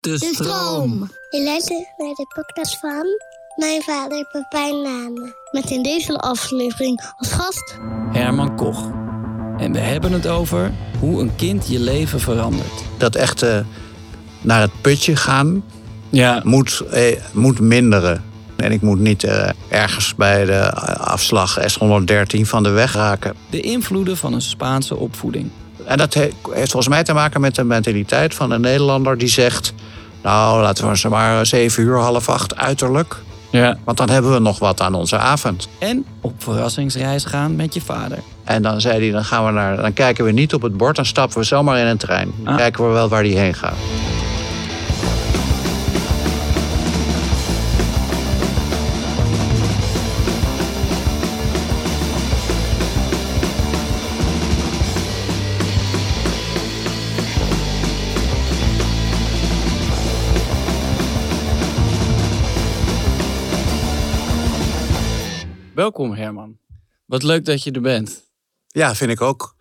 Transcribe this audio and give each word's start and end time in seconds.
De 0.00 0.10
De 0.10 0.30
stroom. 0.34 1.10
Je 1.30 1.42
luistert 1.44 1.78
naar 1.96 2.14
de 2.14 2.26
podcast 2.34 2.78
van 2.78 3.06
mijn 3.56 3.82
vader 3.82 4.28
Pepijn 4.32 4.82
Name. 4.82 5.34
Met 5.50 5.70
in 5.70 5.82
deze 5.82 6.18
aflevering 6.18 7.12
als 7.16 7.32
gast 7.32 7.78
Herman 8.12 8.56
Koch. 8.56 8.90
En 9.56 9.72
we 9.72 9.78
hebben 9.78 10.12
het 10.12 10.26
over 10.26 10.72
hoe 10.98 11.20
een 11.20 11.36
kind 11.36 11.68
je 11.68 11.80
leven 11.80 12.20
verandert. 12.20 12.82
dat 12.98 13.14
echte 13.14 13.64
naar 14.40 14.60
het 14.60 14.80
putje 14.80 15.16
gaan 15.16 15.64
Ja, 16.10 16.40
moet, 16.44 16.80
eh, 16.90 17.16
moet 17.32 17.60
minderen. 17.60 18.24
En 18.56 18.72
ik 18.72 18.80
moet 18.80 18.98
niet 18.98 19.24
eh, 19.24 19.50
ergens 19.68 20.14
bij 20.14 20.44
de 20.44 20.72
afslag 20.98 21.58
S113 21.60 22.46
van 22.46 22.62
de 22.62 22.70
weg 22.70 22.92
raken. 22.92 23.34
de 23.50 23.60
invloeden 23.60 24.16
van 24.16 24.32
een 24.32 24.42
Spaanse 24.42 24.96
opvoeding. 24.96 25.50
En 25.90 25.96
dat 25.96 26.14
he- 26.14 26.30
heeft 26.50 26.70
volgens 26.70 26.88
mij 26.94 27.02
te 27.04 27.12
maken 27.12 27.40
met 27.40 27.54
de 27.54 27.64
mentaliteit 27.64 28.34
van 28.34 28.50
een 28.50 28.60
Nederlander 28.60 29.18
die 29.18 29.28
zegt... 29.28 29.72
nou, 30.22 30.62
laten 30.62 30.88
we 30.88 30.98
ze 30.98 31.08
maar 31.08 31.46
zeven 31.46 31.82
uur, 31.82 31.96
half 31.98 32.28
acht 32.28 32.56
uiterlijk. 32.56 33.16
Ja. 33.50 33.78
Want 33.84 33.96
dan 33.98 34.10
hebben 34.10 34.32
we 34.32 34.38
nog 34.38 34.58
wat 34.58 34.80
aan 34.80 34.94
onze 34.94 35.18
avond. 35.18 35.68
En 35.78 36.04
op 36.20 36.32
verrassingsreis 36.38 37.24
gaan 37.24 37.56
met 37.56 37.74
je 37.74 37.80
vader. 37.80 38.18
En 38.44 38.62
dan 38.62 38.80
zei 38.80 39.00
hij, 39.00 39.10
dan, 39.10 39.24
gaan 39.24 39.44
we 39.46 39.50
naar, 39.50 39.76
dan 39.76 39.92
kijken 39.92 40.24
we 40.24 40.30
niet 40.32 40.54
op 40.54 40.62
het 40.62 40.76
bord, 40.76 40.96
dan 40.96 41.06
stappen 41.06 41.38
we 41.38 41.44
zomaar 41.44 41.78
in 41.78 41.86
een 41.86 41.96
trein. 41.96 42.32
Dan 42.36 42.52
Ah. 42.52 42.58
kijken 42.58 42.86
we 42.86 42.92
wel 42.92 43.08
waar 43.08 43.22
die 43.22 43.38
heen 43.38 43.54
gaat. 43.54 43.74
Welkom 65.80 66.12
Herman. 66.12 66.58
Wat 67.06 67.22
leuk 67.22 67.44
dat 67.44 67.62
je 67.62 67.70
er 67.70 67.80
bent. 67.80 68.22
Ja, 68.66 68.94
vind 68.94 69.10
ik 69.10 69.20
ook. 69.20 69.56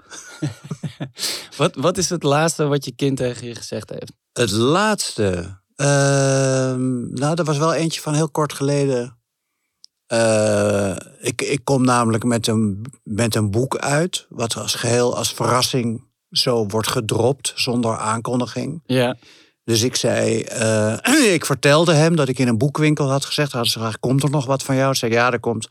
Wat, 1.57 1.75
wat 1.75 1.97
is 1.97 2.09
het 2.09 2.23
laatste 2.23 2.66
wat 2.66 2.85
je 2.85 2.91
kind 2.91 3.17
tegen 3.17 3.47
je 3.47 3.55
gezegd 3.55 3.89
heeft? 3.89 4.11
Het 4.33 4.51
laatste. 4.51 5.59
ehm, 5.75 7.13
nou, 7.13 7.35
er 7.35 7.44
was 7.44 7.57
wel 7.57 7.73
eentje 7.73 8.01
van 8.01 8.13
heel 8.13 8.29
kort 8.29 8.53
geleden. 8.53 9.17
Eh, 10.05 10.95
ik, 11.19 11.41
ik 11.41 11.59
kom 11.63 11.83
namelijk 11.85 12.23
met 12.23 12.47
een, 12.47 12.85
met 13.03 13.35
een 13.35 13.51
boek 13.51 13.77
uit. 13.77 14.25
Wat 14.29 14.55
als 14.55 14.75
geheel 14.75 15.17
als 15.17 15.33
verrassing 15.33 16.03
zo 16.31 16.65
wordt 16.65 16.88
gedropt. 16.88 17.51
Zonder 17.55 17.97
aankondiging. 17.97 18.81
Ja. 18.85 19.17
Dus 19.63 19.81
ik 19.81 19.95
zei. 19.95 20.41
eh, 20.41 20.97
ik 21.33 21.45
vertelde 21.45 21.94
hem 21.94 22.15
dat 22.15 22.27
ik 22.27 22.39
in 22.39 22.47
een 22.47 22.57
boekwinkel 22.57 23.09
had 23.09 23.25
gezegd. 23.25 23.51
Hadden 23.51 23.71
ze 23.71 23.77
gevraagd: 23.77 23.99
Komt 23.99 24.23
er 24.23 24.29
nog 24.29 24.45
wat 24.45 24.63
van 24.63 24.75
jou? 24.75 24.91
Ik 24.91 24.97
zei: 24.97 25.11
Ja, 25.11 25.31
er 25.31 25.39
komt. 25.39 25.67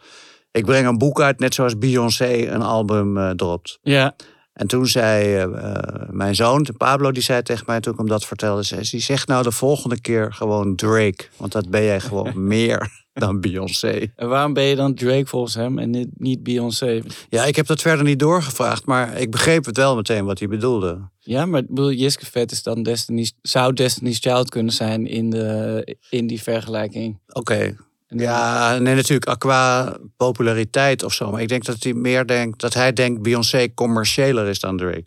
Ik 0.58 0.64
breng 0.64 0.86
een 0.86 0.98
boek 0.98 1.20
uit, 1.20 1.38
net 1.38 1.54
zoals 1.54 1.78
Beyoncé 1.78 2.46
een 2.46 2.62
album 2.62 3.18
eh, 3.18 3.30
dropt. 3.30 3.78
Ja. 3.82 4.16
En 4.52 4.66
toen 4.66 4.86
zei 4.86 5.34
eh, 5.34 5.42
eh, 5.42 6.08
mijn 6.10 6.34
zoon, 6.34 6.66
Pablo, 6.76 7.12
die 7.12 7.22
zei 7.22 7.42
tegen 7.42 7.64
mij 7.66 7.80
toen 7.80 7.92
ik 7.92 7.98
hem 7.98 8.08
dat 8.08 8.24
vertelde, 8.24 8.62
zei, 8.62 8.82
die 8.90 9.00
zegt 9.00 9.28
nou 9.28 9.42
de 9.42 9.52
volgende 9.52 10.00
keer 10.00 10.32
gewoon 10.32 10.76
Drake, 10.76 11.26
want 11.36 11.52
dat 11.52 11.70
ben 11.70 11.84
jij 11.84 12.00
gewoon 12.00 12.32
meer 12.54 13.06
dan 13.12 13.40
Beyoncé. 13.40 14.12
En 14.16 14.28
waarom 14.28 14.52
ben 14.52 14.64
je 14.64 14.76
dan 14.76 14.94
Drake 14.94 15.26
volgens 15.26 15.54
hem 15.54 15.78
en 15.78 15.90
niet, 15.90 16.08
niet 16.14 16.42
Beyoncé? 16.42 17.02
Ja, 17.28 17.44
ik 17.44 17.56
heb 17.56 17.66
dat 17.66 17.80
verder 17.80 18.04
niet 18.04 18.18
doorgevraagd, 18.18 18.86
maar 18.86 19.16
ik 19.16 19.30
begreep 19.30 19.64
het 19.64 19.76
wel 19.76 19.96
meteen 19.96 20.24
wat 20.24 20.38
hij 20.38 20.48
bedoelde. 20.48 21.08
Ja, 21.18 21.46
maar 21.46 21.64
bedoel, 21.64 21.92
Jiske 21.92 22.26
Vet 22.26 22.52
is 22.52 22.62
dan 22.62 22.82
Destiny's, 22.82 23.32
zou 23.42 23.72
Destiny's 23.72 24.18
Child 24.18 24.50
kunnen 24.50 24.72
zijn 24.72 25.06
in, 25.06 25.30
de, 25.30 25.96
in 26.10 26.26
die 26.26 26.42
vergelijking. 26.42 27.20
Oké. 27.28 27.76
Ja, 28.08 28.78
nee, 28.78 28.94
natuurlijk 28.94 29.38
qua 29.38 29.96
populariteit 30.16 31.02
of 31.02 31.12
zo. 31.12 31.30
Maar 31.30 31.42
ik 31.42 31.48
denk 31.48 31.64
dat 31.64 31.82
hij 31.82 31.92
meer 31.92 32.26
denkt, 32.26 32.60
dat 32.60 32.74
hij 32.74 32.92
denkt 32.92 33.22
Beyoncé 33.22 33.74
commerciëler 33.74 34.46
is 34.46 34.60
dan 34.60 34.76
Drake. 34.76 35.04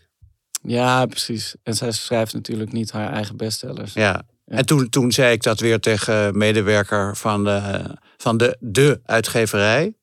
Ja, 0.64 1.06
precies. 1.06 1.56
En 1.64 1.76
zij 1.76 1.92
schrijft 1.92 2.34
natuurlijk 2.34 2.72
niet 2.72 2.92
haar 2.92 3.14
eigen 3.14 3.38
bestsellers. 3.38 3.94
Ja. 3.94 4.24
En 4.46 4.66
toen, 4.66 4.90
toen 4.90 5.12
zei 5.12 5.34
ik 5.34 5.44
dat 5.44 5.60
weer 5.60 5.80
tegen 5.80 6.38
medewerker 6.38 7.18
van 7.18 7.44
de, 7.44 7.84
van 8.18 8.38
de, 8.38 8.58
de 8.60 9.02
uitgeverij. 9.06 9.94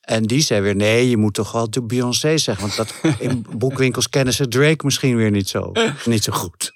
En 0.00 0.22
die 0.22 0.40
zei 0.40 0.60
weer, 0.60 0.76
nee, 0.76 1.10
je 1.10 1.16
moet 1.16 1.34
toch 1.34 1.52
wel 1.52 1.70
de 1.70 1.82
Beyoncé 1.82 2.38
zeggen. 2.38 2.66
Want 2.66 2.76
dat, 2.76 2.94
in 3.28 3.46
boekwinkels 3.56 4.08
kennen 4.08 4.34
ze 4.34 4.48
Drake 4.48 4.84
misschien 4.84 5.16
weer 5.16 5.30
niet 5.30 5.48
zo, 5.48 5.72
niet 6.04 6.24
zo 6.24 6.32
goed. 6.32 6.72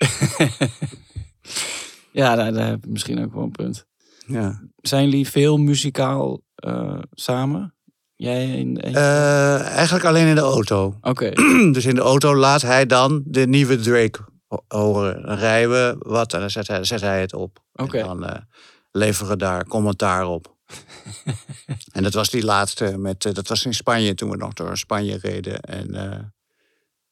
Ja, 2.12 2.34
daar, 2.34 2.52
daar 2.52 2.68
heb 2.68 2.84
je 2.84 2.90
misschien 2.90 3.24
ook 3.24 3.34
wel 3.34 3.42
een 3.42 3.50
punt. 3.50 3.86
Ja. 4.26 4.62
Zijn 4.76 5.04
jullie 5.04 5.28
veel 5.28 5.56
muzikaal 5.56 6.40
eh, 6.54 6.98
samen? 7.10 7.74
Jij 8.14 8.58
en... 8.58 8.76
en- 8.76 8.94
Eh, 8.94 9.60
eigenlijk 9.60 10.04
alleen 10.04 10.26
in 10.26 10.34
de 10.34 10.40
auto. 10.40 10.94
Oké, 11.00 11.30
Dus 11.72 11.84
in 11.84 11.94
de 11.94 12.00
auto 12.00 12.34
laat 12.36 12.62
hij 12.62 12.86
dan 12.86 13.22
de 13.26 13.46
nieuwe 13.46 13.76
Drake 13.80 14.18
ho- 14.46 14.64
horen. 14.68 15.22
Dan 15.22 15.36
rijden 15.36 15.70
we 15.70 15.96
wat 15.98 16.32
en 16.32 16.40
dan 16.40 16.50
zet 16.50 16.66
hij, 16.68 16.84
zet 16.84 17.00
hij 17.00 17.20
het 17.20 17.34
op. 17.34 17.58
Oké. 17.72 17.98
En 17.98 18.06
dan 18.06 18.24
eh, 18.24 18.40
leveren 18.90 19.30
we 19.30 19.36
daar 19.36 19.64
commentaar 19.66 20.26
op. 20.26 20.54
en 21.92 22.02
dat 22.02 22.14
was 22.14 22.30
die 22.30 22.44
laatste, 22.44 22.98
met, 22.98 23.22
dat 23.32 23.48
was 23.48 23.64
in 23.64 23.74
Spanje 23.74 24.14
toen 24.14 24.30
we 24.30 24.36
nog 24.36 24.52
door 24.52 24.76
Spanje 24.78 25.18
reden. 25.20 25.60
En 25.60 25.94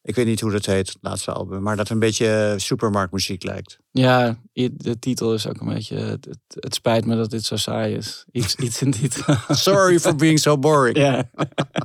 ik 0.05 0.15
weet 0.15 0.27
niet 0.27 0.41
hoe 0.41 0.51
dat 0.51 0.67
heet, 0.67 0.89
het 0.89 0.99
laatste 1.01 1.33
album. 1.33 1.63
Maar 1.63 1.77
dat 1.77 1.89
een 1.89 1.99
beetje 1.99 2.51
eh, 2.53 2.59
supermarktmuziek 2.59 3.43
lijkt. 3.43 3.79
ja, 3.91 4.39
de 4.53 4.99
titel 4.99 5.35
is 5.35 5.47
ook 5.47 5.61
een 5.61 5.75
beetje... 5.75 5.97
Het, 5.97 6.25
het, 6.25 6.39
het 6.49 6.75
spijt 6.75 7.07
me 7.07 7.17
dat 7.17 7.31
dit 7.31 7.45
zo 7.45 7.57
saai 7.57 7.95
is. 7.95 8.25
Iets, 8.33 8.55
iets 8.55 8.83
in 8.83 8.91
titel. 8.91 9.37
Sorry 9.49 10.01
for 10.01 10.17
being 10.17 10.39
so 10.39 10.59
boring. 10.59 10.97
ja. 10.97 11.31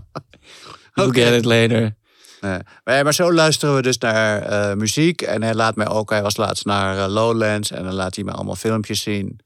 You'll 0.93 1.13
get 1.13 1.33
it 1.33 1.45
later. 1.45 1.97
Nee. 2.41 2.59
Maar, 2.83 3.03
maar 3.03 3.13
zo 3.13 3.33
luisteren 3.33 3.75
we 3.75 3.81
dus 3.81 3.97
naar 3.97 4.41
eh, 4.41 4.75
muziek. 4.75 5.21
En 5.21 5.43
hij 5.43 5.53
laat 5.53 5.75
mij 5.75 5.87
ook, 5.87 6.09
hij 6.09 6.21
was 6.21 6.37
laatst 6.37 6.65
naar 6.65 6.97
eh, 6.97 7.13
Lowlands. 7.13 7.71
En 7.71 7.83
dan 7.83 7.93
laat 7.93 8.15
hij 8.15 8.23
me 8.23 8.31
allemaal 8.31 8.55
filmpjes 8.55 9.01
zien. 9.01 9.39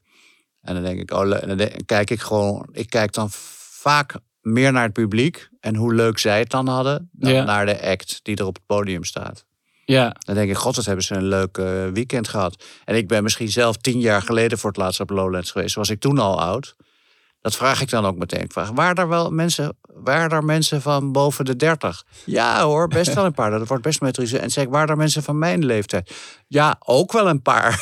En 0.60 0.74
dan 0.74 0.82
denk 0.82 1.00
ik, 1.00 1.12
oh, 1.12 1.42
en 1.42 1.48
dan 1.48 1.56
denk- 1.56 1.86
kijk 1.86 2.10
ik 2.10 2.20
gewoon, 2.20 2.68
ik 2.72 2.90
kijk 2.90 3.12
dan 3.12 3.28
vaak 3.30 4.14
meer 4.44 4.72
naar 4.72 4.82
het 4.82 4.92
publiek. 4.92 5.48
En 5.60 5.74
hoe 5.76 5.94
leuk 5.94 6.18
zij 6.18 6.38
het 6.38 6.50
dan 6.50 6.68
hadden. 6.68 7.08
Dan 7.12 7.32
Ja. 7.32 7.44
naar 7.44 7.66
de 7.66 7.82
act 7.82 8.20
die 8.22 8.36
er 8.36 8.46
op 8.46 8.54
het 8.54 8.66
podium 8.66 9.04
staat. 9.04 9.44
Ja, 9.86 10.16
Dan 10.18 10.34
denk 10.34 10.50
ik, 10.50 10.56
god, 10.56 10.76
wat 10.76 10.84
hebben 10.84 11.04
ze 11.04 11.14
een 11.14 11.26
leuk 11.28 11.58
eh, 11.58 11.86
weekend 11.92 12.28
gehad. 12.28 12.64
En 12.84 12.96
ik 12.96 13.08
ben 13.08 13.22
misschien 13.22 13.48
zelf 13.48 13.76
tien 13.76 14.00
jaar 14.00 14.22
geleden 14.22 14.58
voor 14.58 14.70
het 14.70 14.78
laatst 14.78 15.00
op 15.00 15.10
Lowlands 15.10 15.50
geweest. 15.50 15.74
Was 15.74 15.90
ik 15.90 16.00
toen 16.00 16.18
al 16.18 16.40
oud. 16.40 16.76
Dat 17.40 17.56
vraag 17.56 17.80
ik 17.80 17.90
dan 17.90 18.04
ook 18.06 18.16
meteen. 18.16 18.40
Ik 18.42 18.52
vraag, 18.52 18.70
waren 18.70 18.94
er 18.96 19.08
wel 19.08 19.30
mensen, 19.30 19.76
waren 19.82 20.30
er 20.30 20.44
mensen 20.44 20.82
van 20.82 21.12
boven 21.12 21.44
de 21.44 21.56
30? 21.56 22.04
Ja 22.24 22.62
hoor, 22.62 22.88
best 22.88 23.14
wel 23.14 23.24
een 23.24 23.34
paar. 23.34 23.50
Dat 23.50 23.68
wordt 23.68 23.82
best 23.82 24.00
met 24.00 24.32
En 24.34 24.50
zeg 24.50 24.66
waren 24.68 24.88
er 24.88 24.96
mensen 24.96 25.22
van 25.22 25.38
mijn 25.38 25.64
leeftijd? 25.64 26.10
Ja, 26.48 26.76
ook 26.78 27.12
wel 27.12 27.28
een 27.28 27.42
paar. 27.42 27.80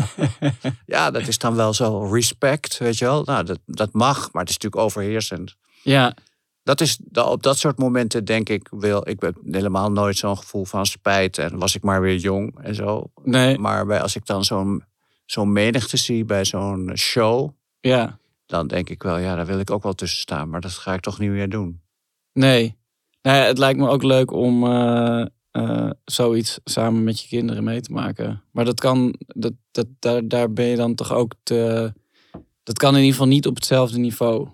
ja, 0.86 1.10
dat 1.10 1.26
is 1.28 1.38
dan 1.38 1.54
wel 1.54 1.74
zo 1.74 2.08
respect, 2.12 2.78
weet 2.78 2.98
je 2.98 3.04
wel. 3.04 3.22
Nou, 3.24 3.44
dat, 3.44 3.58
dat 3.66 3.92
mag, 3.92 4.16
maar 4.32 4.42
het 4.42 4.50
is 4.50 4.58
natuurlijk 4.58 4.82
overheersend. 4.82 5.54
Ja. 5.82 6.16
dat 6.62 6.80
is, 6.80 6.98
op 7.12 7.42
dat 7.42 7.58
soort 7.58 7.78
momenten 7.78 8.24
denk 8.24 8.48
ik, 8.48 8.68
wil, 8.70 9.08
ik 9.08 9.20
heb 9.20 9.36
helemaal 9.50 9.92
nooit 9.92 10.16
zo'n 10.16 10.36
gevoel 10.36 10.64
van 10.64 10.86
spijt. 10.86 11.38
En 11.38 11.58
was 11.58 11.74
ik 11.74 11.82
maar 11.82 12.00
weer 12.00 12.16
jong 12.16 12.58
en 12.62 12.74
zo. 12.74 13.10
Nee, 13.22 13.58
Maar 13.58 13.86
bij, 13.86 14.02
als 14.02 14.16
ik 14.16 14.26
dan 14.26 14.44
zo'n 14.44 14.84
zo'n 15.26 15.52
menigte 15.52 15.96
zie 15.96 16.24
bij 16.24 16.44
zo'n 16.44 16.90
show, 16.96 17.50
ja. 17.80 18.18
dan 18.46 18.66
denk 18.66 18.90
ik 18.90 19.02
wel, 19.02 19.18
ja, 19.18 19.34
daar 19.34 19.46
wil 19.46 19.58
ik 19.58 19.70
ook 19.70 19.82
wel 19.82 19.92
tussen 19.92 20.20
staan. 20.20 20.48
Maar 20.48 20.60
dat 20.60 20.72
ga 20.72 20.94
ik 20.94 21.00
toch 21.00 21.18
niet 21.18 21.30
meer 21.30 21.48
doen. 21.48 21.80
Nee. 22.32 22.76
Nou 23.22 23.36
ja, 23.36 23.44
het 23.44 23.58
lijkt 23.58 23.78
me 23.78 23.88
ook 23.88 24.02
leuk 24.02 24.30
om 24.30 24.66
eh, 25.52 25.90
zoiets 26.04 26.58
samen 26.64 27.04
met 27.04 27.20
je 27.20 27.28
kinderen 27.28 27.64
mee 27.64 27.80
te 27.80 27.92
maken. 27.92 28.42
Maar 28.50 28.64
dat 28.64 28.80
kan, 28.80 29.14
dat, 29.26 29.52
dat, 29.70 29.86
daar, 29.98 30.28
daar 30.28 30.52
ben 30.52 30.64
je 30.64 30.76
dan 30.76 30.94
toch 30.94 31.12
ook 31.12 31.34
te. 31.42 31.92
Dat 32.62 32.78
kan 32.78 32.90
in 32.90 32.98
ieder 32.98 33.12
geval 33.12 33.28
niet 33.28 33.46
op 33.46 33.54
hetzelfde 33.54 33.98
niveau. 33.98 34.48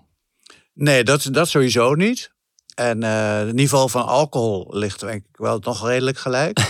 Nee, 0.79 1.03
dat, 1.03 1.27
dat 1.31 1.47
sowieso 1.47 1.93
niet. 1.93 2.31
En 2.75 3.03
eh, 3.03 3.37
het 3.37 3.53
niveau 3.53 3.89
van 3.89 4.05
alcohol 4.05 4.67
ligt 4.69 4.99
denk 4.99 5.23
ik 5.25 5.37
wel 5.37 5.59
nog 5.59 5.87
redelijk 5.87 6.17
gelijk. 6.17 6.59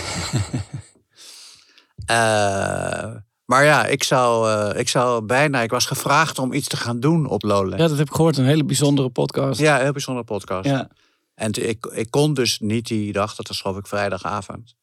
Eh, 2.06 3.14
maar 3.44 3.64
ja, 3.64 3.86
ik 3.86 4.02
zou, 4.02 4.50
eh, 4.50 4.80
ik 4.80 4.88
zou 4.88 5.22
bijna... 5.22 5.60
Ik 5.60 5.70
was 5.70 5.86
gevraagd 5.86 6.38
om 6.38 6.52
iets 6.52 6.68
te 6.68 6.76
gaan 6.76 7.00
doen 7.00 7.26
op 7.26 7.42
Lowlands. 7.42 7.82
Ja, 7.82 7.88
dat 7.88 7.98
heb 7.98 8.06
ik 8.06 8.14
gehoord. 8.14 8.36
Een 8.36 8.44
hele 8.44 8.64
bijzondere 8.64 9.10
podcast. 9.10 9.60
Ja, 9.60 9.76
een 9.76 9.82
heel 9.82 9.92
bijzondere 9.92 10.26
podcast. 10.26 10.68
Ja. 10.68 10.88
En 11.34 11.68
ik, 11.68 11.86
ik 11.86 12.10
kon 12.10 12.34
dus 12.34 12.58
niet 12.58 12.86
die 12.86 13.12
dag, 13.12 13.34
dat 13.34 13.48
was 13.48 13.60
geloof 13.60 13.76
ik 13.76 13.86
vrijdagavond. 13.86 14.74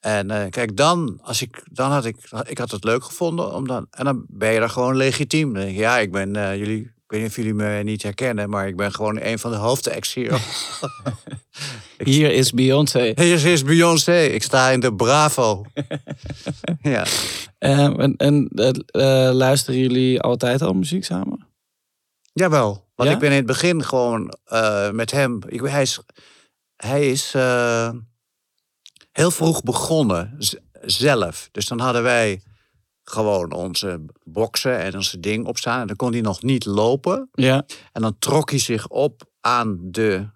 En 0.00 0.50
kijk, 0.50 0.76
dan, 0.76 1.18
als 1.22 1.42
ik, 1.42 1.66
dan 1.72 1.90
had 1.90 2.04
ik, 2.04 2.16
ik 2.46 2.58
had 2.58 2.70
het 2.70 2.84
leuk 2.84 3.04
gevonden. 3.04 3.52
Om 3.52 3.66
dan, 3.66 3.86
en 3.90 4.04
dan 4.04 4.24
ben 4.28 4.52
je 4.52 4.60
er 4.60 4.70
gewoon 4.70 4.96
legitiem. 4.96 5.52
Dan 5.52 5.62
denk 5.62 5.74
je, 5.74 5.80
ja, 5.80 5.98
ik 5.98 6.12
ben 6.12 6.58
jullie, 6.58 6.93
ik 7.04 7.10
weet 7.10 7.20
niet 7.20 7.30
of 7.30 7.36
jullie 7.36 7.54
me 7.54 7.82
niet 7.82 8.02
herkennen, 8.02 8.50
maar 8.50 8.68
ik 8.68 8.76
ben 8.76 8.92
gewoon 8.92 9.20
een 9.20 9.38
van 9.38 9.50
de 9.50 9.56
hoofdacts 9.56 10.14
hier. 10.14 10.40
Hier 11.98 12.32
is 12.32 12.52
Beyoncé. 12.52 13.12
Hier 13.14 13.46
is 13.46 13.62
Beyoncé, 13.62 14.20
ik 14.20 14.42
sta 14.42 14.70
in 14.70 14.80
de 14.80 14.94
Bravo. 14.94 15.64
ja. 16.82 17.06
Eh, 17.58 17.98
en 17.98 18.16
en 18.16 18.48
eh, 18.48 19.30
luisteren 19.32 19.80
jullie 19.80 20.20
altijd 20.20 20.62
al 20.62 20.72
muziek 20.72 21.04
samen? 21.04 21.46
Jawel, 22.32 22.88
want 22.94 23.08
Ja? 23.08 23.14
ik 23.14 23.20
ben 23.20 23.30
in 23.30 23.36
het 23.36 23.46
begin 23.46 23.84
gewoon 23.84 24.34
eh, 24.44 24.90
met 24.90 25.10
hem. 25.10 25.40
Ik, 25.46 25.60
hij 25.60 25.82
is, 25.82 26.00
hij 26.76 27.10
is 27.10 27.32
heel 29.12 29.30
vroeg 29.30 29.62
begonnen, 29.62 30.36
zelf. 30.82 31.48
Dus 31.52 31.66
dan 31.66 31.80
hadden 31.80 32.02
wij 32.02 32.42
gewoon 33.04 33.52
onze 33.52 34.04
boksen 34.24 34.78
en 34.78 34.94
onze 34.94 35.20
ding 35.20 35.46
opstaan. 35.46 35.80
En 35.80 35.86
dan 35.86 35.96
kon 35.96 36.12
hij 36.12 36.20
nog 36.20 36.42
niet 36.42 36.64
lopen. 36.64 37.28
Ja. 37.32 37.64
En 37.92 38.02
dan 38.02 38.16
trok 38.18 38.50
hij 38.50 38.58
zich 38.58 38.88
op 38.88 39.22
aan 39.40 39.78
de 39.80 40.28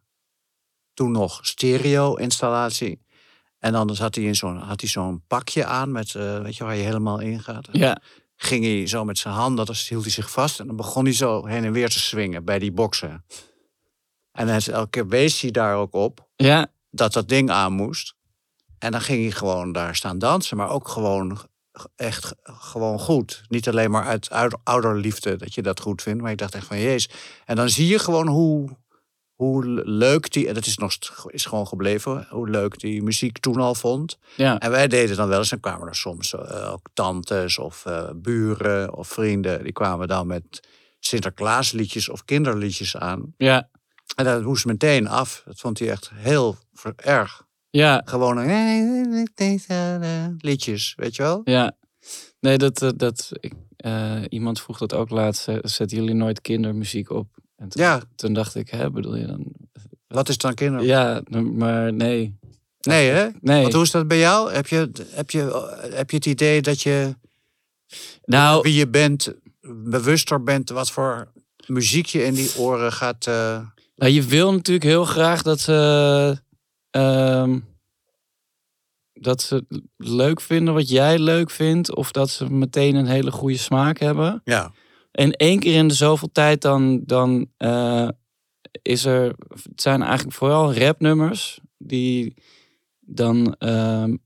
toen 0.95 1.13
nog 1.13 1.39
stereo-installatie. 1.43 3.01
En 3.59 3.73
dan 3.73 3.95
zat 3.95 4.15
hij 4.15 4.25
in 4.25 4.35
zo'n, 4.37 4.57
had 4.57 4.81
hij 4.81 4.91
zo'n 4.91 5.23
pakje 5.27 5.65
aan 5.65 5.93
met, 5.93 6.15
eh, 6.15 6.41
weet 6.41 6.57
je, 6.57 6.65
waar 6.65 6.77
je 6.77 6.83
helemaal 6.83 7.19
in 7.19 7.41
gaat. 7.41 7.69
Ja. 7.73 8.01
Ging 8.37 8.65
hij 8.65 8.87
zo 8.87 9.05
met 9.05 9.19
zijn 9.19 9.35
handen, 9.35 9.67
dan 9.67 9.75
hield 9.89 10.03
hij 10.03 10.13
zich 10.13 10.31
vast. 10.31 10.61
En 10.61 10.67
dan 10.67 10.77
begon 10.77 11.05
hij 11.05 11.15
zo 11.15 11.47
heen 11.47 11.65
en 11.65 11.73
weer 11.73 11.89
te 11.89 11.99
swingen 12.01 12.45
bij 12.45 12.59
die 12.59 12.73
boksen. 12.73 13.25
En 14.33 14.49
elke 14.49 14.91
keer 14.91 15.09
wees 15.09 15.41
hij 15.41 15.51
daar 15.51 15.77
ook 15.77 15.95
op 15.95 16.29
Ja. 16.37 16.67
dat 16.91 17.13
dat 17.13 17.29
ding 17.29 17.51
aan 17.51 17.73
moest. 17.73 18.15
En 18.79 18.93
dan 18.93 19.01
ging 19.01 19.23
hij 19.23 19.31
gewoon 19.31 19.73
daar 19.73 19.97
staan 19.97 20.19
dansen, 20.19 20.57
maar 20.57 20.71
ook 20.71 20.89
gewoon 20.89 21.39
echt 21.97 22.35
gewoon 22.43 22.99
goed. 22.99 23.43
Niet 23.49 23.69
alleen 23.69 23.91
maar 23.91 24.05
uit, 24.05 24.31
uit 24.31 24.57
ouderliefde 24.63 25.37
dat 25.37 25.55
je 25.55 25.63
dat 25.63 25.81
goed 25.81 26.03
vindt, 26.03 26.23
maar 26.23 26.31
ik 26.31 26.39
dacht 26.39 26.55
echt 26.55 26.67
van 26.67 26.81
jezus. 26.81 27.11
En 27.45 27.57
dan 27.57 27.69
zie 27.69 27.87
je 27.87 27.99
gewoon 27.99 28.29
hoe, 28.29 28.77
hoe 29.35 29.65
leuk 29.85 30.33
die, 30.33 30.49
en 30.49 30.55
dat 30.55 30.67
is 30.67 30.77
nog 30.77 30.97
is 31.27 31.45
gewoon 31.45 31.67
gebleven, 31.67 32.27
hoe 32.31 32.49
leuk 32.51 32.79
die 32.79 33.03
muziek 33.03 33.39
toen 33.39 33.61
al 33.61 33.75
vond. 33.75 34.19
Ja. 34.37 34.59
En 34.59 34.71
wij 34.71 34.89
deden 34.89 35.17
dan 35.17 35.29
wel 35.29 35.39
eens, 35.39 35.49
dan 35.49 35.61
kwamen 35.61 35.89
er 35.89 35.97
soms 35.97 36.35
eh, 36.35 36.73
ook 36.73 36.87
tantes 36.95 37.59
of 37.59 37.87
eh, 37.87 38.11
buren 38.15 38.95
of 38.95 39.09
vrienden, 39.09 39.63
die 39.63 39.73
kwamen 39.73 40.09
dan 40.09 40.27
met 40.27 40.69
Sinterklaasliedjes 41.01 42.09
of 42.09 42.25
kinderliedjes 42.25 42.97
aan. 42.97 43.35
Ja. 43.37 43.69
En 44.15 44.25
dat 44.25 44.43
moest 44.43 44.67
meteen 44.67 45.09
af. 45.09 45.43
Dat 45.45 45.61
vond 45.61 45.79
hij 45.79 45.91
echt 45.91 46.11
heel 46.15 46.57
erg. 46.97 47.47
Ja. 47.71 48.03
Gewoon 48.05 48.37
een 48.39 50.37
liedjes, 50.39 50.93
weet 50.97 51.17
je 51.17 51.23
wel? 51.23 51.41
Ja. 51.45 51.77
Nee, 52.41 52.59
dat, 52.59 52.83
eh, 52.83 52.91
dat 52.97 53.31
ik, 53.41 53.53
eh, 53.77 54.23
iemand 54.29 54.61
vroeg 54.61 54.79
dat 54.79 54.95
ook 54.95 55.11
laatst. 55.11 55.49
eh, 55.49 55.57
Zetten 55.63 55.99
jullie 55.99 56.15
nooit 56.15 56.41
kindermuziek 56.41 57.11
op? 57.11 57.27
En 57.57 57.69
toen, 57.69 57.83
Ja. 57.83 58.03
toen 58.17 58.33
dacht 58.33 58.55
ik, 58.55 58.71
hè, 58.71 58.91
bedoel 58.91 59.17
je 59.17 59.27
dan? 59.27 59.45
Wat 60.07 60.29
is 60.29 60.39
dan 60.39 60.55
kinder? 60.55 60.83
Ja, 60.85 61.23
maar 61.43 61.93
nee. 61.93 62.39
Nee, 62.81 63.09
hè? 63.11 63.29
Nee. 63.41 63.61
Want 63.63 63.73
hoe 63.75 63.83
is 63.83 63.91
dat 63.91 64.09
bij 64.09 64.19
jou? 64.19 64.53
Heb 64.53 64.67
je, 64.67 64.91
heb 65.11 65.31
je, 65.31 65.69
heb 65.95 66.11
je 66.11 66.17
het 66.17 66.27
idee 66.27 66.63
dat 66.63 66.83
je 66.83 67.15
Nou, 68.25 68.63
wie 68.63 68.75
je 68.75 68.89
bent, 68.89 69.35
bewuster 69.85 70.43
bent 70.43 70.71
wat 70.71 70.91
voor 70.91 71.33
muziek 71.67 72.07
je 72.07 72.25
in 72.25 72.35
die 72.35 72.59
oren 72.59 72.93
gaat... 72.93 73.27
eh, 73.27 73.61
nou, 73.97 74.13
je 74.13 74.23
wil 74.23 74.53
natuurlijk 74.53 74.87
heel 74.87 75.05
graag 75.05 75.43
dat 75.43 75.61
ze. 75.61 76.39
Ehm, 76.99 77.59
dat 79.13 79.43
ze 79.43 79.65
leuk 79.97 80.41
vinden 80.41 80.75
wat 80.75 80.89
jij 80.89 81.19
leuk 81.19 81.51
vindt. 81.51 81.95
Of 81.95 82.13
dat 82.13 82.31
ze 82.31 82.53
meteen 82.53 82.95
een 82.95 83.07
hele 83.07 83.31
goede 83.31 83.57
smaak 83.59 83.99
hebben. 83.99 84.41
ja. 84.45 84.73
En 85.11 85.33
één 85.33 85.59
keer 85.59 85.75
in 85.75 85.89
de 85.89 85.95
zoveel 85.95 86.29
tijd 86.33 86.63
dan, 86.63 87.03
dan 87.07 87.47
eh, 87.57 88.09
is 88.83 89.05
er... 89.05 89.25
Het 89.49 89.81
zijn 89.83 90.03
eigenlijk 90.03 90.37
vooral 90.37 90.75
rapnummers 90.75 91.61
die 91.79 92.35
dan 93.01 93.55
ehm, 93.59 94.17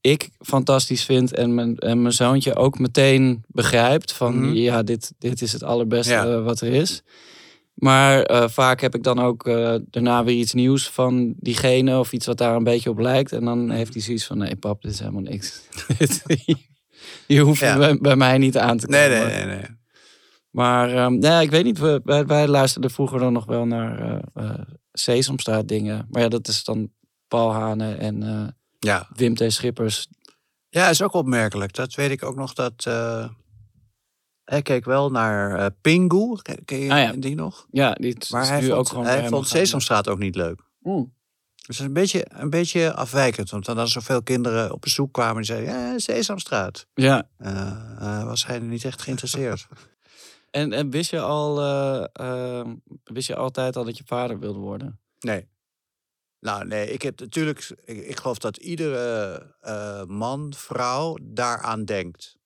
ik 0.00 0.30
fantastisch 0.38 1.04
vind 1.04 1.34
en 1.34 1.54
mijn, 1.54 1.76
en 1.78 2.02
mijn 2.02 2.14
zoontje 2.14 2.54
ook 2.56 2.78
meteen 2.78 3.44
begrijpt 3.46 4.12
van 4.12 4.40
Mhm. 4.40 4.52
ja, 4.54 4.82
dit, 4.82 5.12
dit 5.18 5.42
is 5.42 5.52
het 5.52 5.62
allerbeste 5.62 6.12
Ja. 6.12 6.40
wat 6.40 6.60
er 6.60 6.72
is. 6.72 7.02
Maar 7.74 8.22
eh, 8.22 8.48
vaak 8.48 8.80
heb 8.80 8.94
ik 8.94 9.02
dan 9.02 9.18
ook 9.18 9.46
eh, 9.46 9.74
daarna 9.90 10.24
weer 10.24 10.36
iets 10.36 10.52
nieuws 10.52 10.90
van 10.90 11.34
diegene 11.36 11.98
of 11.98 12.12
iets 12.12 12.26
wat 12.26 12.38
daar 12.38 12.56
een 12.56 12.64
beetje 12.64 12.90
op 12.90 12.98
lijkt. 12.98 13.32
En 13.32 13.44
dan 13.44 13.70
heeft 13.70 13.92
hij 13.92 14.02
zoiets 14.02 14.24
van 14.24 14.38
nee 14.38 14.56
pap, 14.56 14.82
dit 14.82 14.92
is 14.92 14.98
helemaal 14.98 15.20
niks. 15.22 15.60
Je 17.26 17.40
hoeft 17.40 17.60
Ja. 17.60 17.76
bij, 17.78 17.98
bij 17.98 18.16
mij 18.16 18.38
niet 18.38 18.58
aan 18.58 18.78
te 18.78 18.86
komen. 18.86 19.10
Nee, 19.10 19.24
nee, 19.24 19.44
nee, 19.46 19.56
nee. 19.56 19.66
Maar 20.50 20.94
ehm, 20.94 21.22
ja, 21.22 21.40
ik 21.40 21.50
weet 21.50 21.64
niet, 21.64 21.78
we, 21.78 22.00
wij, 22.04 22.26
wij 22.26 22.48
luisterden 22.48 22.90
vroeger 22.90 23.18
dan 23.18 23.32
nog 23.32 23.44
wel 23.44 23.66
naar 23.66 24.20
eh, 24.34 24.50
Sesamstraat 24.92 25.68
dingen. 25.68 26.06
Maar 26.10 26.22
ja, 26.22 26.28
dat 26.28 26.48
is 26.48 26.64
dan 26.64 26.90
Paul 27.28 27.52
Hane 27.52 27.94
en 27.94 28.56
Ja. 28.78 29.08
Wim 29.14 29.34
T. 29.34 29.44
Schippers. 29.52 30.08
ja, 30.68 30.88
is 30.88 31.02
ook 31.02 31.12
opmerkelijk. 31.12 31.74
Dat 31.74 31.94
weet 31.94 32.10
ik 32.10 32.22
ook 32.24 32.36
nog 32.36 32.52
dat... 32.52 32.86
hij 34.44 34.62
keek 34.62 34.84
wel 34.84 35.10
naar 35.10 35.58
eh, 35.58 35.66
Pingu. 35.80 36.36
Ken, 36.42 36.84
je 36.84 36.92
Ah, 36.92 36.98
ja. 36.98 37.12
die 37.12 37.34
nog? 37.34 37.66
Ja, 37.70 37.92
die 37.92 38.16
Maar 38.30 38.46
hij 38.46 38.60
nu 38.60 38.66
vond, 38.66 38.78
ook 38.78 38.88
gewoon 38.88 39.06
hij 39.06 39.28
vond. 39.28 39.48
Sesamstraat 39.48 40.08
ook 40.08 40.18
niet 40.18 40.34
leuk. 40.34 40.60
Oeh. 40.82 41.08
Dus 41.66 41.78
een 41.78 41.92
beetje, 41.92 42.26
een 42.28 42.50
beetje 42.50 42.94
afwijkend. 42.94 43.50
Want 43.50 43.64
dan 43.64 43.88
zoveel 43.88 44.22
kinderen 44.22 44.72
op 44.72 44.80
bezoek 44.80 45.12
kwamen 45.12 45.36
die 45.36 45.44
zeiden... 45.44 45.74
Ja, 45.74 45.98
Sesamstraat. 45.98 46.86
Ja, 46.94 47.28
eh, 47.38 48.24
was 48.24 48.46
hij 48.46 48.58
niet 48.58 48.84
echt 48.84 49.02
geïnteresseerd. 49.02 49.66
en, 50.50 50.72
en 50.72 50.90
wist, 50.90 51.10
je 51.10 51.20
al, 51.20 51.60
eh, 51.60 52.04
ehm, 52.12 52.74
wist 53.04 53.26
je 53.26 53.36
altijd 53.36 53.76
al 53.76 53.84
dat 53.84 53.96
je 53.98 54.04
vader 54.06 54.38
wilde 54.38 54.58
worden? 54.58 55.00
Nee. 55.18 55.48
Nou, 56.40 56.66
nee, 56.66 56.92
ik 56.92 57.02
heb 57.02 57.20
natuurlijk... 57.20 57.70
Ik, 57.84 58.06
ik 58.06 58.16
geloof 58.18 58.38
dat 58.38 58.56
iedere 58.56 59.54
man, 60.08 60.52
vrouw 60.56 61.18
daaraan 61.22 61.84
denkt. 61.84 62.36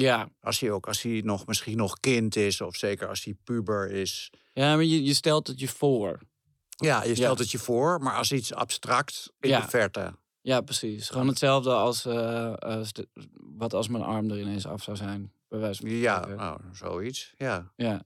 Ja. 0.00 0.28
Als 0.40 0.60
hij 0.60 0.70
ook, 0.70 0.86
als 0.86 1.02
hij 1.02 1.20
nog, 1.24 1.46
misschien 1.46 1.76
nog 1.76 2.00
kind 2.00 2.36
is... 2.36 2.60
of 2.60 2.76
zeker 2.76 3.08
als 3.08 3.24
hij 3.24 3.34
puber 3.44 3.90
is... 3.90 4.30
Ja, 4.52 4.74
maar 4.74 4.84
je, 4.84 5.04
je 5.04 5.14
stelt 5.14 5.46
het 5.46 5.60
je 5.60 5.68
voor. 5.68 6.18
Ja, 6.76 7.04
je 7.04 7.14
stelt 7.14 7.36
Ja. 7.36 7.42
het 7.42 7.50
je 7.50 7.58
voor, 7.58 8.00
maar 8.02 8.16
als 8.16 8.32
iets 8.32 8.52
abstract 8.54 9.32
in 9.40 9.48
Ja. 9.48 9.60
de 9.60 9.68
verte. 9.68 10.12
Ja, 10.40 10.60
precies. 10.60 11.08
Gewoon 11.08 11.26
hetzelfde 11.28 11.72
als, 11.74 12.04
eh, 12.04 12.52
als 12.54 12.92
de- 12.92 13.08
wat 13.56 13.74
als 13.74 13.88
mijn 13.88 14.04
arm 14.04 14.30
er 14.30 14.40
ineens 14.40 14.66
af 14.66 14.82
zou 14.82 14.96
zijn. 14.96 15.32
Bij 15.48 15.58
wijze 15.58 15.80
van 15.80 15.90
Ja, 15.90 16.26
nou, 16.26 16.60
zoiets. 16.72 17.32
Ja. 17.36 17.72
ja. 17.76 18.04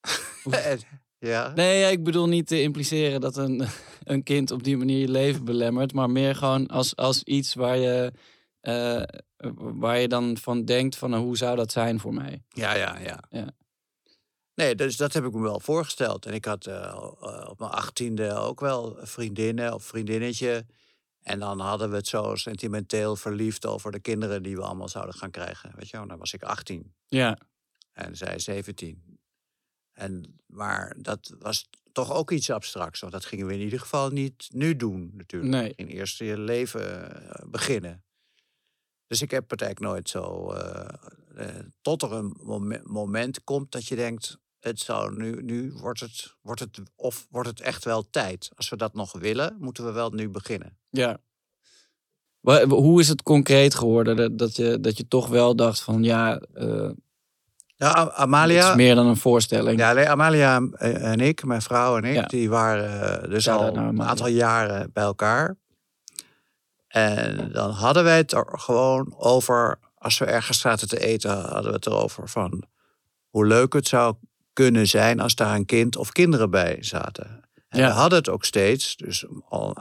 Ja. 1.18 1.52
Nee, 1.54 1.90
ik 1.92 2.04
bedoel 2.04 2.28
niet 2.28 2.46
te 2.46 2.62
impliceren 2.62 3.20
dat 3.20 3.36
een, 3.36 3.66
een 4.04 4.22
kind 4.22 4.50
op 4.50 4.62
die 4.62 4.76
manier 4.76 4.98
je 4.98 5.08
leven 5.08 5.44
belemmert. 5.44 5.92
Maar 5.92 6.10
meer 6.10 6.34
gewoon 6.34 6.66
als, 6.66 6.96
als 6.96 7.22
iets 7.22 7.54
waar 7.54 7.76
je, 7.76 8.12
eh, 8.60 9.02
waar 9.56 9.98
je 9.98 10.08
dan 10.08 10.36
van 10.36 10.64
denkt 10.64 10.96
van 10.96 11.10
nou, 11.10 11.22
hoe 11.22 11.36
zou 11.36 11.56
dat 11.56 11.72
zijn 11.72 12.00
voor 12.00 12.14
mij? 12.14 12.42
Ja, 12.48 12.74
ja, 12.74 12.98
ja. 12.98 13.22
Ja. 13.30 13.50
Nee, 14.54 14.74
dus 14.74 14.96
dat 14.96 15.12
heb 15.12 15.24
ik 15.24 15.32
me 15.32 15.40
wel 15.40 15.60
voorgesteld. 15.60 16.26
En 16.26 16.34
ik 16.34 16.44
had 16.44 16.66
eh, 16.66 16.84
eh, 16.84 17.46
op 17.48 17.58
mijn 17.58 17.70
achttiende 17.70 18.34
ook 18.34 18.60
wel 18.60 18.96
vriendinnen 19.00 19.74
of 19.74 19.84
vriendinnetje. 19.84 20.66
En 21.22 21.38
dan 21.38 21.60
hadden 21.60 21.90
we 21.90 21.96
het 21.96 22.06
zo 22.06 22.34
sentimenteel 22.34 23.16
verliefd 23.16 23.66
over 23.66 23.92
de 23.92 24.00
kinderen 24.00 24.42
die 24.42 24.56
we 24.56 24.62
allemaal 24.62 24.88
zouden 24.88 25.14
gaan 25.14 25.30
krijgen. 25.30 25.72
Weet 25.76 25.88
je 25.88 25.96
wel, 25.96 26.06
dan 26.06 26.18
was 26.18 26.32
ik 26.32 26.42
18 26.42 26.94
Ja, 27.06 27.38
en 27.92 28.16
zij 28.16 28.38
17. 28.38 29.18
En, 29.92 30.40
maar 30.46 30.96
dat 30.98 31.34
was 31.38 31.68
toch 31.92 32.12
ook 32.12 32.30
iets 32.30 32.50
abstracts. 32.50 33.00
Want 33.00 33.12
dat 33.12 33.24
gingen 33.24 33.46
we 33.46 33.54
in 33.54 33.60
ieder 33.60 33.80
geval 33.80 34.10
niet 34.10 34.48
nu 34.52 34.76
doen, 34.76 35.10
natuurlijk. 35.14 35.52
Nee. 35.52 35.72
In 35.74 35.86
eerst 35.86 36.18
je 36.18 36.38
leven 36.38 37.10
eh, 37.10 37.48
beginnen. 37.48 38.04
Dus 39.06 39.22
ik 39.22 39.30
heb 39.30 39.50
het 39.50 39.62
eigenlijk 39.62 39.92
nooit 39.92 40.08
zo. 40.08 40.52
eh, 40.52 40.88
eh, 41.36 41.54
tot 41.82 42.02
er 42.02 42.12
een 42.12 42.36
momen- 42.42 42.82
moment 42.84 43.44
komt 43.44 43.72
dat 43.72 43.86
je 43.86 43.96
denkt. 43.96 44.38
Het 44.60 44.80
zou 44.80 45.16
nu, 45.16 45.42
nu 45.42 45.72
wordt 45.72 46.00
het, 46.00 46.34
wordt 46.42 46.60
het, 46.60 46.80
of 46.96 47.26
wordt 47.30 47.48
het 47.48 47.60
echt 47.60 47.84
wel 47.84 48.10
tijd. 48.10 48.50
Als 48.54 48.68
we 48.68 48.76
dat 48.76 48.94
nog 48.94 49.12
willen, 49.12 49.56
moeten 49.58 49.84
we 49.84 49.92
wel 49.92 50.10
nu 50.10 50.28
beginnen. 50.28 50.76
Ja. 50.90 51.18
Wa- 52.40 52.66
Hoe 52.66 53.00
is 53.00 53.08
het 53.08 53.22
concreet 53.22 53.74
geworden 53.74 54.16
dat, 54.16 54.38
dat, 54.38 54.56
je, 54.56 54.80
dat 54.80 54.96
je 54.96 55.08
toch 55.08 55.28
wel 55.28 55.56
dacht 55.56 55.80
van 55.80 56.02
ja, 56.02 56.38
eh 56.54 56.90
Ja, 57.78 57.96
A- 57.96 58.04
het 58.04 58.12
Amalia. 58.12 58.70
is 58.70 58.76
meer 58.76 58.94
dan 58.94 59.06
een 59.06 59.16
voorstelling. 59.16 59.78
Ja, 59.78 59.92
nee, 59.92 60.08
Amalia 60.08 60.60
eh, 60.72 61.10
en 61.10 61.20
ik, 61.20 61.44
mijn 61.44 61.62
vrouw 61.62 61.96
en 61.96 62.04
ik, 62.04 62.14
Ja. 62.14 62.22
die 62.26 62.48
waren 62.50 63.22
eh, 63.22 63.30
dus 63.30 63.48
al 63.48 63.60
naar 63.60 63.68
een 63.72 63.78
Amalia. 63.88 64.10
aantal 64.10 64.26
jaren 64.28 64.90
bij 64.92 65.04
elkaar. 65.04 65.56
En 66.96 67.50
dan 67.52 67.70
hadden 67.70 68.04
wij 68.04 68.16
het 68.16 68.32
er 68.32 68.46
gewoon 68.50 69.14
over, 69.18 69.78
als 69.98 70.18
we 70.18 70.24
ergens 70.24 70.60
zaten 70.60 70.88
te 70.88 70.98
eten, 71.00 71.30
hadden 71.40 71.64
we 71.70 71.76
het 71.76 71.86
erover 71.86 72.28
van 72.28 72.62
hoe 73.28 73.46
leuk 73.46 73.72
het 73.72 73.88
zou 73.88 74.14
kunnen 74.52 74.86
zijn 74.86 75.20
als 75.20 75.34
daar 75.34 75.54
een 75.54 75.64
kind 75.64 75.96
of 75.96 76.12
kinderen 76.12 76.50
bij 76.50 76.76
zaten. 76.80 77.40
En 77.68 77.80
Ja. 77.80 77.86
we 77.86 77.92
hadden 77.92 78.18
het 78.18 78.28
ook 78.28 78.44
steeds, 78.44 78.96
dus 78.96 79.24
al 79.48 79.76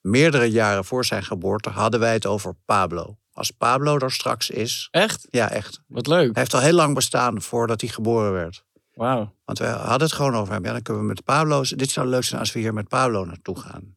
meerdere 0.00 0.50
jaren 0.50 0.84
voor 0.84 1.04
zijn 1.04 1.22
geboorte, 1.24 1.70
hadden 1.70 2.00
wij 2.00 2.12
het 2.12 2.26
over 2.26 2.54
Pablo. 2.64 3.18
Als 3.32 3.50
Pablo 3.50 3.98
er 3.98 4.12
straks 4.12 4.50
is, 4.50 4.88
Echt? 4.90 5.26
ja 5.30 5.50
echt. 5.50 5.80
Wat 5.86 6.06
leuk. 6.06 6.32
Hij 6.32 6.42
heeft 6.42 6.54
al 6.54 6.60
heel 6.60 6.72
lang 6.72 6.94
bestaan 6.94 7.42
voordat 7.42 7.80
hij 7.80 7.90
geboren 7.90 8.32
werd. 8.32 8.64
Wauw. 8.94 9.34
Want 9.44 9.58
we 9.58 9.66
hadden 9.66 10.08
het 10.08 10.12
gewoon 10.16 10.36
over 10.36 10.52
hem. 10.54 10.64
Ja, 10.64 10.72
dan 10.72 10.82
kunnen 10.82 11.02
we 11.02 11.08
met 11.08 11.24
Pablo. 11.24 11.62
Dit 11.62 11.90
zou 11.90 12.06
leuk 12.06 12.24
zijn 12.24 12.40
als 12.40 12.52
we 12.52 12.58
hier 12.58 12.74
met 12.74 12.88
Pablo 12.88 13.24
naartoe 13.24 13.58
gaan. 13.60 13.96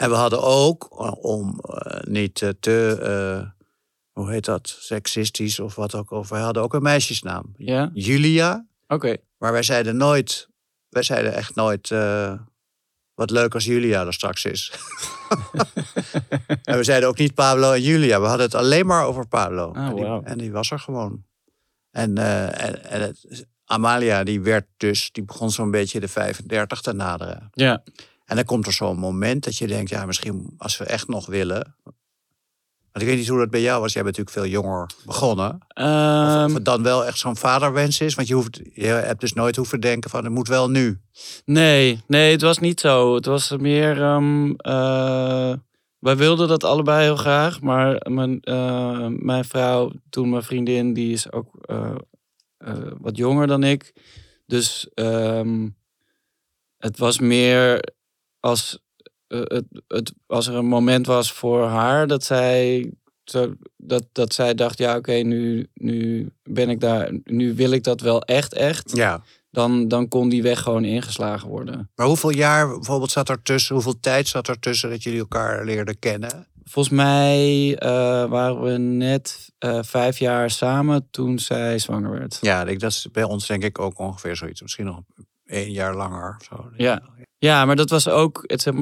En 0.00 0.10
we 0.10 0.16
hadden 0.16 0.42
ook, 0.42 0.88
eh, 0.98 1.12
om 1.24 1.60
eh, 1.60 2.00
niet 2.02 2.42
eh, 2.42 2.48
te, 2.60 3.52
hoe 4.12 4.30
heet 4.30 4.44
dat, 4.44 4.76
seksistisch 4.80 5.60
of 5.60 5.74
wat 5.74 5.94
ook, 5.94 6.10
of 6.10 6.28
we 6.28 6.36
hadden 6.36 6.62
ook 6.62 6.74
een 6.74 6.82
meisjesnaam. 6.82 7.54
Ja? 7.56 7.90
Julia. 7.94 8.66
Oké. 8.88 9.16
Maar 9.38 9.52
wij 9.52 9.62
zeiden 9.62 9.96
nooit, 9.96 10.48
wij 10.88 11.02
zeiden 11.02 11.34
echt 11.34 11.54
nooit, 11.54 11.88
wat 13.14 13.30
leuk 13.30 13.54
als 13.54 13.64
Julia 13.64 14.06
er 14.06 14.12
straks 14.12 14.44
is. 14.44 14.72
en 16.64 16.76
we 16.76 16.84
zeiden 16.84 17.08
ook 17.08 17.18
niet 17.18 17.34
Pablo 17.34 17.72
en 17.72 17.82
Julia. 17.82 18.20
We 18.20 18.26
hadden 18.26 18.46
het 18.46 18.54
alleen 18.54 18.86
maar 18.86 19.06
over 19.06 19.28
Pablo. 19.28 19.72
Ah, 19.72 19.86
en, 19.86 19.94
die, 19.94 20.04
wauw. 20.04 20.22
en 20.22 20.38
die 20.38 20.52
was 20.52 20.70
er 20.70 20.78
gewoon. 20.78 21.24
En, 21.90 22.18
en, 22.18 22.84
en 22.84 23.00
het, 23.00 23.46
Amalia, 23.64 24.24
die 24.24 24.40
werd 24.40 24.66
dus, 24.76 25.12
die 25.12 25.24
begon 25.24 25.50
zo'n 25.50 25.70
beetje 25.70 26.00
de 26.00 26.08
35 26.08 26.80
te 26.80 26.92
naderen. 26.92 27.48
Ja. 27.52 27.82
En 28.30 28.36
dan 28.36 28.44
komt 28.44 28.66
er 28.66 28.72
zo'n 28.72 28.98
moment 28.98 29.44
dat 29.44 29.56
je 29.56 29.66
denkt, 29.66 29.90
ja, 29.90 30.06
misschien 30.06 30.54
als 30.58 30.78
we 30.78 30.84
echt 30.84 31.08
nog 31.08 31.26
willen. 31.26 31.74
Want 32.92 33.04
ik 33.04 33.06
weet 33.06 33.16
niet 33.16 33.28
hoe 33.28 33.38
dat 33.38 33.50
bij 33.50 33.60
jou 33.60 33.80
was. 33.80 33.92
Jij 33.92 34.02
bent 34.02 34.16
natuurlijk 34.16 34.46
veel 34.46 34.60
jonger 34.60 34.90
begonnen. 35.04 35.54
Of, 35.54 35.60
Ehm, 35.68 36.44
of 36.44 36.54
het 36.54 36.64
dan 36.64 36.82
wel 36.82 37.06
echt 37.06 37.18
zo'n 37.18 37.36
vaderwens 37.36 38.00
is. 38.00 38.14
Want 38.14 38.28
je, 38.28 38.34
hoeft, 38.34 38.60
je 38.72 38.86
hebt 38.86 39.20
dus 39.20 39.32
nooit 39.32 39.56
hoeven 39.56 39.80
denken 39.80 40.10
van, 40.10 40.24
het 40.24 40.32
moet 40.32 40.48
wel 40.48 40.70
nu. 40.70 41.00
nee, 41.44 42.00
nee, 42.06 42.32
het 42.32 42.40
was 42.40 42.58
niet 42.58 42.80
zo. 42.80 43.14
Het 43.14 43.26
was 43.26 43.50
meer. 43.56 44.02
ehm, 44.02 44.50
eh, 44.56 45.52
wij 45.98 46.16
wilden 46.16 46.48
dat 46.48 46.64
allebei 46.64 47.02
heel 47.02 47.16
graag, 47.16 47.60
maar 47.60 48.06
mijn, 48.10 48.40
eh, 48.40 49.06
mijn 49.06 49.44
vrouw, 49.44 49.90
toen 50.10 50.30
mijn 50.30 50.42
vriendin, 50.42 50.92
die 50.94 51.12
is 51.12 51.32
ook 51.32 51.54
eh, 51.60 51.92
wat 52.98 53.16
jonger 53.16 53.46
dan 53.46 53.62
ik. 53.64 53.92
Dus 54.46 54.88
ehm, 54.94 55.68
het 56.78 56.98
was 56.98 57.18
meer 57.18 57.82
als, 58.40 58.78
eh, 59.26 59.40
het, 59.44 59.64
het, 59.88 60.12
als 60.26 60.46
er 60.46 60.54
een 60.54 60.66
moment 60.66 61.06
was 61.06 61.32
voor 61.32 61.66
haar 61.66 62.06
dat 62.06 62.24
zij, 62.24 62.90
zo, 63.24 63.54
dat, 63.76 64.04
dat 64.12 64.34
zij 64.34 64.54
dacht, 64.54 64.78
ja 64.78 64.96
oké, 64.96 65.12
nu, 65.12 65.66
nu 65.74 66.28
ben 66.42 66.68
ik 66.68 66.80
daar, 66.80 67.12
nu 67.24 67.54
wil 67.54 67.70
ik 67.70 67.84
dat 67.84 68.00
wel 68.00 68.22
echt, 68.22 68.54
echt. 68.54 68.96
Ja. 68.96 69.22
Dan, 69.50 69.88
dan 69.88 70.08
kon 70.08 70.28
die 70.28 70.42
weg 70.42 70.60
gewoon 70.60 70.84
ingeslagen 70.84 71.48
worden. 71.48 71.90
Maar 71.94 72.06
hoeveel 72.06 72.30
jaar 72.30 72.68
bijvoorbeeld 72.68 73.10
zat 73.10 73.28
er 73.28 73.42
tussen, 73.42 73.74
hoeveel 73.74 74.00
tijd 74.00 74.28
zat 74.28 74.48
er 74.48 74.58
tussen 74.58 74.90
dat 74.90 75.02
jullie 75.02 75.18
elkaar 75.18 75.64
leerden 75.64 75.98
kennen? 75.98 76.48
Volgens 76.64 76.94
mij 76.94 77.76
eh, 77.78 77.88
waren 78.28 78.62
we 78.62 78.78
net 78.78 79.52
eh, 79.58 79.78
vijf 79.82 80.18
jaar 80.18 80.50
samen 80.50 81.10
toen 81.10 81.38
zij 81.38 81.78
zwanger 81.78 82.10
werd. 82.10 82.38
Ja, 82.40 82.64
dat 82.64 82.82
is 82.82 83.08
bij 83.12 83.22
ons 83.22 83.46
denk 83.46 83.64
ik 83.64 83.78
ook 83.78 83.98
ongeveer 83.98 84.36
zoiets. 84.36 84.62
Misschien 84.62 84.84
nog 84.84 85.00
één 85.44 85.70
jaar 85.70 85.96
langer. 85.96 86.36
of 86.38 86.44
Zo. 86.44 86.70
Ja. 86.76 87.02
Ja, 87.18 87.24
maar 87.40 87.76
dat 87.76 87.90
was 87.90 88.08
ook. 88.08 88.44
Het, 88.46 88.72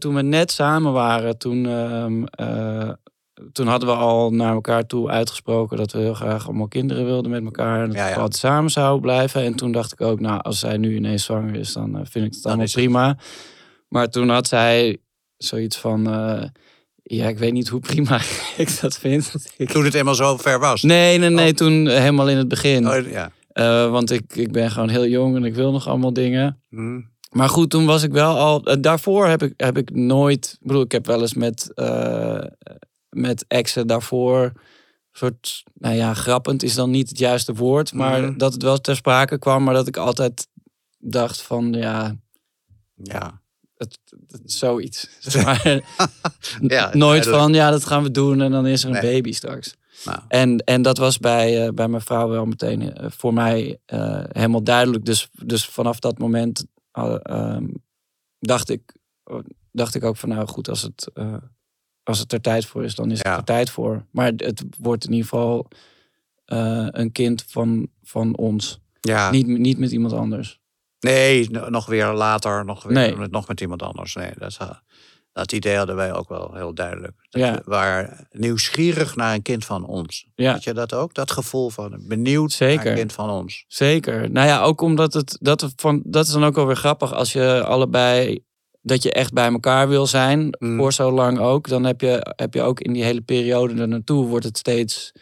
toen 0.00 0.14
we 0.14 0.22
net 0.22 0.50
samen 0.52 0.92
waren, 0.92 1.38
toen, 1.38 1.66
ehm, 1.66 2.24
eh, 2.24 2.90
toen 3.52 3.66
hadden 3.66 3.88
we 3.88 3.94
al 3.94 4.30
naar 4.30 4.52
elkaar 4.54 4.86
toe 4.86 5.08
uitgesproken 5.08 5.76
dat 5.76 5.92
we 5.92 5.98
heel 5.98 6.14
graag 6.14 6.46
allemaal 6.46 6.68
kinderen 6.68 7.04
wilden 7.04 7.30
met 7.30 7.44
elkaar. 7.44 7.80
En 7.82 7.86
dat 7.86 7.96
Ja, 7.96 8.08
ja. 8.08 8.14
we 8.14 8.20
altijd 8.20 8.40
samen 8.40 8.70
zouden 8.70 9.00
blijven. 9.00 9.42
En 9.42 9.54
toen 9.54 9.72
dacht 9.72 9.92
ik 9.92 10.00
ook, 10.00 10.20
nou, 10.20 10.40
als 10.42 10.58
zij 10.58 10.76
nu 10.76 10.96
ineens 10.96 11.24
zwanger 11.24 11.54
is, 11.54 11.72
dan 11.72 11.94
eh, 11.98 12.00
vind 12.04 12.24
ik 12.26 12.32
het 12.32 12.42
Dan 12.42 12.52
allemaal 12.52 12.64
het- 12.64 12.74
prima. 12.74 13.16
Maar 13.88 14.08
toen 14.08 14.28
had 14.28 14.46
zij 14.48 14.98
zoiets 15.36 15.76
van. 15.76 16.06
eh, 16.12 16.42
ja, 17.02 17.28
ik 17.28 17.38
weet 17.38 17.52
niet 17.52 17.68
hoe 17.68 17.80
prima 17.80 18.20
ik 18.56 18.78
dat 18.80 18.98
vind. 18.98 19.34
Ik- 19.56 19.70
Toen 19.70 19.84
het 19.84 19.94
eenmaal 19.94 20.14
zo 20.14 20.36
ver 20.36 20.58
was. 20.58 20.82
Nee, 20.82 21.18
nee, 21.18 21.30
nee, 21.30 21.52
toen 21.54 21.86
helemaal 21.88 22.28
in 22.28 22.36
het 22.36 22.48
begin. 22.48 22.88
Oh, 22.88 23.10
ja. 23.10 23.30
Want 23.90 24.10
ik, 24.10 24.36
ik 24.36 24.52
ben 24.52 24.70
gewoon 24.70 24.88
heel 24.88 25.06
jong 25.06 25.36
en 25.36 25.44
ik 25.44 25.54
wil 25.54 25.72
nog 25.72 25.88
allemaal 25.88 26.12
dingen. 26.12 26.62
Hm. 26.68 27.00
Maar 27.34 27.48
goed, 27.48 27.70
toen 27.70 27.86
was 27.86 28.02
ik 28.02 28.12
wel 28.12 28.36
al. 28.38 28.64
eh, 28.64 28.76
daarvoor 28.80 29.26
heb 29.26 29.42
ik, 29.42 29.54
heb 29.56 29.78
ik 29.78 29.90
nooit. 29.94 30.56
Ik 30.60 30.66
bedoel, 30.66 30.82
ik 30.82 30.92
heb 30.92 31.06
wel 31.06 31.20
eens 31.20 31.34
met, 31.34 31.72
eh, 31.74 32.44
met 33.08 33.44
exen 33.48 33.86
daarvoor. 33.86 34.52
soort. 35.16 35.62
Nou 35.74 35.94
ja, 35.94 36.14
grappend 36.14 36.62
is 36.62 36.74
dan 36.74 36.90
niet 36.90 37.08
het 37.08 37.18
juiste 37.18 37.54
woord. 37.54 37.92
Maar 37.92 38.20
Mhm. 38.22 38.38
dat 38.38 38.52
het 38.52 38.62
wel 38.62 38.80
ter 38.80 38.96
sprake 38.96 39.38
kwam. 39.38 39.62
Maar 39.64 39.74
dat 39.74 39.86
ik 39.86 39.96
altijd 39.96 40.46
dacht 40.98 41.42
van 41.42 41.72
ja. 41.72 42.16
Ja. 42.94 43.42
Het, 43.76 43.98
het- 44.28 44.40
zoiets. 44.52 45.08
Zeg 45.20 45.44
maar, 45.44 45.62
Ja, 45.66 46.84
nooit 46.84 46.92
duidelijk. 46.92 47.24
van 47.24 47.52
ja, 47.54 47.70
dat 47.70 47.84
gaan 47.84 48.02
we 48.02 48.10
doen 48.10 48.40
en 48.40 48.50
dan 48.50 48.66
is 48.66 48.82
er 48.84 48.88
een 48.94 49.02
Nee. 49.02 49.12
baby 49.12 49.32
straks. 49.32 49.74
Nou. 50.04 50.18
En, 50.28 50.58
en 50.58 50.82
dat 50.82 50.98
was 50.98 51.18
bij, 51.18 51.66
eh, 51.66 51.72
bij 51.72 51.88
mijn 51.88 52.02
vrouw 52.02 52.28
wel 52.28 52.44
meteen 52.46 52.92
voor 52.96 53.32
mij 53.34 53.78
helemaal 54.32 54.62
duidelijk. 54.64 55.04
Dus, 55.04 55.28
dus 55.32 55.66
vanaf 55.66 55.98
dat 55.98 56.18
moment 56.18 56.66
eh, 56.94 57.16
ehm, 57.22 57.66
dacht, 58.38 58.68
ik, 58.70 58.96
dacht 59.72 59.94
ik 59.94 60.04
ook 60.04 60.16
van 60.16 60.28
nou 60.28 60.46
goed, 60.46 60.68
als 60.68 60.82
het, 60.82 61.10
eh, 61.14 61.36
als 62.02 62.18
het 62.18 62.32
er 62.32 62.40
tijd 62.40 62.66
voor 62.66 62.84
is, 62.84 62.94
dan 62.94 63.10
is 63.10 63.20
Ja. 63.20 63.30
het 63.30 63.38
er 63.38 63.44
tijd 63.44 63.70
voor. 63.70 64.06
Maar 64.10 64.32
het 64.36 64.64
wordt 64.78 65.04
in 65.04 65.10
ieder 65.12 65.28
geval 65.28 65.68
eh, 66.44 66.86
een 66.90 67.12
kind 67.12 67.44
van, 67.48 67.88
van 68.02 68.36
ons. 68.36 68.80
Ja. 69.00 69.30
Niet, 69.30 69.46
niet 69.46 69.78
met 69.78 69.90
iemand 69.90 70.12
anders. 70.12 70.60
Nee, 71.00 71.50
no- 71.50 71.68
nog 71.68 71.86
weer 71.86 72.06
later, 72.12 72.64
nog, 72.64 72.82
weer, 72.82 72.92
Nee. 72.92 73.16
nog 73.28 73.48
met 73.48 73.60
iemand 73.60 73.82
anders. 73.82 74.14
Nee, 74.14 74.32
dat, 74.38 74.50
is- 74.50 74.58
dat 75.34 75.52
idee 75.52 75.76
hadden 75.76 75.96
wij 75.96 76.12
ook 76.12 76.28
wel 76.28 76.50
heel 76.54 76.74
duidelijk. 76.74 77.12
Dat 77.30 77.42
Ja. 77.42 77.52
We 77.54 77.62
waren 77.64 78.26
nieuwsgierig 78.30 79.16
naar 79.16 79.34
een 79.34 79.42
kind 79.42 79.64
van 79.64 79.86
ons. 79.86 80.26
Ja. 80.34 80.52
Had 80.52 80.64
je 80.64 80.72
dat 80.74 80.92
ook? 80.94 81.14
Dat 81.14 81.30
gevoel 81.30 81.70
van 81.70 82.04
benieuwd 82.08 82.56
naar 82.58 82.70
Zeker. 82.70 82.90
een 82.90 82.96
kind 82.96 83.12
van 83.12 83.30
ons. 83.30 83.64
Zeker. 83.68 84.30
Nou 84.30 84.46
ja, 84.46 84.62
ook 84.62 84.80
omdat 84.80 85.14
het 85.14 85.36
dat, 85.40 85.72
van, 85.76 86.02
dat 86.04 86.26
is 86.26 86.32
dan 86.32 86.44
ook 86.44 86.54
wel 86.54 86.66
weer 86.66 86.76
grappig 86.76 87.12
als 87.12 87.32
je 87.32 87.62
allebei 87.64 88.44
dat 88.82 89.02
je 89.02 89.12
echt 89.12 89.32
bij 89.32 89.48
elkaar 89.52 89.88
wil 89.88 90.06
zijn 90.06 90.56
Mm. 90.58 90.76
voor 90.78 90.92
zo 90.92 91.10
lang 91.12 91.38
ook, 91.38 91.68
dan 91.68 91.84
heb 91.84 92.00
je, 92.00 92.32
heb 92.36 92.54
je 92.54 92.62
ook 92.62 92.80
in 92.80 92.92
die 92.92 93.04
hele 93.04 93.20
periode 93.20 93.80
er 93.80 93.88
naartoe 93.88 94.26
wordt 94.26 94.44
het 94.44 94.58
steeds 94.58 95.12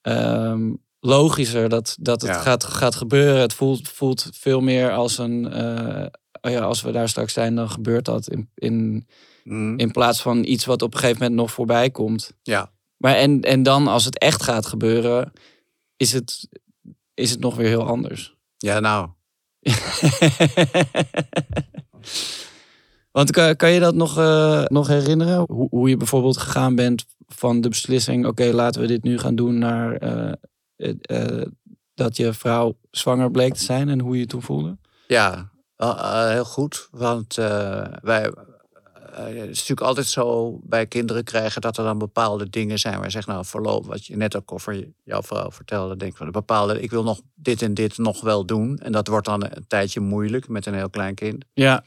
ehm, 0.00 0.72
logischer 1.00 1.68
dat, 1.68 1.96
dat 2.00 2.20
het 2.20 2.30
Ja. 2.30 2.40
gaat, 2.40 2.64
gaat 2.64 2.94
gebeuren. 2.94 3.40
Het 3.40 3.54
voelt, 3.54 3.88
voelt 3.88 4.28
veel 4.32 4.60
meer 4.60 4.92
als 4.92 5.18
een 5.18 5.52
eh, 5.52 6.06
oh 6.44 6.50
ja, 6.50 6.60
als 6.60 6.82
we 6.82 6.90
daar 6.92 7.08
straks 7.08 7.32
zijn, 7.32 7.54
dan 7.54 7.70
gebeurt 7.70 8.04
dat 8.04 8.28
in, 8.28 8.50
in, 8.54 9.06
Hm. 9.44 9.78
in 9.78 9.90
plaats 9.90 10.22
van 10.22 10.44
iets 10.44 10.64
wat 10.64 10.82
op 10.82 10.92
een 10.94 10.98
gegeven 11.00 11.22
moment 11.22 11.40
nog 11.40 11.52
voorbij 11.52 11.90
komt. 11.90 12.32
Ja. 12.42 12.72
Maar 12.96 13.14
en, 13.14 13.40
en 13.40 13.62
dan 13.62 13.86
als 13.86 14.04
het 14.04 14.18
echt 14.18 14.42
gaat 14.42 14.66
gebeuren, 14.66 15.32
is 15.96 16.12
het, 16.12 16.48
is 17.14 17.30
het 17.30 17.40
nog 17.40 17.54
weer 17.56 17.68
heel 17.68 17.86
anders. 17.86 18.34
ja, 18.56 18.80
nou. 18.80 19.08
Want 23.12 23.30
kan, 23.30 23.56
kan 23.56 23.70
je 23.70 23.80
dat 23.80 23.94
nog, 23.94 24.18
eh, 24.18 24.64
nog 24.64 24.86
herinneren? 24.86 25.44
Hoe, 25.48 25.68
hoe 25.70 25.88
je 25.88 25.96
bijvoorbeeld 25.96 26.36
gegaan 26.36 26.74
bent 26.74 27.06
van 27.26 27.60
de 27.60 27.68
beslissing... 27.68 28.26
oké, 28.26 28.44
laten 28.44 28.80
we 28.80 28.86
dit 28.86 29.02
nu 29.02 29.18
gaan 29.18 29.34
doen 29.34 29.58
naar... 29.58 29.96
eh, 29.96 30.32
eh, 31.00 31.46
dat 31.94 32.16
je 32.16 32.32
vrouw 32.32 32.78
zwanger 32.90 33.30
bleek 33.30 33.54
te 33.54 33.64
zijn 33.64 33.88
en 33.88 34.00
hoe 34.00 34.14
je 34.14 34.20
je 34.20 34.26
toen 34.26 34.42
voelde? 34.42 34.78
Ja, 35.06 35.50
eh, 35.76 35.88
eh, 35.88 36.30
heel 36.30 36.44
goed. 36.44 36.88
Want 36.90 37.38
eh, 37.38 37.84
wij, 38.02 38.32
het 39.10 39.34
is 39.34 39.58
natuurlijk 39.58 39.80
altijd 39.80 40.06
zo 40.06 40.58
bij 40.62 40.86
kinderen 40.86 41.24
krijgen 41.24 41.60
dat 41.60 41.76
er 41.76 41.84
dan 41.84 41.98
bepaalde 41.98 42.50
dingen 42.50 42.78
zijn 42.78 42.94
waar 42.94 43.04
je 43.04 43.10
zegt, 43.10 43.26
nou, 43.26 43.44
voorlopig, 43.44 43.88
wat 43.88 44.06
je 44.06 44.16
net 44.16 44.36
ook 44.36 44.52
over 44.52 44.88
jouw 45.02 45.22
vrouw 45.22 45.50
vertelde, 45.50 45.96
denk 45.96 46.10
ik 46.10 46.16
van 46.16 46.26
een 46.26 46.32
bepaalde, 46.32 46.80
ik 46.80 46.90
wil 46.90 47.02
nog 47.02 47.20
dit 47.34 47.62
en 47.62 47.74
dit 47.74 47.98
nog 47.98 48.20
wel 48.20 48.46
doen. 48.46 48.78
En 48.78 48.92
dat 48.92 49.06
wordt 49.06 49.26
dan 49.26 49.42
een 49.44 49.66
tijdje 49.66 50.00
moeilijk 50.00 50.48
met 50.48 50.66
een 50.66 50.74
heel 50.74 50.90
klein 50.90 51.14
kind. 51.14 51.44
Ja, 51.52 51.82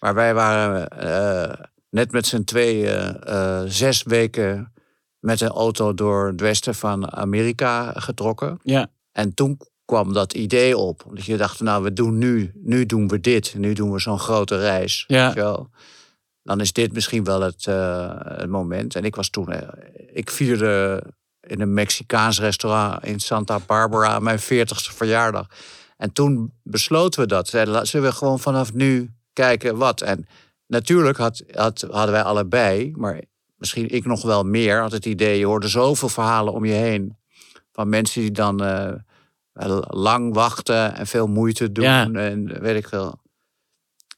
Maar 0.00 0.14
wij 0.14 0.34
waren 0.34 0.88
net 1.90 2.12
met 2.12 2.26
z'n 2.26 2.44
tweeën 2.44 3.20
zes 3.66 4.02
weken 4.02 4.72
met 5.18 5.40
een 5.40 5.48
auto 5.48 5.94
door 5.94 6.26
het 6.26 6.40
westen 6.40 6.74
van 6.74 7.12
Amerika 7.12 7.92
getrokken. 7.92 8.58
ja, 8.62 8.90
En 9.12 9.34
toen 9.34 9.58
kwam 9.94 10.12
dat 10.12 10.32
idee 10.32 10.76
op. 10.76 11.04
Dat 11.12 11.24
je 11.24 11.36
dacht, 11.36 11.60
nou, 11.60 11.82
we 11.82 11.92
doen 11.92 12.18
nu, 12.18 12.52
nu 12.54 12.86
doen 12.86 13.08
we 13.08 13.20
dit. 13.20 13.54
Nu 13.56 13.72
doen 13.72 13.92
we 13.92 13.98
zo'n 14.00 14.18
grote 14.18 14.58
reis. 14.58 15.04
Ja. 15.06 15.66
Dan 16.42 16.60
is 16.60 16.72
dit 16.72 16.92
misschien 16.92 17.24
wel 17.24 17.40
het, 17.40 17.66
eh, 17.66 18.10
het 18.18 18.48
moment. 18.48 18.94
En 18.94 19.04
ik 19.04 19.16
was 19.16 19.28
toen, 19.28 19.52
eh, 19.52 19.68
ik 20.12 20.30
vierde 20.30 21.02
in 21.40 21.60
een 21.60 21.74
Mexicaans 21.74 22.40
restaurant 22.40 23.04
in 23.04 23.20
Santa 23.20 23.58
Barbara 23.66 24.18
mijn 24.18 24.38
40ste 24.38 24.92
verjaardag. 24.94 25.46
En 25.96 26.12
toen 26.12 26.52
besloten 26.62 27.20
we 27.20 27.26
dat. 27.26 27.48
Zeiden, 27.48 27.74
"La- 27.74 27.84
Zullen 27.84 28.08
we 28.10 28.14
gewoon 28.16 28.40
vanaf 28.40 28.72
nu 28.72 29.10
kijken 29.32 29.76
wat? 29.76 30.00
En 30.00 30.26
natuurlijk 30.66 31.16
had, 31.16 31.42
had, 31.52 31.86
hadden 31.90 32.12
wij 32.12 32.22
allebei, 32.22 32.92
maar 32.96 33.20
misschien 33.56 33.88
ik 33.88 34.04
nog 34.04 34.22
wel 34.22 34.42
meer, 34.44 34.80
had 34.80 34.92
het 34.92 35.06
idee, 35.06 35.38
je 35.38 35.46
hoorde 35.46 35.68
zoveel 35.68 36.08
verhalen 36.08 36.52
om 36.52 36.64
je 36.64 36.72
heen. 36.72 37.16
Van 37.72 37.88
mensen 37.88 38.20
die 38.20 38.30
dan 38.30 38.64
eh, 38.64 38.92
lang 39.88 40.34
wachten 40.34 40.94
en 40.94 41.06
veel 41.06 41.26
moeite 41.26 41.72
doen 41.72 41.84
Ja. 41.84 42.10
en 42.12 42.60
weet 42.60 42.76
ik 42.76 42.88
veel. 42.88 43.22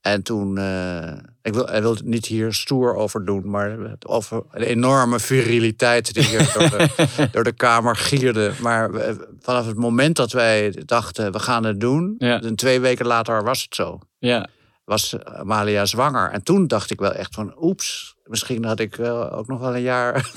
En 0.01 0.23
toen, 0.23 0.59
eh, 0.59 1.13
ik 1.43 1.55
wil, 1.55 1.67
hij 1.67 1.81
wil 1.83 1.91
het 1.95 2.05
niet 2.05 2.27
hier 2.27 2.55
stoer 2.55 2.95
over 2.95 3.25
doen, 3.25 3.51
maar 3.51 3.79
over 4.07 4.43
de 4.53 4.67
enorme 4.67 5.21
viriliteit 5.21 6.15
die 6.15 6.23
hier 6.25 6.53
door 6.59 6.71
de, 6.79 6.89
door 7.33 7.45
de 7.45 7.53
kamer 7.53 7.97
gierde. 7.97 8.53
Maar 8.63 8.93
we- 8.93 9.29
vanaf 9.41 9.67
het 9.67 9.77
moment 9.77 10.17
dat 10.17 10.33
wij 10.33 10.83
dachten, 10.85 11.33
we 11.33 11.39
gaan 11.39 11.65
het 11.65 11.81
doen, 11.81 12.15
Ja. 12.19 12.41
en 12.43 12.57
twee 12.57 12.81
weken 12.81 13.07
later 13.07 13.43
was 13.45 13.63
het 13.63 13.75
zo. 13.75 13.99
ja. 14.19 14.47
Was 14.85 15.17
Amalia 15.25 15.85
zwanger. 15.87 16.31
En 16.31 16.43
toen 16.43 16.67
dacht 16.67 16.91
ik 16.91 17.01
wel 17.01 17.13
echt 17.13 17.35
van, 17.35 17.55
oeps, 17.61 18.16
misschien 18.27 18.65
had 18.65 18.81
ik 18.81 18.95
wel 18.95 19.31
ook 19.31 19.47
nog 19.47 19.61
wel 19.61 19.75
een 19.75 19.83
jaar, 19.83 20.31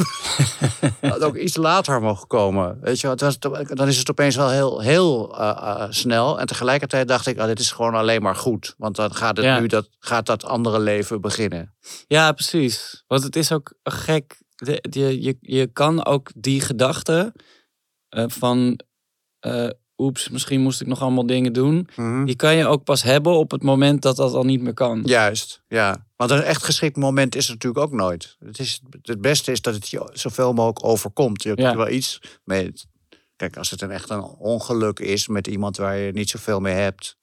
had 1.02 1.22
ook 1.22 1.36
iets 1.36 1.56
later 1.56 2.02
mogen 2.02 2.28
komen. 2.28 2.78
Weet 2.82 3.00
je, 3.00 3.08
het 3.08 3.22
was, 3.22 3.40
dan 3.40 3.88
is 3.88 3.98
het 3.98 4.10
opeens 4.10 4.36
wel 4.36 4.50
heel, 4.50 4.80
heel 4.80 5.38
eh, 5.40 5.50
eh, 5.50 5.88
snel. 5.90 6.40
En 6.40 6.48
tegelijkertijd 6.48 7.08
dacht 7.08 7.28
ik, 7.28 7.38
ah, 7.40 7.46
dit 7.46 7.60
is 7.60 7.72
gewoon 7.72 7.96
alleen 7.96 8.22
maar 8.22 8.36
goed. 8.36 8.74
Want 8.78 8.96
dan 8.96 9.14
gaat, 9.16 9.38
het 9.38 9.46
Ja. 9.46 9.60
nu 9.60 9.68
dat, 9.68 9.90
gaat 10.00 10.26
dat 10.26 10.44
andere 10.44 10.80
leven 10.80 11.22
beginnen. 11.22 11.76
Ja, 12.08 12.32
precies. 12.32 13.04
Want 13.08 13.24
het 13.24 13.36
is 13.36 13.52
ook 13.52 13.74
gek. 13.84 14.42
Je, 14.56 15.22
je, 15.22 15.38
je 15.40 15.68
kan 15.68 16.06
ook 16.06 16.32
die 16.36 16.62
gedachte 16.62 17.34
eh, 18.10 18.24
van... 18.28 18.80
oeps, 20.00 20.30
misschien 20.30 20.62
moest 20.62 20.82
ik 20.82 20.88
nog 20.88 21.02
allemaal 21.02 21.26
dingen 21.26 21.54
doen. 21.54 21.88
Die 22.26 22.36
kan 22.36 22.56
je 22.56 22.66
ook 22.66 22.84
pas 22.84 23.04
hebben 23.04 23.34
op 23.38 23.52
het 23.52 23.64
moment 23.64 24.02
dat 24.02 24.16
dat 24.16 24.34
al 24.34 24.44
niet 24.44 24.62
meer 24.62 24.74
kan. 24.74 25.02
Juist, 25.06 25.62
ja. 25.68 26.06
Want 26.16 26.32
een 26.32 26.42
echt 26.42 26.64
geschikt 26.64 26.96
moment 26.96 27.36
is 27.36 27.46
er 27.48 27.54
natuurlijk 27.54 27.84
ook 27.86 27.92
nooit. 27.92 28.38
Het, 28.46 28.60
is, 28.60 28.82
het 29.02 29.22
beste 29.22 29.52
is 29.52 29.62
dat 29.62 29.74
het 29.74 29.90
je 29.90 30.10
zoveel 30.14 30.54
mogelijk 30.54 30.86
overkomt. 30.86 31.44
Je 31.44 31.52
Ja. 31.56 31.72
er 31.72 31.78
wel 31.78 31.90
iets 31.90 32.22
mee. 32.44 32.74
Kijk, 33.36 33.58
als 33.58 33.70
het 33.70 33.82
een 33.82 33.92
echt 33.92 34.10
een 34.10 34.24
ongeluk 34.24 35.00
is 35.00 35.28
met 35.28 35.48
iemand 35.48 35.78
waar 35.78 35.98
je 35.98 36.12
niet 36.12 36.30
zoveel 36.30 36.60
mee 36.60 36.74
hebt. 36.74 37.18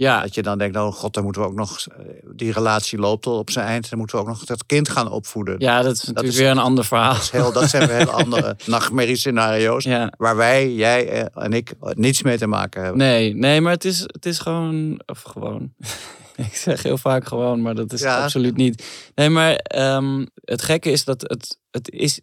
Ja, 0.00 0.20
Dat 0.22 0.34
je 0.34 0.42
dan 0.42 0.58
denkt, 0.58 0.76
oh 0.76 0.92
god, 0.92 1.14
dan 1.14 1.22
moeten 1.24 1.42
we 1.42 1.48
ook 1.48 1.54
nog... 1.54 1.86
eh, 1.86 2.04
Die 2.34 2.52
relatie 2.52 2.98
loopt 2.98 3.26
al 3.26 3.38
op 3.38 3.50
zijn 3.50 3.66
eind. 3.66 3.90
Dan 3.90 3.98
moeten 3.98 4.16
we 4.16 4.22
ook 4.22 4.28
nog 4.28 4.44
dat 4.44 4.66
kind 4.66 4.88
gaan 4.88 5.10
opvoeden. 5.10 5.54
ja 5.58 5.82
dat 5.82 5.92
is 5.94 6.00
natuurlijk 6.02 6.26
is- 6.34 6.38
weer 6.40 6.50
een 6.50 6.58
ander 6.58 6.84
verhaal. 6.84 7.14
Dat, 7.14 7.30
heel, 7.30 7.52
dat 7.52 7.68
zijn 7.70 7.86
weer 7.88 7.96
hele 7.96 8.10
andere 8.24 8.56
nachtmerriescenario's. 8.66 9.84
Ja. 9.84 10.12
Waar 10.16 10.36
wij, 10.36 10.72
jij 10.74 11.08
eh, 11.08 11.42
en 11.44 11.52
ik 11.52 11.72
niets 11.94 12.22
mee 12.22 12.38
te 12.38 12.46
maken 12.46 12.80
hebben. 12.82 12.98
Nee, 12.98 13.34
nee, 13.34 13.60
maar 13.60 13.72
het 13.72 13.84
is, 13.84 14.00
het 14.00 14.26
is 14.26 14.38
gewoon... 14.38 15.00
Of 15.06 15.22
gewoon... 15.22 15.72
ik 16.36 16.56
zeg 16.56 16.82
heel 16.82 16.98
vaak 16.98 17.26
gewoon, 17.26 17.62
maar 17.62 17.74
dat 17.74 17.92
is 17.92 18.00
Ja. 18.00 18.22
absoluut 18.22 18.56
niet. 18.56 18.84
Nee, 19.14 19.28
maar 19.28 19.54
ehm, 19.54 20.26
het 20.44 20.62
gekke 20.62 20.90
is 20.90 21.04
dat 21.04 21.20
het, 21.22 21.58
het 21.70 21.90
is 21.90 22.20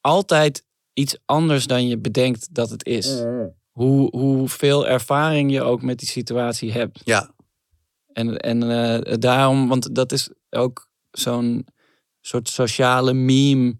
altijd 0.00 0.64
iets 0.92 1.16
anders 1.24 1.66
dan 1.66 1.86
je 1.88 1.98
bedenkt 1.98 2.54
dat 2.54 2.70
het 2.70 2.84
is. 2.86 3.22
Hoe, 3.74 4.16
hoeveel 4.16 4.86
ervaring 4.86 5.52
je 5.52 5.62
ook 5.62 5.82
met 5.82 5.98
die 5.98 6.08
situatie 6.08 6.72
hebt. 6.72 7.00
Ja, 7.04 7.30
En, 8.12 8.36
en 8.38 8.62
eh, 8.70 9.14
daarom, 9.18 9.68
want 9.68 9.94
dat 9.94 10.12
is 10.12 10.30
ook 10.50 10.88
zo'n 11.10 11.66
soort 12.20 12.48
sociale 12.48 13.12
meme 13.12 13.76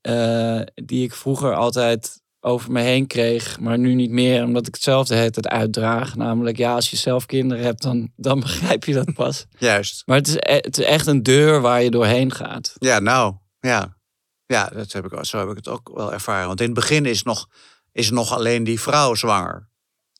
eh, 0.00 0.60
die 0.74 1.04
ik 1.04 1.14
vroeger 1.14 1.54
altijd 1.54 2.20
over 2.40 2.72
me 2.72 2.80
heen 2.80 3.06
kreeg, 3.06 3.60
maar 3.60 3.78
nu 3.78 3.94
niet 3.94 4.10
meer, 4.10 4.44
omdat 4.44 4.66
ik 4.66 4.74
het 4.74 4.82
zelf 4.82 5.06
de 5.06 5.14
hele 5.14 5.30
tijd 5.30 5.48
uitdraag. 5.48 6.16
Namelijk, 6.16 6.56
ja, 6.56 6.74
als 6.74 6.90
je 6.90 6.96
zelf 6.96 7.26
kinderen 7.26 7.64
hebt, 7.64 7.82
dan, 7.82 8.12
dan 8.16 8.40
begrijp 8.46 8.84
je 8.84 8.94
dat 8.94 9.12
pas. 9.14 9.46
juist. 9.58 10.02
Maar 10.06 10.16
het 10.16 10.28
is, 10.28 10.34
e- 10.34 10.54
het 10.54 10.78
is 10.78 10.84
echt 10.84 11.06
een 11.06 11.22
deur 11.22 11.60
waar 11.60 11.82
je 11.82 11.90
doorheen 11.90 12.32
gaat. 12.32 12.72
Ja, 12.78 12.98
nou, 12.98 13.34
ja. 13.60 13.96
Ja, 14.46 14.66
dat 14.66 14.92
heb 14.92 15.12
ik, 15.12 15.24
zo 15.24 15.38
heb 15.38 15.48
ik 15.48 15.56
het 15.56 15.68
ook 15.68 15.90
wel 15.94 16.12
ervaren. 16.12 16.46
Want 16.46 16.60
in 16.60 16.66
het 16.66 16.74
begin 16.74 17.06
is 17.06 17.22
nog, 17.22 17.48
is 17.92 18.10
nog 18.10 18.32
alleen 18.32 18.64
die 18.64 18.80
vrouw 18.80 19.14
zwanger. 19.14 19.68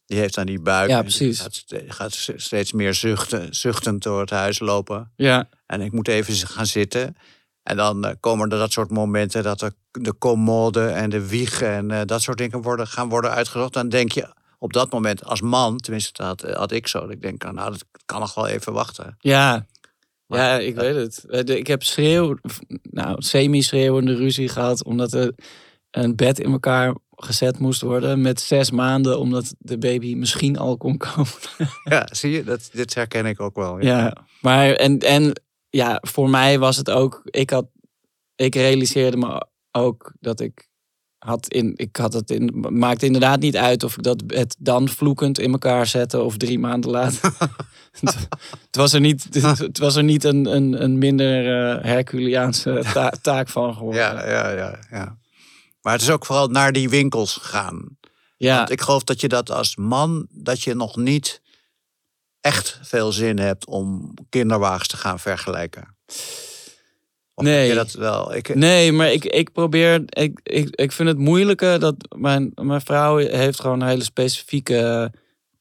Die 0.07 0.19
heeft 0.19 0.35
dan 0.35 0.47
die 0.47 0.61
buik. 0.61 0.89
Ja, 0.91 1.01
precies. 1.01 1.47
Gaat, 1.87 2.27
steeds 2.37 2.73
meer 2.73 2.95
zuchten, 2.95 3.55
zuchtend 3.55 4.03
door 4.03 4.21
het 4.21 4.31
huis 4.31 4.59
lopen. 4.59 5.13
Ja, 5.17 5.49
En 5.67 5.81
ik 5.81 5.93
moet 5.93 6.09
even 6.09 6.35
gaan 6.49 6.67
zitten. 6.67 7.17
En 7.63 7.77
dan 7.77 8.05
eh, 8.05 8.13
komen 8.21 8.51
er 8.51 8.59
dat 8.59 8.73
soort 8.73 8.91
momenten 8.91 9.43
dat 9.43 9.61
er 9.61 9.73
de 9.91 10.19
commode 10.19 10.87
en 10.87 11.11
de 11.11 11.29
wieg 11.29 11.63
en 11.63 11.91
eh, 11.91 12.01
dat 12.05 12.23
soort 12.23 12.39
dingen 12.39 12.63
worden, 12.63 12.87
gaan 12.87 13.09
worden 13.09 13.31
uitgezocht. 13.31 13.73
Dan 13.73 13.89
denk 13.89 14.13
je 14.13 14.35
op 14.59 14.73
dat 14.73 14.93
moment 14.93 15.25
als 15.25 15.41
man, 15.41 15.77
tenminste 15.79 16.23
dat 16.23 16.41
had, 16.43 16.57
had 16.57 16.73
ik 16.73 16.87
zo. 16.87 17.01
dat 17.01 17.11
Ik 17.11 17.23
denk, 17.23 17.43
nou, 17.53 17.71
dat 17.71 17.85
kan 18.05 18.21
nog 18.21 18.35
wel 18.35 18.47
even 18.47 18.73
wachten. 18.73 19.17
ja. 19.19 19.67
Maar- 20.27 20.41
Ja, 20.41 20.59
ik 20.59 20.75
weet 20.75 20.95
het. 20.95 21.25
Eh, 21.25 21.45
de- 21.45 21.59
Ik 21.59 21.67
heb 21.67 21.83
schreeuw, 21.83 22.37
nou, 22.83 23.23
semi-schreeuwende 23.23 24.15
ruzie 24.17 24.49
gehad, 24.49 24.85
omdat 24.85 25.13
er 25.13 25.33
een 25.91 26.17
bed 26.17 26.39
in 26.41 26.53
elkaar 26.53 26.95
gezet 27.25 27.59
moest 27.59 27.81
worden 27.81 28.21
met 28.21 28.41
zes 28.41 28.71
maanden, 28.71 29.19
omdat 29.19 29.55
de 29.59 29.79
baby 29.79 30.15
misschien 30.15 30.59
al 30.59 30.77
kon 30.77 30.97
komen. 30.97 31.27
Ja, 31.85 32.09
zie 32.11 32.31
je, 32.31 32.45
dat, 32.45 32.69
dit 32.73 32.95
herken 32.95 33.27
ik 33.27 33.41
ook 33.41 33.57
wel. 33.57 33.81
Ja, 33.81 34.17
maar 34.41 34.73
en, 34.73 34.99
en 34.99 35.41
ja, 35.69 35.99
voor 36.01 36.31
mij 36.31 36.59
was 36.59 36.77
het 36.77 36.91
ook, 36.91 37.21
ik 37.25 37.51
had, 37.51 37.67
ik 38.35 38.55
realiseerde 38.55 39.17
me 39.17 39.47
ook 39.71 40.13
dat 40.21 40.41
ik 40.41 40.71
had 41.19 41.49
in, 41.49 41.73
ik 41.77 41.97
had 41.97 42.13
het 42.13 42.31
in, 42.31 42.65
maakte 42.71 43.07
inderdaad 43.07 43.41
niet 43.41 43.57
uit 43.57 43.83
of 43.83 43.97
ik 43.97 44.03
dat 44.03 44.23
het 44.27 44.57
dan 44.59 44.89
vloekend 44.89 45.39
in 45.39 45.53
elkaar 45.53 45.87
zette 45.87 46.21
of 46.21 46.37
drie 46.37 46.59
maanden 46.59 46.91
later. 46.91 47.33
het, 48.01 48.29
het 48.67 48.77
was 48.77 48.93
er 48.93 49.01
niet, 49.01 49.29
het 49.59 49.79
was 49.79 49.97
er 49.97 50.05
niet 50.05 50.25
een, 50.25 50.47
een, 50.47 50.83
een 50.83 50.99
minder 50.99 51.47
eh, 51.47 51.85
Herculeaanse 51.85 52.85
ta- 52.93 53.13
taak 53.23 53.49
van 53.49 53.75
geworden. 53.75 54.01
Ja, 54.01 54.29
ja, 54.29 54.51
ja, 54.51 54.79
ja. 54.91 55.17
Maar 55.83 55.93
het 55.93 56.03
is 56.03 56.11
ook 56.11 56.27
vooral 56.27 56.49
naar 56.49 56.73
die 56.73 56.89
winkels 56.89 57.37
gaan. 57.43 57.99
ja, 58.37 58.57
Want 58.57 58.71
ik 58.71 58.81
geloof 58.81 59.05
dat 59.05 59.21
je 59.21 59.29
dat 59.29 59.51
als 59.51 59.77
man, 59.77 60.27
dat 60.31 60.63
je 60.63 60.75
nog 60.75 60.97
niet 60.97 61.41
echt 62.41 62.79
veel 62.83 63.13
zin 63.13 63.39
hebt 63.39 63.67
om 63.67 64.15
kinderwagens 64.29 64.89
te 64.89 64.97
gaan 64.97 65.19
vergelijken. 65.19 65.97
Of 67.35 67.45
Nee. 67.45 67.75
dat 67.75 67.93
wel? 67.93 68.35
Ik, 68.35 68.55
Nee, 68.55 68.93
maar 68.93 69.13
ik, 69.13 69.25
ik 69.25 69.53
probeer. 69.53 70.03
Ik, 70.07 70.41
ik, 70.43 70.69
ik 70.77 70.93
vind 70.93 71.09
het 71.09 71.19
moeilijke 71.19 71.77
dat 71.81 71.95
mijn, 72.17 72.53
mijn 72.55 72.81
vrouw 72.81 73.17
heeft 73.17 73.61
gewoon 73.61 73.81
een 73.81 73.89
hele 73.89 74.03
specifieke 74.05 75.13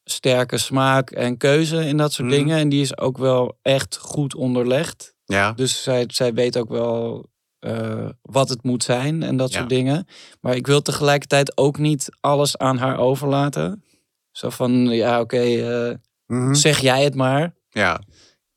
sterke 0.03 0.57
smaak 0.57 1.11
en 1.11 1.37
keuze 1.37 1.85
in 1.85 1.97
dat 1.97 2.13
soort 2.13 2.27
Mhm. 2.27 2.37
dingen. 2.37 2.57
En 2.57 2.69
die 2.69 2.81
is 2.81 2.97
ook 2.97 3.17
wel 3.17 3.57
echt 3.61 3.97
goed 3.97 4.35
onderlegd. 4.35 5.15
ja, 5.25 5.51
Dus 5.51 5.83
zij, 5.83 6.05
zij 6.07 6.33
weet 6.33 6.57
ook 6.57 6.69
wel 6.69 7.29
eh, 7.61 8.09
wat 8.21 8.49
het 8.49 8.63
moet 8.63 8.83
zijn 8.83 9.23
en 9.23 9.37
dat 9.37 9.51
Ja. 9.51 9.57
soort 9.57 9.69
dingen. 9.69 10.07
Maar 10.41 10.55
ik 10.55 10.67
wil 10.67 10.81
tegelijkertijd 10.81 11.57
ook 11.57 11.77
niet 11.77 12.09
alles 12.19 12.57
aan 12.57 12.77
haar 12.77 12.97
overlaten. 12.97 13.83
Zo 14.31 14.49
van, 14.49 14.71
ja, 14.89 15.19
oké, 15.19 15.41
eh, 15.41 15.95
Mhm. 16.25 16.53
zeg 16.53 16.79
jij 16.79 17.03
het 17.03 17.15
maar. 17.15 17.53
ja. 17.69 18.01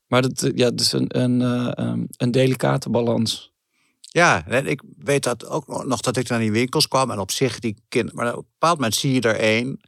Maar 0.07 0.21
dat, 0.21 0.43
eh, 0.43 0.51
ja, 0.55 0.71
is 0.75 0.91
een, 0.91 1.19
een, 1.19 1.41
eh, 1.41 1.85
um, 1.87 2.07
een 2.17 2.31
delicate 2.31 2.89
balans. 2.89 3.53
Ja, 4.01 4.43
en 4.47 4.65
ik 4.67 4.81
weet 4.97 5.23
dat 5.23 5.47
ook 5.47 5.67
nog- 5.85 5.99
dat 6.01 6.17
ik 6.17 6.27
naar 6.29 6.39
die 6.39 6.51
winkels 6.51 6.87
kwam 6.87 7.11
en 7.11 7.19
op 7.19 7.31
zich 7.31 7.59
die 7.59 7.75
kind. 7.87 8.13
Maar 8.13 8.31
op 8.31 8.37
een 8.43 8.47
bepaald 8.51 8.75
moment 8.75 8.95
zie 8.95 9.13
je 9.13 9.21
er 9.21 9.39
één. 9.39 9.79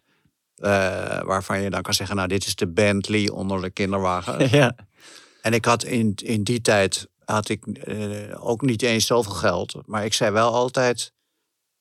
eh, 0.57 1.21
waarvan 1.23 1.61
je 1.61 1.69
dan 1.69 1.81
kan 1.81 1.93
zeggen, 1.93 2.15
nou, 2.15 2.27
dit 2.27 2.45
is 2.45 2.55
de 2.55 2.67
Bentley 2.67 3.29
onder 3.29 3.61
de 3.61 3.69
kinderwagen. 3.69 4.49
ja. 4.59 4.75
En 5.41 5.53
ik 5.53 5.65
had 5.65 5.83
in, 5.83 6.13
in 6.15 6.43
die 6.43 6.61
tijd 6.61 7.07
had 7.31 7.49
ik 7.49 7.65
eh, 7.67 8.47
ook 8.47 8.61
niet 8.61 8.81
eens 8.81 9.05
zoveel 9.05 9.31
geld. 9.33 9.75
Maar 9.85 10.05
ik 10.05 10.13
zei 10.13 10.31
wel 10.31 10.53
altijd 10.53 11.13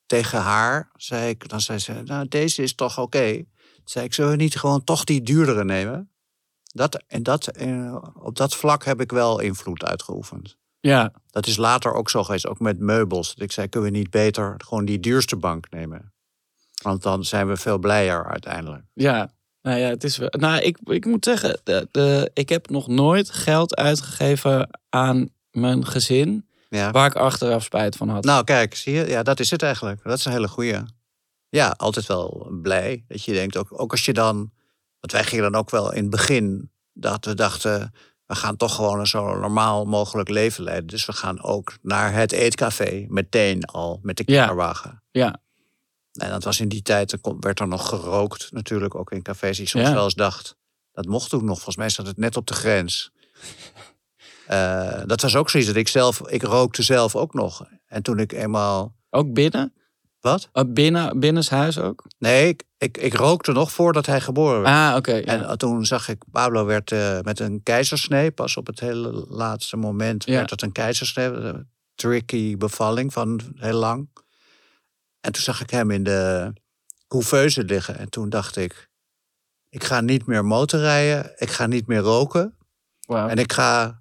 tegen 0.06 0.40
haar, 0.40 0.90
zei 0.96 1.28
ik, 1.28 1.48
dan 1.48 1.60
zei 1.60 1.78
ze, 1.78 1.92
nou 2.04 2.28
deze 2.28 2.62
is 2.62 2.74
toch 2.74 2.98
oké. 2.98 3.44
Zei 3.84 4.04
ik, 4.04 4.14
zullen 4.14 4.30
we 4.30 4.36
niet 4.36 4.56
gewoon 4.56 4.84
toch 4.84 5.04
die 5.04 5.22
duurdere 5.22 5.64
nemen? 5.64 6.10
Dat, 6.62 7.02
en 7.06 7.22
dat, 7.22 7.46
eh, 7.46 7.96
op 8.14 8.36
dat 8.36 8.54
vlak 8.56 8.84
heb 8.84 9.00
ik 9.00 9.12
wel 9.12 9.40
invloed 9.40 9.84
uitgeoefend. 9.84 10.56
Ja, 10.80 11.12
Dat 11.30 11.46
is 11.46 11.56
later 11.56 11.92
ook 11.94 12.10
zo 12.10 12.24
geweest, 12.24 12.46
ook 12.46 12.60
met 12.60 12.78
meubels. 12.78 13.34
Dat 13.34 13.44
ik 13.44 13.52
zei, 13.52 13.68
kunnen 13.68 13.90
we 13.92 13.96
niet 13.98 14.10
beter 14.10 14.54
gewoon 14.64 14.84
die 14.84 15.00
duurste 15.00 15.36
bank 15.36 15.70
nemen? 15.70 16.12
Want 16.82 17.02
dan 17.02 17.24
zijn 17.24 17.48
we 17.48 17.56
veel 17.56 17.78
blijer 17.78 18.26
uiteindelijk. 18.26 18.84
ja. 18.92 19.34
Nou 19.62 19.78
ja, 19.78 19.88
het 19.88 20.04
is 20.04 20.16
wel. 20.16 20.28
Nou, 20.38 20.60
ik, 20.62 20.78
ik 20.84 21.04
moet 21.04 21.24
zeggen, 21.24 21.60
de, 21.64 21.88
de, 21.90 22.30
ik 22.34 22.48
heb 22.48 22.70
nog 22.70 22.86
nooit 22.86 23.30
geld 23.30 23.76
uitgegeven 23.76 24.80
aan 24.88 25.28
mijn 25.56 25.86
gezin 25.86 26.46
Ja. 26.68 26.90
waar 26.90 27.06
ik 27.06 27.14
achteraf 27.14 27.62
spijt 27.64 27.96
van 27.96 28.08
had. 28.08 28.24
Nou, 28.24 28.44
kijk, 28.44 28.74
zie 28.74 28.94
je? 28.94 29.06
Ja, 29.08 29.22
dat 29.22 29.40
is 29.40 29.50
het 29.50 29.62
eigenlijk. 29.62 30.02
Dat 30.02 30.18
is 30.18 30.24
een 30.24 30.32
hele 30.32 30.48
goeie. 30.48 30.76
Ja, 31.48 31.74
altijd 31.76 32.06
wel 32.06 32.48
blij 32.62 33.04
dat 33.08 33.24
je 33.24 33.32
denkt, 33.32 33.56
ook, 33.56 33.80
ook 33.80 33.90
als 33.90 34.04
je 34.04 34.12
dan... 34.12 34.36
Want 35.00 35.12
wij 35.12 35.24
gingen 35.24 35.50
dan 35.52 35.60
ook 35.60 35.70
wel 35.70 35.92
in 35.92 36.00
het 36.02 36.10
begin 36.10 36.70
dat 36.92 37.24
we 37.24 37.34
dachten... 37.34 37.92
we 38.26 38.34
gaan 38.34 38.56
toch 38.56 38.74
gewoon 38.74 38.98
een 38.98 39.06
zo 39.06 39.38
normaal 39.38 39.84
mogelijk 39.84 40.28
leven 40.28 40.64
leiden. 40.64 40.86
Dus 40.86 41.06
we 41.06 41.12
gaan 41.12 41.42
ook 41.42 41.76
naar 41.82 42.12
het 42.12 42.32
eetcafé 42.32 43.06
meteen 43.08 43.64
al 43.64 43.98
met 44.02 44.16
de 44.16 44.24
kinderwagen. 44.24 45.02
Ja. 45.10 45.40
En 46.12 46.30
dat 46.30 46.44
was 46.44 46.60
in 46.60 46.68
die 46.68 46.82
tijd, 46.82 47.12
er 47.12 47.18
werd 47.40 47.60
er 47.60 47.68
nog 47.68 47.88
gerookt 47.88 48.52
natuurlijk, 48.52 48.94
ook 48.94 49.10
in 49.12 49.22
cafés. 49.22 49.56
Die 49.56 49.68
soms 49.68 49.84
Ja. 49.86 49.92
wel 49.94 50.04
eens 50.04 50.14
dacht, 50.14 50.56
dat 50.92 51.06
mocht 51.06 51.30
toen 51.30 51.44
nog. 51.44 51.54
Volgens 51.54 51.76
mij 51.76 51.88
zat 51.88 52.06
het 52.06 52.16
net 52.16 52.36
op 52.36 52.46
de 52.46 52.54
grens. 52.54 53.10
Eh, 54.46 55.02
dat 55.06 55.20
was 55.22 55.36
ook 55.36 55.50
zoiets 55.50 55.68
dat 55.68 55.78
ik 55.78 55.88
zelf, 55.88 56.28
ik 56.28 56.42
rookte 56.42 56.82
zelf 56.82 57.16
ook 57.16 57.34
nog. 57.34 57.66
En 57.86 58.02
toen 58.02 58.18
ik 58.18 58.32
eenmaal, 58.32 58.94
Ook 59.10 59.32
binnen? 59.32 59.72
wat? 60.20 60.48
Uh, 60.52 60.62
binnen, 60.66 61.20
binnenshuis 61.20 61.78
ook? 61.78 62.04
Nee, 62.18 62.48
ik, 62.48 62.62
ik, 62.78 62.96
ik 62.96 63.14
rookte 63.14 63.52
nog 63.52 63.72
voordat 63.72 64.06
hij 64.06 64.20
geboren 64.20 64.60
werd. 64.62 64.74
Ah, 64.74 64.96
oké. 64.96 65.12
ja. 65.14 65.22
En 65.24 65.44
eh, 65.44 65.52
toen 65.52 65.84
zag 65.86 66.08
ik, 66.08 66.22
Pablo 66.30 66.64
werd 66.64 66.92
eh, 66.92 67.20
met 67.20 67.40
een 67.40 67.62
keizersnee, 67.62 68.30
pas 68.30 68.56
op 68.56 68.66
het 68.66 68.80
hele 68.80 69.24
laatste 69.28 69.76
moment 69.76 70.24
Ja. 70.24 70.32
werd 70.32 70.50
het 70.50 70.62
een 70.62 70.72
keizersnee. 70.72 71.26
Een 71.26 71.68
tricky 71.94 72.56
bevalling 72.56 73.12
van 73.12 73.40
heel 73.56 73.78
lang. 73.78 74.08
En 75.20 75.32
toen 75.32 75.42
zag 75.42 75.60
ik 75.60 75.70
hem 75.70 75.90
in 75.90 76.04
de 76.04 76.52
couveuse 77.08 77.64
liggen. 77.64 77.98
En 77.98 78.10
toen 78.10 78.28
dacht 78.28 78.56
ik, 78.56 78.88
ik 79.68 79.84
ga 79.84 80.00
niet 80.00 80.26
meer 80.26 80.44
motorrijden, 80.44 81.32
ik 81.36 81.50
ga 81.50 81.66
niet 81.66 81.86
meer 81.86 82.00
roken. 82.00 82.56
En 83.06 83.38
ik 83.38 83.52
ga 83.52 84.00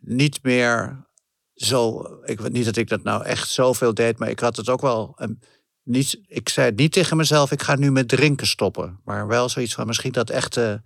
niet 0.00 0.42
meer 0.42 1.06
zo. 1.54 2.02
Ik 2.24 2.40
weet 2.40 2.52
niet 2.52 2.64
dat 2.64 2.76
ik 2.76 2.88
dat 2.88 3.02
nou 3.02 3.24
echt 3.24 3.48
zoveel 3.48 3.94
deed, 3.94 4.18
maar 4.18 4.28
ik 4.28 4.40
had 4.40 4.56
het 4.56 4.68
ook 4.68 4.80
wel. 4.80 5.12
een 5.16 5.40
niet, 5.82 6.20
ik 6.26 6.48
zei 6.48 6.70
niet 6.74 6.92
tegen 6.92 7.16
mezelf: 7.16 7.52
ik 7.52 7.62
ga 7.62 7.76
nu 7.76 7.90
met 7.92 8.08
drinken 8.08 8.46
stoppen. 8.46 9.00
Maar 9.04 9.26
wel 9.26 9.48
zoiets 9.48 9.74
van 9.74 9.86
misschien 9.86 10.12
dat 10.12 10.30
echte 10.30 10.82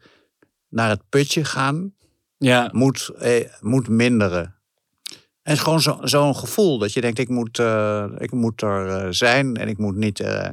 naar 0.68 0.88
het 0.88 1.08
putje 1.08 1.44
gaan 1.44 1.94
Ja, 2.38 2.68
moet, 2.72 3.08
eh, 3.18 3.48
moet 3.60 3.88
minderen. 3.88 4.42
En 5.42 5.50
het 5.52 5.56
is 5.56 5.62
gewoon 5.62 5.80
zo- 5.80 5.98
zo'n 6.02 6.36
gevoel 6.36 6.78
dat 6.78 6.92
je 6.92 7.00
denkt: 7.00 7.18
ik 7.18 7.28
moet, 7.28 7.58
eh, 7.58 8.06
ik 8.18 8.30
moet 8.32 8.62
er 8.62 8.88
eh, 8.88 9.06
zijn 9.10 9.56
en 9.56 9.68
ik 9.68 9.78
moet 9.78 9.96
niet. 9.96 10.20
eh, 10.20 10.48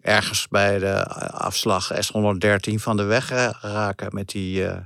Ergens 0.00 0.48
bij 0.48 0.78
de 0.78 1.06
afslag 1.32 1.90
S113 1.92 2.74
van 2.80 2.96
de 2.96 3.02
weg 3.02 3.28
ra- 3.28 3.58
raken 3.60 4.14
met 4.14 4.28
die 4.28 4.66
eh, 4.66 4.78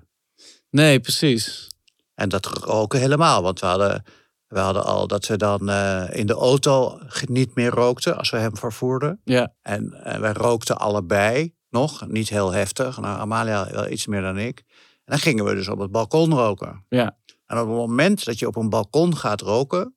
nee, 0.71 1.01
precies. 1.01 1.69
En 2.15 2.29
dat 2.29 2.47
roken 2.47 2.99
helemaal. 3.01 3.43
Want 3.43 3.61
we 3.61 3.67
hadden, 3.67 4.05
we 4.47 4.59
hadden 4.59 4.85
al 4.85 5.07
dat 5.07 5.27
we 5.27 5.37
dan 5.37 5.69
eh, 5.69 6.05
in 6.11 6.27
de 6.27 6.35
auto 6.35 6.99
niet 7.27 7.55
meer 7.55 7.71
rookten 7.71 8.17
als 8.17 8.31
we 8.31 8.37
hem 8.37 8.57
vervoerden. 8.57 9.21
Ja, 9.25 9.55
En 9.63 9.93
eh, 9.93 10.19
wij 10.19 10.33
rookten 10.33 10.79
allebei 10.79 11.55
nog, 11.71 12.07
niet 12.07 12.29
heel 12.29 12.53
heftig. 12.53 13.01
Nou, 13.01 13.19
Amalia 13.19 13.71
wel 13.71 13.89
iets 13.89 14.07
meer 14.07 14.21
dan 14.21 14.39
ik. 14.39 14.59
En 14.95 15.03
dan 15.05 15.19
gingen 15.19 15.45
we 15.45 15.55
dus 15.55 15.69
op 15.69 15.79
het 15.79 15.91
balkon 15.91 16.35
roken. 16.35 16.85
ja, 16.89 17.17
En 17.47 17.59
op 17.59 17.67
het 17.67 17.77
moment 17.77 18.25
dat 18.25 18.39
je 18.39 18.47
op 18.47 18.57
een 18.57 18.69
balkon 18.69 19.17
gaat 19.17 19.41
roken, 19.41 19.95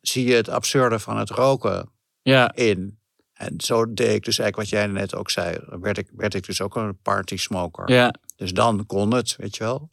zie 0.00 0.26
je 0.26 0.34
het 0.34 0.48
absurde 0.48 0.98
van 0.98 1.18
het 1.18 1.30
roken 1.30 1.90
ja, 2.22 2.54
in. 2.54 2.98
En 3.32 3.54
zo 3.60 3.92
deed 3.92 4.14
ik 4.14 4.24
dus 4.24 4.38
eigenlijk 4.38 4.56
wat 4.56 4.68
jij 4.68 4.86
net 4.86 5.14
ook 5.14 5.30
zei. 5.30 5.58
Werd 5.80 5.98
ik, 5.98 6.08
werd 6.12 6.34
ik 6.34 6.46
dus 6.46 6.60
ook 6.60 6.76
een 6.76 6.98
party 7.02 7.36
smoker. 7.36 7.92
ja, 7.92 8.14
Dus 8.36 8.52
dan 8.52 8.86
kon 8.86 9.14
het, 9.14 9.36
weet 9.36 9.56
je 9.56 9.64
wel. 9.64 9.88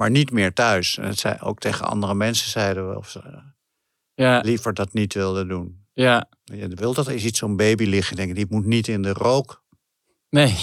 Maar 0.00 0.10
niet 0.10 0.30
meer 0.30 0.52
thuis. 0.52 0.98
En 0.98 1.06
het 1.06 1.18
zei, 1.18 1.36
ook 1.40 1.58
tegen 1.58 1.86
andere 1.86 2.14
mensen 2.14 2.50
zeiden 2.50 2.88
we 2.88 2.96
of 2.96 3.08
ze 3.08 3.20
ja, 4.14 4.40
liever 4.40 4.74
dat 4.74 4.92
niet 4.92 5.14
wilden 5.14 5.48
doen. 5.48 5.84
ja. 5.92 6.28
Je 6.44 6.68
wil 6.68 6.94
dat 6.94 7.06
er 7.06 7.20
ziet 7.20 7.36
zo'n 7.36 7.56
baby 7.56 7.84
liggen. 7.84 8.16
Denk, 8.16 8.28
ik, 8.28 8.34
die 8.34 8.46
moet 8.48 8.66
niet 8.66 8.88
in 8.88 9.02
de 9.02 9.12
rook, 9.12 9.64
Nee, 10.30 10.54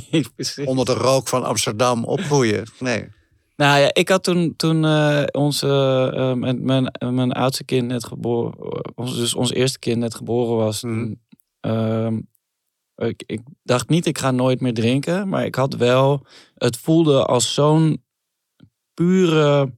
onder 0.70 0.84
de 0.84 0.92
rook 0.94 1.28
van 1.28 1.44
Amsterdam 1.44 2.04
opgroeien. 2.04 2.66
Nee. 2.78 3.08
Nou 3.56 3.80
ja, 3.80 3.94
ik 3.94 4.08
had 4.08 4.22
toen, 4.22 4.56
toen 4.56 4.84
eh, 4.84 5.22
onze, 5.30 5.68
eh, 6.14 6.32
mijn, 6.32 6.64
mijn, 6.64 6.92
mijn 7.14 7.32
oudste 7.32 7.64
kind 7.64 7.86
net 7.86 8.04
geboren, 8.04 8.94
ons, 8.96 9.16
dus 9.16 9.34
ons 9.34 9.52
eerste 9.52 9.78
kind 9.78 9.98
net 9.98 10.14
geboren 10.14 10.56
was. 10.56 10.82
Mhm. 10.82 11.14
ehm, 11.60 12.20
ik, 12.96 13.22
ik 13.26 13.40
dacht 13.62 13.88
niet, 13.88 14.06
ik 14.06 14.18
ga 14.18 14.30
nooit 14.30 14.60
meer 14.60 14.74
drinken. 14.74 15.28
Maar 15.28 15.44
ik 15.44 15.54
had 15.54 15.74
wel, 15.74 16.26
het 16.54 16.76
voelde 16.76 17.24
als 17.24 17.54
zo'n 17.54 18.04
pure, 18.96 19.72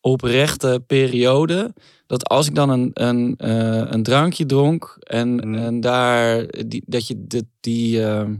oprechte 0.00 0.82
periode. 0.86 1.74
Dat 2.06 2.28
als 2.28 2.46
ik 2.46 2.54
dan 2.54 2.70
een, 2.70 2.90
een, 2.94 3.34
eh, 3.36 3.90
een 3.90 4.02
drankje 4.02 4.46
dronk 4.46 4.96
en, 5.00 5.34
Mhm. 5.34 5.54
en 5.54 5.80
daar, 5.80 6.46
die, 6.66 6.82
dat 6.86 7.06
je 7.06 7.14
die, 7.26 7.48
die 7.60 8.04
ehm, 8.04 8.34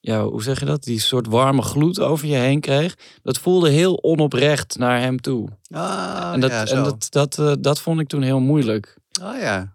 ja, 0.00 0.24
hoe 0.24 0.42
zeg 0.42 0.60
je 0.60 0.66
dat? 0.66 0.82
Die 0.82 1.00
soort 1.00 1.26
warme 1.26 1.62
gloed 1.62 2.00
over 2.00 2.26
je 2.28 2.36
heen 2.36 2.60
kreeg. 2.60 2.96
Dat 3.22 3.38
voelde 3.38 3.70
heel 3.70 4.02
onoprecht 4.02 4.78
naar 4.78 5.00
hem 5.00 5.20
toe. 5.20 5.48
Ah, 5.70 6.30
en 6.32 6.40
dat, 6.40 6.50
ja, 6.50 6.66
en 6.66 6.82
dat, 6.82 7.06
dat, 7.10 7.38
eh, 7.38 7.52
dat 7.60 7.80
vond 7.80 8.00
ik 8.00 8.08
toen 8.08 8.22
heel 8.22 8.40
moeilijk. 8.40 8.98
Oh 9.22 9.38
ja. 9.40 9.72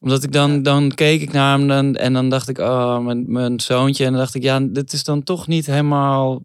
Omdat 0.00 0.22
ik 0.22 0.32
dan, 0.32 0.62
dan 0.62 0.90
keek 0.94 1.20
ik 1.20 1.32
naar 1.32 1.58
hem 1.58 1.70
en, 1.70 1.96
en 1.96 2.12
dan 2.12 2.28
dacht 2.28 2.48
ik, 2.48 2.58
oh, 2.58 2.98
mijn, 2.98 3.24
mijn 3.32 3.60
zoontje. 3.60 4.04
En 4.04 4.10
dan 4.10 4.20
dacht 4.20 4.34
ik, 4.34 4.42
ja, 4.42 4.60
dit 4.60 4.92
is 4.92 5.04
dan 5.04 5.22
toch 5.22 5.46
niet 5.46 5.66
helemaal 5.66 6.42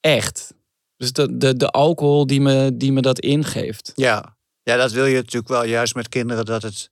echt. 0.00 0.54
Dus 0.96 1.12
de, 1.12 1.36
de, 1.36 1.56
de 1.56 1.70
alcohol 1.70 2.26
die 2.26 2.40
me, 2.40 2.76
die 2.76 2.92
me 2.92 3.00
dat 3.00 3.18
ingeeft. 3.18 3.92
Ja. 3.94 4.36
ja, 4.62 4.76
dat 4.76 4.92
wil 4.92 5.06
je 5.06 5.16
natuurlijk 5.16 5.48
wel 5.48 5.64
juist 5.64 5.94
met 5.94 6.08
kinderen 6.08 6.44
dat 6.44 6.62
het 6.62 6.90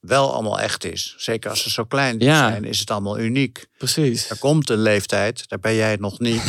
wel 0.00 0.32
allemaal 0.32 0.60
echt 0.60 0.84
is. 0.84 1.14
Zeker 1.18 1.50
als 1.50 1.62
ze 1.62 1.70
zo 1.70 1.84
klein 1.84 2.18
Ja. 2.18 2.48
zijn, 2.50 2.64
is 2.64 2.78
het 2.80 2.90
allemaal 2.90 3.18
uniek. 3.18 3.66
Precies. 3.78 4.30
Er 4.30 4.38
komt 4.38 4.70
een 4.70 4.78
leeftijd, 4.82 5.48
daar 5.48 5.58
ben 5.58 5.74
jij 5.74 5.96
nog 5.96 6.18
niet, 6.18 6.42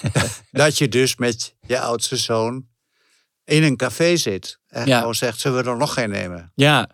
dat 0.50 0.78
je 0.78 0.88
dus 0.88 1.16
met 1.16 1.54
je 1.66 1.78
oudste 1.80 2.16
zoon 2.16 2.66
in 3.44 3.62
een 3.62 3.76
café 3.76 4.16
zit. 4.16 4.58
En 4.66 4.86
Ja. 4.86 4.98
gewoon 4.98 5.14
zegt, 5.14 5.40
zullen 5.40 5.64
we 5.64 5.70
er 5.70 5.76
nog 5.76 5.92
geen 5.94 6.10
nemen? 6.10 6.52
Ja, 6.54 6.88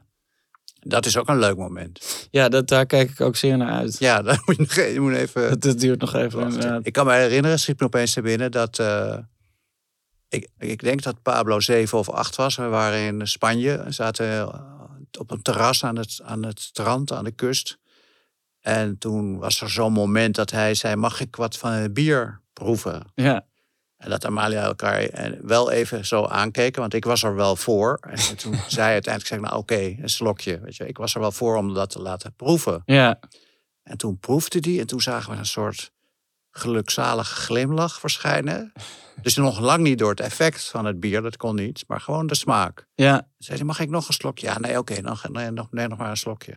Dat 0.87 1.07
is 1.07 1.17
ook 1.17 1.29
een 1.29 1.39
leuk 1.39 1.57
moment. 1.57 2.27
ja 2.31 2.49
dat, 2.49 2.69
daar 2.69 2.87
kijk 2.87 3.11
ik 3.11 3.21
ook 3.21 3.37
zeer 3.37 3.57
naar 3.57 3.71
uit. 3.73 3.99
Ja, 3.99 4.23
daar 4.23 4.43
moet 4.45 4.57
je, 4.57 4.63
nog- 4.63 4.93
je 4.93 5.01
moet 5.01 5.13
even... 5.15 5.49
Dat, 5.49 5.61
dat 5.61 5.79
duurt 5.81 6.01
nog 6.01 6.15
even. 6.15 6.41
wachten. 6.41 6.81
Ik 6.83 6.93
kan 6.93 7.07
me 7.07 7.13
herinneren, 7.13 7.59
schiet 7.59 7.81
me 7.81 7.87
opeens 7.87 8.13
te 8.13 8.21
binnen, 8.23 8.51
dat... 8.51 8.79
eh, 8.79 9.19
ik, 10.29 10.49
ik 10.59 10.81
denk 10.81 11.03
dat 11.03 11.23
Pablo 11.23 11.61
zeven 11.61 11.99
of 11.99 12.09
acht 12.11 12.37
was. 12.37 12.57
We 12.57 12.63
waren 12.67 12.99
in 13.21 13.27
Spanje. 13.27 13.85
We 13.85 13.91
zaten 13.93 14.27
eh, 14.27 14.59
op 15.19 15.31
een 15.31 15.43
terras 15.43 15.85
aan 15.85 15.97
het, 15.97 16.21
aan 16.25 16.43
het 16.45 16.61
strand, 16.61 17.13
aan 17.13 17.25
de 17.25 17.31
kust. 17.33 17.79
En 18.61 18.99
toen 18.99 19.39
was 19.39 19.61
er 19.61 19.71
zo'n 19.71 19.93
moment 19.93 20.35
dat 20.35 20.51
hij 20.51 20.75
zei... 20.75 20.97
mag 20.97 21.21
ik 21.21 21.37
wat 21.37 21.57
van 21.59 21.73
het 21.73 21.95
bier 21.95 22.41
proeven? 22.53 23.03
Ja, 23.15 23.47
En 24.03 24.11
dat 24.11 24.25
Amalia 24.25 24.63
elkaar 24.63 24.99
eh, 24.99 25.33
wel 25.43 25.71
even 25.71 26.07
zo 26.07 26.25
aankeken, 26.25 26.81
want 26.81 26.95
ik 26.95 27.05
was 27.05 27.23
er 27.23 27.35
wel 27.35 27.57
voor. 27.57 27.99
En 28.01 28.37
toen 28.37 28.55
zei 28.77 28.83
hij 28.83 28.93
uiteindelijk, 28.93 29.27
zei 29.27 29.41
nou 29.41 29.57
oké, 29.57 29.97
een 30.03 30.09
slokje. 30.09 30.61
Weet 30.61 30.77
je, 30.77 30.87
ik 30.87 30.97
was 30.97 31.15
er 31.15 31.21
wel 31.21 31.33
voor 31.33 31.57
om 31.57 31.75
dat 31.75 31.91
te 31.91 32.01
laten 32.03 32.35
proeven. 32.35 32.83
ja, 32.85 33.19
En 33.83 33.97
toen 33.97 34.19
proefde 34.19 34.61
die 34.61 34.81
en 34.81 34.87
toen 34.87 35.01
zagen 35.01 35.33
we 35.33 35.39
een 35.39 35.47
soort 35.47 35.93
gelukzalige 36.51 37.35
glimlach 37.35 38.01
verschijnen. 38.01 38.73
Dus 39.23 39.37
nog 39.37 39.61
lang 39.61 39.83
niet 39.83 39.99
door 39.99 40.11
het 40.11 40.21
effect 40.21 40.69
van 40.69 40.85
het 40.85 41.01
bier, 41.01 41.23
dat 41.23 41.37
kon 41.37 41.55
niet, 41.55 41.85
maar 41.87 42.01
gewoon 42.01 42.27
de 42.27 42.35
smaak. 42.35 42.87
ja, 42.95 43.29
zei 43.39 43.57
hij, 43.57 43.67
mag 43.67 43.81
ik 43.81 43.91
nog 43.91 44.09
een 44.09 44.15
slokje? 44.15 44.47
Ja, 44.47 44.59
nee, 44.59 44.79
oké, 44.79 45.01
nog, 45.01 45.29
nee, 45.29 45.51
nog, 45.51 45.67
nee, 45.71 45.89
nog 45.89 45.99
maar 45.99 46.11
een 46.11 46.17
slokje. 46.17 46.55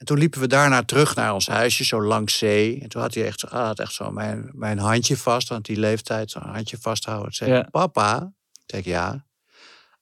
En 0.00 0.06
toen 0.06 0.18
liepen 0.18 0.40
we 0.40 0.46
daarna 0.46 0.82
terug 0.84 1.14
naar 1.14 1.34
ons 1.34 1.46
huisje, 1.46 1.84
zo 1.84 2.02
langs 2.02 2.38
zee. 2.38 2.80
En 2.80 2.88
toen 2.88 3.00
had 3.02 3.14
hij 3.14 3.26
echt, 3.26 3.40
zo- 3.40 3.46
ah, 3.46 3.64
had 3.66 3.78
echt 3.78 3.92
zo 3.92 4.10
mijn, 4.10 4.50
mijn 4.52 4.78
handje 4.78 5.16
vast, 5.16 5.48
want 5.48 5.64
die 5.64 5.76
leeftijd, 5.78 6.30
zo'n 6.30 6.42
handje 6.42 6.78
vasthouden. 6.80 7.32
Zei 7.32 7.50
Ja. 7.52 7.62
papa, 7.70 8.32
ik 8.52 8.62
zeg 8.74 8.84
ja, 8.84 9.26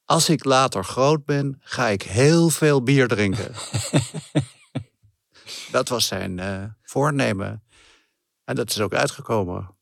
als 0.05 0.29
ik 0.29 0.45
later 0.45 0.85
groot 0.85 1.25
ben, 1.25 1.57
ga 1.61 1.87
ik 1.87 2.03
heel 2.03 2.49
veel 2.51 2.83
bier 2.83 3.09
drinken. 3.09 3.55
dat 5.71 5.89
was 5.89 6.07
zijn 6.07 6.39
eh, 6.39 6.65
voornemen. 6.83 7.63
En 8.45 8.55
dat 8.55 8.71
is 8.71 8.81
ook 8.81 8.95
uitgekomen. 8.95 9.77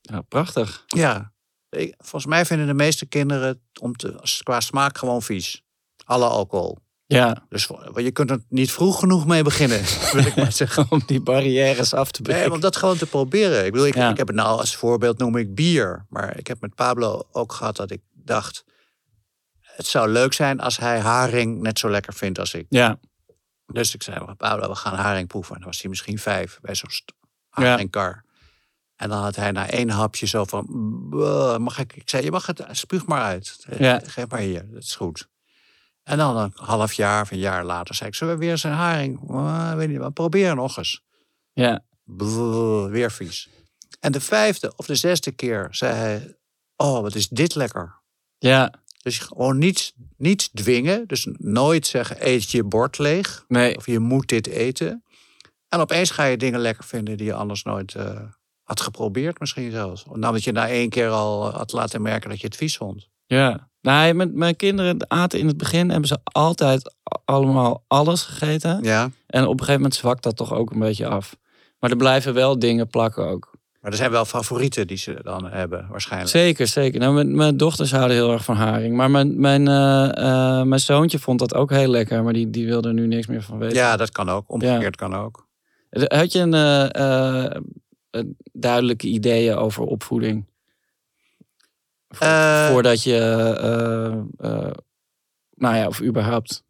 ja, 0.00 0.20
prachtig. 0.20 0.84
Ja, 0.86 1.32
ik- 1.68 1.94
volgens 1.98 2.26
mij 2.26 2.44
vinden 2.46 2.66
de 2.66 2.74
meeste 2.74 3.06
kinderen 3.06 3.46
het 3.48 3.80
om 3.80 3.96
te, 3.96 4.38
qua 4.42 4.60
smaak 4.60 4.98
gewoon 4.98 5.22
vies. 5.22 5.62
Alle 6.04 6.26
alcohol. 6.26 6.78
Ja, 7.06 7.44
Dus 7.48 7.68
je 7.94 8.10
kunt 8.10 8.30
er 8.30 8.38
niet 8.48 8.72
vroeg 8.72 8.98
genoeg 8.98 9.26
mee 9.26 9.42
beginnen, 9.42 9.80
wil 10.12 10.26
ik 10.26 10.36
maar 10.36 10.52
zeggen. 10.62 10.86
om 10.90 11.02
die 11.06 11.20
barrières 11.20 11.94
af 11.94 12.10
te 12.10 12.22
Nee, 12.22 12.34
breken. 12.36 12.52
om 12.52 12.60
dat 12.60 12.76
gewoon 12.76 12.96
te 12.96 13.06
proberen. 13.06 13.64
Ik 13.64 13.72
bedoel, 13.72 13.86
ik, 13.86 13.94
Ja. 13.94 14.10
ik 14.10 14.16
heb 14.16 14.26
het 14.26 14.36
nou 14.36 14.58
als 14.58 14.76
voorbeeld 14.76 15.18
noem 15.18 15.36
ik 15.36 15.54
bier. 15.54 16.06
Maar 16.08 16.38
ik 16.38 16.46
heb 16.46 16.60
met 16.60 16.74
Pablo 16.74 17.22
ook 17.32 17.52
gehad 17.52 17.76
dat 17.76 17.90
ik 17.90 18.00
dacht... 18.12 18.64
het 19.60 19.86
zou 19.86 20.08
leuk 20.08 20.32
zijn 20.32 20.60
als 20.60 20.78
hij 20.78 20.98
haring 21.00 21.60
net 21.60 21.78
zo 21.78 21.90
lekker 21.90 22.14
vindt 22.14 22.38
als 22.38 22.54
ik. 22.54 22.66
Ja, 22.68 22.98
Dus 23.66 23.94
ik 23.94 24.02
zei, 24.02 24.34
Pablo, 24.36 24.68
we 24.68 24.74
gaan 24.74 24.94
haring 24.94 25.28
proeven. 25.28 25.54
En 25.54 25.60
dan 25.60 25.68
was 25.70 25.80
hij 25.80 25.90
misschien 25.90 26.18
vijf 26.18 26.58
bij 26.60 26.74
zo'n 26.74 26.90
Ja. 26.92 27.62
haringkar. 27.64 28.24
En 28.96 29.08
dan 29.08 29.22
had 29.22 29.36
hij 29.36 29.50
na 29.50 29.70
één 29.70 29.90
hapje 29.90 30.26
zo 30.26 30.44
van... 30.44 30.66
"Buh, 31.10 31.56
Mag 31.56 31.78
ik? 31.78 31.96
Ik 31.96 32.08
zei, 32.10 32.24
je 32.24 32.30
mag 32.30 32.46
het, 32.46 32.62
spuug 32.70 33.06
maar 33.06 33.22
uit. 33.22 33.66
Ja. 33.78 34.00
Geef 34.04 34.28
maar 34.28 34.40
hier, 34.40 34.70
dat 34.70 34.82
is 34.82 34.94
goed. 34.94 35.28
En 36.04 36.18
dan 36.18 36.36
een 36.36 36.52
half 36.54 36.92
jaar 36.92 37.22
of 37.22 37.30
een 37.30 37.38
jaar 37.38 37.64
later 37.64 37.94
zei 37.94 38.08
ik... 38.08 38.14
Zullen 38.14 38.38
we 38.38 38.44
weer 38.44 38.60
een 38.64 38.72
haring? 38.72 39.30
"Uh, 39.30 39.74
weet 39.74 39.88
niet, 39.88 39.98
maar 39.98 40.12
probeer 40.12 40.54
nog 40.54 40.76
eens. 40.76 41.02
ja, 41.52 41.84
Brrr, 42.04 42.90
weer 42.90 43.10
vies. 43.12 43.48
En 44.00 44.12
de 44.12 44.20
vijfde 44.20 44.72
of 44.76 44.86
de 44.86 44.94
zesde 44.94 45.30
keer 45.32 45.68
zei 45.70 45.94
hij... 45.94 46.36
Oh, 46.76 47.00
wat 47.00 47.14
is 47.14 47.28
dit 47.28 47.54
lekker. 47.54 48.00
ja. 48.38 48.82
Dus 49.02 49.18
gewoon 49.18 49.58
niets, 49.58 49.92
niets 50.16 50.50
dwingen. 50.52 51.06
Dus 51.06 51.28
nooit 51.32 51.86
zeggen, 51.86 52.16
eet 52.28 52.50
je 52.50 52.64
bord 52.64 52.98
leeg. 52.98 53.44
Nee, 53.48 53.76
Of 53.76 53.86
je 53.86 53.98
moet 53.98 54.28
dit 54.28 54.46
eten. 54.46 55.04
En 55.68 55.80
opeens 55.80 56.10
ga 56.10 56.24
je 56.24 56.36
dingen 56.36 56.60
lekker 56.60 56.84
vinden 56.84 57.16
die 57.16 57.26
je 57.26 57.34
anders 57.34 57.62
nooit 57.62 57.94
eh, 57.94 58.20
had 58.62 58.80
geprobeerd 58.80 59.40
misschien 59.40 59.70
zelfs. 59.70 60.04
Omdat 60.04 60.44
je 60.44 60.52
na 60.52 60.68
één 60.68 60.88
keer 60.88 61.08
al 61.08 61.50
had 61.50 61.72
laten 61.72 62.02
merken 62.02 62.30
dat 62.30 62.40
je 62.40 62.46
het 62.46 62.56
vies 62.56 62.76
vond. 62.76 63.08
ja. 63.26 63.72
Nee, 63.84 64.14
met 64.14 64.34
mijn 64.34 64.56
kinderen 64.56 65.10
aten 65.10 65.38
in 65.38 65.46
het 65.46 65.56
begin 65.56 65.90
hebben 65.90 66.08
ze 66.08 66.18
altijd 66.22 66.94
allemaal 67.24 67.84
alles 67.86 68.22
gegeten. 68.22 68.78
Ja. 68.82 69.10
En 69.26 69.42
op 69.42 69.52
een 69.52 69.58
gegeven 69.58 69.80
moment 69.80 69.94
zwakt 69.94 70.22
dat 70.22 70.36
toch 70.36 70.52
ook 70.52 70.70
een 70.70 70.78
beetje 70.78 71.06
af. 71.06 71.36
Maar 71.78 71.90
er 71.90 71.96
blijven 71.96 72.34
wel 72.34 72.58
dingen 72.58 72.88
plakken 72.88 73.26
ook. 73.26 73.52
Maar 73.80 73.90
er 73.90 73.98
zijn 73.98 74.10
wel 74.10 74.24
favorieten 74.24 74.86
die 74.86 74.96
ze 74.96 75.18
dan 75.22 75.46
hebben 75.46 75.86
waarschijnlijk. 75.90 76.30
Zeker, 76.30 76.66
zeker. 76.66 77.00
Nou, 77.00 77.14
mijn, 77.14 77.36
mijn 77.36 77.56
dochters 77.56 77.92
houden 77.92 78.16
heel 78.16 78.32
erg 78.32 78.44
van 78.44 78.56
haring. 78.56 78.96
Maar 78.96 79.10
mijn, 79.10 79.40
mijn, 79.40 79.68
eh, 79.68 80.16
eh, 80.16 80.66
mijn 80.66 80.80
zoontje 80.80 81.18
vond 81.18 81.38
dat 81.38 81.54
ook 81.54 81.70
heel 81.70 81.90
lekker. 81.90 82.22
Maar 82.22 82.32
die, 82.32 82.50
die 82.50 82.66
wilde 82.66 82.88
er 82.88 82.94
nu 82.94 83.06
niks 83.06 83.26
meer 83.26 83.42
van 83.42 83.58
weten. 83.58 83.76
Ja, 83.76 83.96
dat 83.96 84.10
kan 84.10 84.28
ook. 84.28 84.52
Omgekeerd 84.52 84.96
kan 84.96 85.14
ook. 85.14 85.46
Had 85.90 86.32
je 86.32 86.38
een, 86.38 86.54
eh, 86.54 87.60
een 88.10 88.36
duidelijke 88.52 89.06
ideeën 89.06 89.56
over 89.56 89.82
opvoeding? 89.82 90.44
Vo- 92.16 92.24
Eh. 92.24 92.68
Voordat 92.68 93.02
je, 93.02 93.16
eh, 93.18 94.52
eh, 94.52 94.70
nou 95.54 95.76
ja, 95.76 95.86
of 95.86 96.02
überhaupt 96.02 96.62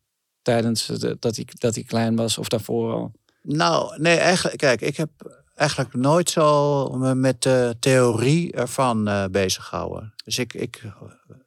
tijdens 0.43 0.87
dat 1.19 1.37
hij 1.37 1.47
dat 1.59 1.75
hij 1.75 1.85
klein 1.85 2.17
was 2.17 2.39
of 2.39 2.49
daarvoor 2.49 2.93
al. 2.93 3.13
Nou, 3.43 4.01
nee, 4.01 4.17
eigenlijk, 4.17 4.57
kijk, 4.57 4.81
ik 4.81 4.97
heb 4.97 5.11
eigenlijk 5.55 5.95
nooit 5.95 6.31
zo 6.31 6.89
me 6.89 7.15
met 7.15 7.43
de 7.43 7.77
theorie 7.81 8.53
ervan 8.53 9.09
eh 9.09 9.25
bezig 9.31 9.65
gehouden. 9.65 10.15
Dus 10.25 10.39
ik, 10.39 10.55
ik, 10.55 10.83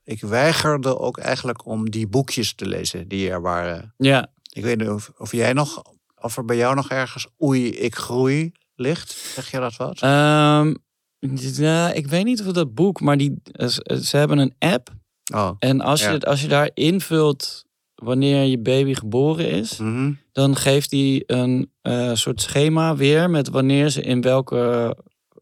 ik 0.04 0.22
weigerde 0.22 1.00
ook 1.00 1.18
eigenlijk 1.18 1.66
om 1.66 1.90
die 1.90 2.08
boekjes 2.08 2.54
te 2.54 2.66
lezen 2.66 3.08
die 3.08 3.30
er 3.30 3.42
waren. 3.42 3.94
Ja, 3.98 4.28
Ik 4.50 4.64
weet 4.64 4.78
niet 4.78 4.90
of, 4.90 5.12
of 5.18 5.32
jij 5.32 5.54
nog, 5.54 5.82
of 6.22 6.38
er 6.38 6.46
bij 6.46 6.58
jou 6.58 6.76
nog 6.76 6.90
ergens 6.90 7.28
oei, 7.44 7.70
ik 7.70 7.96
groei 7.96 8.52
ligt. 8.76 9.12
Zeg 9.12 9.52
je 9.52 9.60
dat 9.60 9.76
wat? 9.76 10.02
Ehm, 10.02 10.74
ja, 11.20 11.92
ik 11.94 12.08
weet 12.08 12.26
niet 12.26 12.46
of 12.46 12.54
dat 12.54 12.74
boek, 12.76 13.02
maar 13.02 13.18
die, 13.18 13.34
eh, 13.52 13.68
ze 13.68 14.00
ze 14.04 14.18
hebben 14.18 14.38
een 14.38 14.54
app. 14.60 14.90
Oh. 15.34 15.52
En 15.60 15.82
als 15.82 16.02
je, 16.04 16.12
Ja. 16.12 16.18
als 16.18 16.42
je 16.42 16.48
daar 16.48 16.70
invult 16.74 17.66
wanneer 17.96 18.44
je 18.44 18.60
baby 18.60 18.94
geboren 18.94 19.50
is, 19.50 19.78
Mhm. 19.78 20.12
dan 20.32 20.56
geeft 20.56 20.92
hij 20.92 21.24
een 21.26 21.72
eh, 21.82 22.14
soort 22.14 22.42
schema 22.42 22.96
weer 22.96 23.30
met 23.30 23.50
wanneer 23.50 23.90
ze 23.90 24.02
in 24.02 24.22
welke 24.22 24.96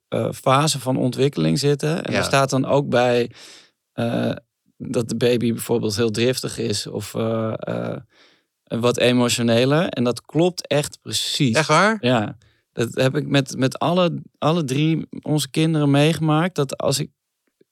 eh, 0.08 0.32
fase 0.32 0.80
van 0.80 0.98
ontwikkeling 0.98 1.60
zitten. 1.60 2.04
En 2.06 2.12
Ja. 2.12 2.18
er 2.18 2.24
staat 2.24 2.50
dan 2.50 2.66
ook 2.66 2.90
bij 2.90 3.32
eh, 3.94 4.32
dat 4.78 5.10
de 5.10 5.16
baby 5.16 5.52
bijvoorbeeld 5.54 5.96
heel 5.96 6.12
driftig 6.12 6.58
is 6.58 6.88
of 6.88 7.14
eh, 7.16 7.54
eh, 7.58 7.98
wat 8.64 8.98
emotioneler. 8.98 9.88
En 9.90 10.04
dat 10.04 10.22
klopt 10.22 10.68
echt 10.68 11.00
precies. 11.02 11.56
Echt 11.56 11.68
waar? 11.68 11.98
Ja, 12.00 12.38
dat 12.76 12.90
heb 12.96 13.16
ik 13.16 13.28
met, 13.28 13.58
met 13.58 13.80
alle, 13.80 14.22
alle 14.38 14.64
drie 14.64 15.08
onze 15.22 15.50
kinderen 15.50 15.92
meegemaakt. 15.92 16.56
Dat 16.56 16.78
als 16.78 17.00
ik 17.00 17.10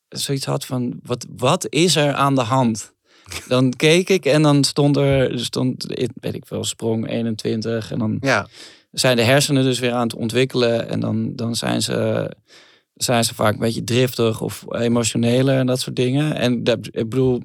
zoiets 0.10 0.46
had 0.46 0.66
van, 0.66 1.00
wat, 1.04 1.26
wat 1.36 1.66
is 1.70 1.96
er 1.96 2.13
aan 2.13 2.36
de 2.36 2.42
hand? 2.42 2.94
Dan 3.48 3.70
keek 3.70 4.10
ik 4.10 4.26
en 4.26 4.42
dan 4.42 4.63
stond 4.63 4.98
er, 4.98 5.39
stond, 5.39 5.86
weet 6.13 6.34
ik 6.36 6.46
wel, 6.46 6.63
sprong 6.63 7.10
21. 7.10 7.92
En 7.92 8.00
dan 8.00 8.18
Ja. 8.20 8.48
zijn 8.92 9.16
de 9.16 9.24
hersenen 9.24 9.63
dus 9.63 9.80
weer 9.80 9.92
aan 9.92 10.04
het 10.08 10.16
ontwikkelen. 10.16 10.89
En 10.89 11.00
dan, 11.00 11.36
dan 11.36 11.56
zijn, 11.56 11.82
ze, 11.82 12.32
zijn 12.94 13.24
ze 13.24 13.36
vaak 13.36 13.54
een 13.54 13.60
beetje 13.60 13.84
driftig 13.84 14.42
of 14.42 14.66
emotioneler 14.70 15.58
en 15.58 15.66
dat 15.66 15.80
soort 15.80 15.96
dingen. 15.96 16.36
En 16.36 16.63
dat, 16.63 16.78
ik 16.92 17.10
bedoel, 17.10 17.42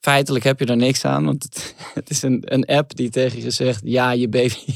feitelijk 0.00 0.44
heb 0.44 0.58
je 0.58 0.66
er 0.66 0.76
niks 0.76 1.04
aan. 1.04 1.24
Want 1.24 1.42
het, 1.42 1.74
het 1.94 2.10
is 2.10 2.22
een, 2.22 2.42
een 2.44 2.64
app 2.64 2.96
die 2.96 3.10
tegen 3.10 3.42
je 3.42 3.50
zegt, 3.50 3.80
ja, 3.84 4.10
je 4.10 4.28
baby 4.28 4.72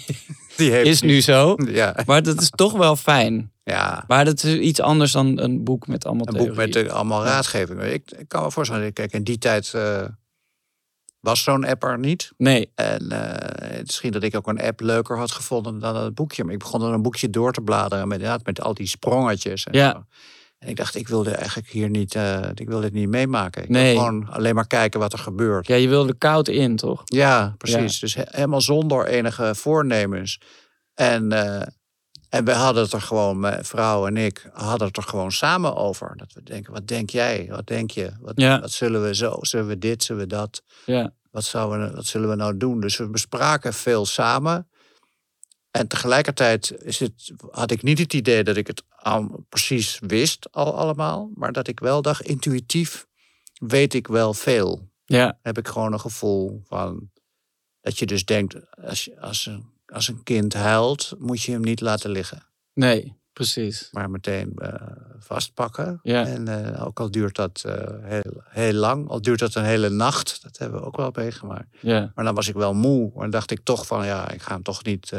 Die 0.60 0.70
heeft 0.70 0.86
is 0.86 1.00
nu 1.00 1.20
zo. 1.20 1.56
Ja. 1.66 1.96
Maar 2.06 2.22
dat 2.22 2.40
is 2.40 2.50
toch 2.50 2.72
wel 2.72 2.96
fijn. 2.96 3.52
ja. 3.64 4.04
Maar 4.06 4.24
dat 4.24 4.42
is 4.44 4.54
iets 4.54 4.80
anders 4.80 5.12
dan 5.12 5.38
een 5.38 5.64
boek 5.64 5.86
met 5.86 6.06
allemaal 6.06 6.28
Een 6.28 6.46
boek 6.46 6.56
met 6.56 6.76
eh, 6.76 6.92
allemaal 6.92 7.24
raadgevingen. 7.24 7.92
Ik, 7.92 8.10
ik 8.10 8.28
kan 8.28 8.42
me 8.42 8.50
voorstellen, 8.50 8.92
kijk, 8.92 9.12
in 9.12 9.24
die 9.24 9.38
tijd 9.38 9.74
eh, 9.74 10.04
was 11.20 11.42
zo'n 11.42 11.64
app 11.64 11.82
er 11.84 11.98
niet. 11.98 12.32
Nee, 12.36 12.70
En 12.74 13.10
eh, 13.10 13.80
misschien 13.80 14.12
dat 14.12 14.22
ik 14.22 14.36
ook 14.36 14.46
een 14.48 14.60
app 14.60 14.80
leuker 14.80 15.18
had 15.18 15.30
gevonden 15.30 15.78
dan 15.78 15.96
het 15.96 16.14
boekje. 16.14 16.44
Maar 16.44 16.52
ik 16.52 16.58
begon 16.58 16.80
dan 16.80 16.92
een 16.92 17.02
boekje 17.02 17.30
door 17.30 17.52
te 17.52 17.60
bladeren 17.60 18.08
met, 18.08 18.18
inderdaad, 18.18 18.46
met 18.46 18.60
al 18.60 18.74
die 18.74 18.86
sprongetjes. 18.86 19.64
En, 19.64 19.72
Ja. 19.72 19.90
zo. 19.92 20.04
En 20.60 20.68
ik 20.68 20.76
dacht, 20.76 20.94
ik 20.94 21.08
wilde 21.08 21.30
eigenlijk 21.30 21.68
hier 21.68 21.88
niet, 21.90 22.14
eh, 22.14 22.48
ik 22.54 22.68
wil 22.68 22.80
dit 22.80 22.92
niet 22.92 23.08
meemaken. 23.08 23.62
Ik 23.62 23.68
Nee. 23.68 23.96
gewoon 23.96 24.28
alleen 24.28 24.54
maar 24.54 24.66
kijken 24.66 25.00
wat 25.00 25.12
er 25.12 25.18
gebeurt. 25.18 25.66
ja, 25.66 25.74
je 25.74 25.88
wilde 25.88 26.14
koud 26.14 26.48
in, 26.48 26.76
toch? 26.76 27.02
Ja, 27.04 27.54
precies. 27.58 27.98
Dus 27.98 28.14
he- 28.14 28.22
helemaal 28.26 28.60
zonder 28.60 29.06
enige 29.06 29.54
voornemens. 29.54 30.40
En, 30.94 31.32
eh, 31.32 31.66
en 32.28 32.44
we 32.44 32.52
hadden 32.52 32.82
het 32.82 32.92
er 32.92 33.00
gewoon, 33.00 33.40
mijn 33.40 33.64
vrouw 33.64 34.06
en 34.06 34.16
ik, 34.16 34.50
hadden 34.52 34.86
het 34.88 34.96
er 34.96 35.02
gewoon 35.02 35.32
samen 35.32 35.76
over. 35.76 36.16
Dat 36.16 36.32
we 36.32 36.42
denken, 36.42 36.72
wat 36.72 36.86
denk 36.86 37.10
jij? 37.10 37.46
Wat 37.50 37.66
denk 37.66 37.90
je? 37.90 38.10
Wat, 38.20 38.32
Ja. 38.36 38.60
wat 38.60 38.70
zullen 38.70 39.02
we 39.02 39.14
zo? 39.14 39.36
Zullen 39.40 39.66
we 39.66 39.78
dit? 39.78 40.02
Zullen 40.04 40.22
we 40.22 40.28
dat? 40.28 40.62
Ja, 40.86 41.12
Wat, 41.30 41.44
zouden 41.44 41.88
we, 41.88 41.94
wat 41.96 42.06
zullen 42.06 42.28
we 42.28 42.34
nou 42.34 42.56
doen? 42.56 42.80
Dus 42.80 42.96
we 42.96 43.08
bespraken 43.10 43.74
veel 43.74 44.06
samen. 44.06 44.68
En 45.70 45.86
tegelijkertijd 45.88 46.74
is 46.82 46.98
het, 46.98 47.32
had 47.50 47.70
ik 47.70 47.82
niet 47.82 47.98
het 47.98 48.12
idee 48.14 48.44
dat 48.44 48.56
ik 48.56 48.66
het 48.66 48.82
al 49.02 49.46
precies 49.48 49.98
wist 50.06 50.52
al 50.52 50.76
allemaal. 50.76 51.30
Maar 51.34 51.52
dat 51.52 51.68
ik 51.68 51.80
wel 51.80 52.02
dacht, 52.02 52.22
intuïtief 52.22 53.06
weet 53.52 53.94
ik 53.94 54.06
wel 54.06 54.34
veel 54.34 54.90
ja, 55.04 55.38
heb 55.42 55.58
ik 55.58 55.68
gewoon 55.68 55.92
een 55.92 56.00
gevoel 56.00 56.62
van 56.64 57.10
dat 57.80 57.98
je 57.98 58.06
dus 58.06 58.24
denkt, 58.24 58.76
als, 58.76 59.04
je, 59.04 59.20
als, 59.20 59.46
een, 59.46 59.64
als 59.86 60.08
een 60.08 60.22
kind 60.22 60.54
huilt, 60.54 61.14
moet 61.18 61.42
je 61.42 61.52
hem 61.52 61.60
niet 61.60 61.80
laten 61.80 62.10
liggen. 62.10 62.46
nee, 62.72 63.18
precies. 63.32 63.88
Maar 63.90 64.10
meteen 64.10 64.52
eh, 64.56 64.74
vastpakken. 65.18 65.98
Ja. 66.02 66.26
En 66.26 66.48
eh, 66.48 66.86
ook 66.86 67.00
al 67.00 67.10
duurt 67.10 67.36
dat 67.36 67.62
eh, 67.64 67.86
heel, 68.00 68.42
heel 68.44 68.72
lang, 68.72 69.08
al 69.08 69.22
duurt 69.22 69.38
dat 69.38 69.54
een 69.54 69.64
hele 69.64 69.88
nacht, 69.88 70.42
dat 70.42 70.58
hebben 70.58 70.80
we 70.80 70.86
ook 70.86 70.96
wel 70.96 71.10
meegemaakt. 71.14 71.76
Ja, 71.80 72.12
Maar 72.14 72.24
dan 72.24 72.34
was 72.34 72.48
ik 72.48 72.54
wel 72.54 72.74
moe. 72.74 73.22
En 73.22 73.30
dacht 73.30 73.50
ik 73.50 73.60
toch 73.62 73.86
van, 73.86 74.06
ja, 74.06 74.30
ik 74.30 74.42
ga 74.42 74.52
hem 74.52 74.62
toch 74.62 74.84
niet... 74.84 75.12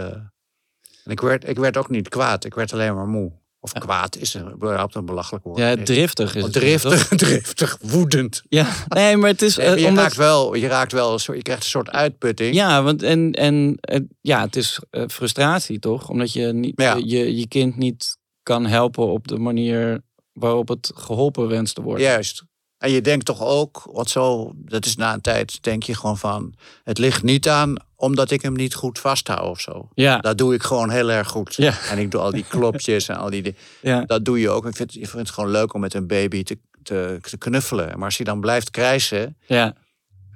En 1.03 1.11
ik 1.11 1.21
werd, 1.21 1.47
ik 1.47 1.57
werd 1.57 1.77
ook 1.77 1.89
niet 1.89 2.09
kwaad, 2.09 2.43
ik 2.43 2.53
werd 2.53 2.73
alleen 2.73 2.95
maar 2.95 3.07
moe. 3.07 3.31
Of 3.63 3.71
kwaad 3.73 4.15
is 4.17 4.33
een, 4.33 4.51
überhaupt 4.51 4.95
een 4.95 5.05
belachelijk 5.05 5.43
woord. 5.43 5.57
ja 5.59 5.75
driftig 5.83 6.35
is 6.35 6.43
Oh, 6.43 6.43
het. 6.43 6.53
toch? 6.53 6.61
driftig, 6.61 7.07
driftig, 7.27 7.77
woedend. 7.81 8.41
Ja, 8.49 8.67
nee, 8.87 9.17
maar 9.17 9.29
het 9.29 9.41
is... 9.41 9.55
Nee, 9.57 9.65
eh, 9.65 9.71
maar 9.71 9.81
je, 9.81 9.87
omdat- 9.87 10.03
raakt 10.03 10.15
wel, 10.15 10.53
je 10.55 10.67
raakt 10.67 10.91
wel, 10.91 11.19
je 11.25 11.41
krijgt 11.41 11.63
een 11.63 11.69
soort 11.69 11.89
uitputting. 11.89 12.55
Ja, 12.55 12.83
want 12.83 13.03
en, 13.03 13.31
en 13.31 13.77
eh, 13.81 13.99
ja, 14.21 14.41
het 14.41 14.55
is 14.55 14.79
eh, 14.89 15.03
frustratie 15.07 15.79
toch? 15.79 16.09
Omdat 16.09 16.33
je 16.33 16.53
niet, 16.53 16.81
Ja. 16.81 16.95
je, 17.05 17.37
je 17.37 17.47
kind 17.47 17.77
niet 17.77 18.17
kan 18.43 18.65
helpen 18.65 19.07
op 19.07 19.27
de 19.27 19.37
manier 19.37 20.01
waarop 20.33 20.67
het 20.67 20.91
geholpen 20.95 21.47
wenst 21.47 21.75
te 21.75 21.81
worden. 21.81 22.03
Juist. 22.05 22.43
En 22.81 22.91
je 22.91 23.01
denkt 23.01 23.25
toch 23.25 23.41
ook, 23.41 23.89
wat 23.91 24.09
zo, 24.09 24.51
dat 24.55 24.85
is 24.85 24.95
na 24.95 25.13
een 25.13 25.21
tijd, 25.21 25.63
denk 25.63 25.83
je 25.83 25.95
gewoon 25.95 26.17
van, 26.17 26.53
het 26.83 26.97
ligt 26.97 27.23
niet 27.23 27.49
aan 27.49 27.75
omdat 27.95 28.31
ik 28.31 28.41
hem 28.41 28.53
niet 28.53 28.73
goed 28.73 28.99
vasthoud 28.99 29.49
of 29.49 29.59
zo. 29.59 29.89
Ja, 29.93 30.17
Dat 30.17 30.37
doe 30.37 30.53
ik 30.53 30.63
gewoon 30.63 30.89
heel 30.89 31.11
erg 31.11 31.27
goed. 31.27 31.55
Ja. 31.55 31.73
En 31.89 31.97
ik 31.97 32.11
doe 32.11 32.21
al 32.21 32.31
die 32.31 32.45
klopjes 32.47 33.07
en 33.07 33.17
al 33.17 33.29
die 33.29 33.41
dingen. 33.41 33.57
ja, 33.81 34.05
Dat 34.05 34.25
doe 34.25 34.39
je 34.39 34.49
ook. 34.49 34.65
Ik 34.65 34.75
vind, 34.75 34.95
ik 34.95 35.07
vind 35.07 35.21
het 35.27 35.29
gewoon 35.29 35.49
leuk 35.51 35.73
om 35.73 35.79
met 35.81 35.93
een 35.93 36.07
baby 36.07 36.43
te, 36.43 36.57
te, 36.83 37.17
te 37.21 37.37
knuffelen. 37.37 37.95
Maar 37.95 38.05
als 38.05 38.17
hij 38.17 38.25
dan 38.25 38.39
blijft 38.39 38.69
krijsen, 38.71 39.37
ja, 39.45 39.73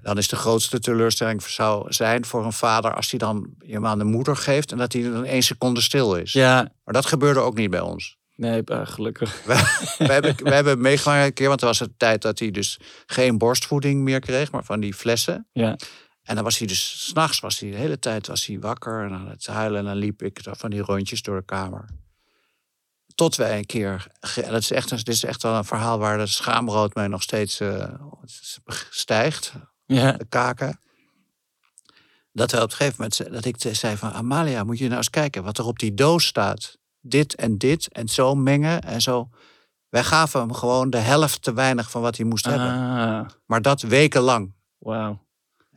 dan 0.02 0.18
is 0.18 0.28
de 0.28 0.36
grootste 0.36 0.80
teleurstelling 0.80 1.44
zou 1.44 1.94
zijn 1.94 2.26
voor 2.26 2.46
een 2.46 2.54
vader 2.54 2.96
als 2.96 3.10
hij 3.10 3.20
dan 3.20 3.50
hem 3.68 3.86
aan 3.86 3.98
de 3.98 4.04
moeder 4.04 4.36
geeft 4.36 4.72
en 4.72 4.78
dat 4.78 4.94
hij 4.94 5.02
dan 5.02 5.26
één 5.26 5.44
seconde 5.44 5.82
stil 5.82 6.16
is. 6.16 6.34
ja. 6.34 6.72
Maar 6.84 6.94
dat 6.94 7.06
gebeurde 7.06 7.40
ook 7.40 7.56
niet 7.58 7.70
bij 7.70 7.80
ons. 7.80 8.18
Nee, 8.36 8.62
gelukkig. 8.66 9.44
we, 9.98 10.12
hebben, 10.14 10.36
we 10.44 10.54
hebben 10.54 10.82
meegemaakt 10.82 11.26
een 11.26 11.34
keer, 11.34 11.48
want 11.48 11.62
er 11.62 11.68
was 11.68 11.80
een 11.80 11.94
tijd 11.98 12.22
dat 12.22 12.40
hij 12.40 12.52
dus 12.52 12.80
geen 13.06 13.38
borstvoeding 13.38 14.02
meer 14.02 14.20
kreeg, 14.20 14.52
maar 14.52 14.64
van 14.64 14.80
die 14.80 14.94
flessen. 14.94 15.48
Ja. 15.54 15.78
En 16.22 16.36
dan 16.36 16.44
was 16.44 16.58
hij 16.58 16.68
dus, 16.68 17.06
s'nachts 17.08 17.40
was 17.40 17.60
hij 17.60 17.70
de 17.70 17.78
hele 17.78 18.00
tijd 18.00 18.28
was 18.28 18.46
hij 18.46 18.60
wakker 18.60 19.04
en 19.06 19.14
aan 19.14 19.30
het 19.30 19.48
huilen. 19.48 19.80
En 19.80 19.86
dan 19.86 19.96
liep 19.96 20.22
ik 20.24 20.40
van 20.44 20.70
die 20.70 20.82
rondjes 20.82 21.22
door 21.22 21.38
de 21.38 21.46
kamer. 21.46 21.90
Tot 23.16 23.36
wij 23.36 23.58
een 23.58 23.66
keer, 23.66 24.08
en 24.36 24.52
dat 24.52 24.62
is 24.62 24.72
echt, 24.72 24.90
dit 24.90 25.08
is 25.08 25.24
echt 25.24 25.44
wel 25.44 25.54
een 25.56 25.66
verhaal 25.66 26.00
waar 26.00 26.18
de 26.18 26.28
schaamrood 26.28 26.94
mij 26.96 27.08
nog 27.08 27.22
steeds 27.22 27.60
eh, 27.60 27.94
stijgt 28.90 29.54
Ja. 29.86 30.12
de 30.12 30.26
kaken. 30.26 30.80
Dat 32.32 32.52
we 32.52 32.58
op 32.58 32.64
een 32.64 32.76
gegeven 32.76 32.96
moment, 32.98 33.34
dat 33.34 33.46
ik 33.46 33.76
zei 33.76 33.98
van 33.98 34.12
Amalia, 34.12 34.64
moet 34.64 34.78
je 34.78 34.86
nou 34.86 34.98
eens 34.98 35.10
kijken 35.10 35.44
wat 35.44 35.58
er 35.58 35.66
op 35.66 35.80
die 35.80 35.94
doos 35.94 36.26
staat. 36.26 36.78
Dit 37.08 37.36
en 37.36 37.58
dit 37.58 37.88
en 37.92 38.08
zo 38.08 38.36
mengen 38.36 38.82
en 38.82 39.02
zo. 39.02 39.30
Wij 39.90 40.04
gaven 40.04 40.40
hem 40.40 40.54
gewoon 40.54 40.90
de 40.90 40.98
helft 40.98 41.42
te 41.42 41.54
weinig 41.54 41.90
van 41.92 42.02
wat 42.02 42.18
hij 42.18 42.26
moest 42.26 42.46
hebben. 42.46 42.68
Ah, 42.72 43.26
Maar 43.46 43.62
dat 43.62 43.82
wekenlang. 43.82 44.54
wauw. 44.78 45.24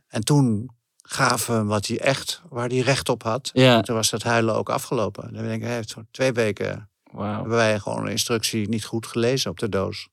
En 0.07 0.23
toen 0.23 0.69
gaven 1.01 1.53
we 1.53 1.59
hem 1.59 1.67
wat 1.67 1.87
hij 1.87 1.99
echt, 1.99 2.41
waar 2.49 2.67
hij 2.69 2.79
recht 2.79 3.09
op 3.09 3.23
had. 3.23 3.49
Ja, 3.53 3.81
Toen 3.81 3.95
was 3.95 4.09
dat 4.09 4.23
huilen 4.23 4.55
ook 4.55 4.69
afgelopen. 4.69 5.33
Dan 5.33 5.43
denk 5.43 5.55
ik, 5.61 5.67
hij 5.67 5.75
heeft 5.75 5.93
voor 5.93 6.05
twee 6.11 6.31
weken 6.31 6.89
wauw. 7.11 7.33
hebben 7.33 7.51
wij 7.57 7.79
gewoon 7.79 8.05
een 8.05 8.11
instructie 8.11 8.69
niet 8.69 8.85
goed 8.85 9.07
gelezen 9.07 9.51
op 9.51 9.59
de 9.59 9.69
doos 9.69 10.07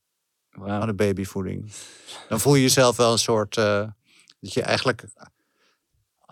van 0.50 0.62
wauw. 0.62 0.86
de 0.86 0.94
babyvoeding. 0.94 1.72
Dan 2.28 2.40
voel 2.40 2.54
je 2.54 2.62
jezelf 2.62 2.96
wel 2.96 3.12
een 3.12 3.18
soort. 3.18 3.56
eh, 3.56 3.84
dat 4.40 4.52
je 4.52 4.62
eigenlijk 4.62 5.04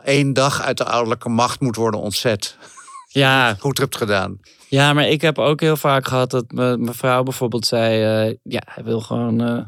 één 0.05 0.33
dag 0.33 0.61
uit 0.61 0.77
de 0.77 0.85
ouderlijke 0.85 1.29
macht 1.29 1.61
moet 1.61 1.77
worden 1.77 2.01
ontzet. 2.01 2.57
Ja, 3.15 3.55
Goed 3.55 3.79
hebt 3.79 3.97
gedaan. 3.97 4.41
ja, 4.69 4.93
maar 4.93 5.09
ik 5.09 5.21
heb 5.21 5.39
ook 5.39 5.61
heel 5.61 5.77
vaak 5.77 6.07
gehad 6.07 6.31
dat 6.31 6.53
mijn 6.53 6.95
vrouw 6.95 7.23
bijvoorbeeld 7.23 7.67
zei... 7.67 8.29
eh, 8.29 8.37
ja, 8.43 8.63
hij 8.65 8.85
wil 8.85 9.01
gewoon... 9.01 9.41
eh, 9.41 9.61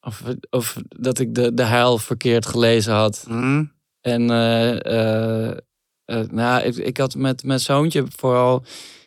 of, 0.00 0.22
of 0.50 0.76
dat 0.88 1.18
ik 1.18 1.34
de, 1.34 1.54
de 1.54 1.62
huil 1.62 1.98
verkeerd 1.98 2.46
gelezen 2.46 2.92
had. 2.94 3.24
Hm? 3.28 3.64
En 4.00 4.30
eh, 4.30 5.56
nou, 6.30 6.62
ik, 6.62 6.76
ik 6.76 6.96
had 6.96 7.14
met 7.14 7.42
mijn 7.44 7.60
zoontje 7.60 8.04
vooral, 8.16 8.64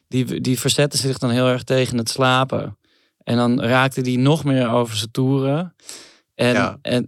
die, 0.07 0.41
die 0.41 0.59
verzette 0.59 0.97
zich 0.97 1.17
dan 1.17 1.29
heel 1.29 1.47
erg 1.47 1.63
tegen 1.63 1.97
het 1.97 2.09
slapen. 2.09 2.77
En 3.23 3.37
dan 3.37 3.61
raakte 3.61 4.01
die 4.01 4.17
nog 4.17 4.43
meer 4.43 4.69
over 4.69 4.95
zijn 4.95 5.11
toeren. 5.11 5.75
En, 6.35 6.53
Ja. 6.53 6.77
en 6.81 7.05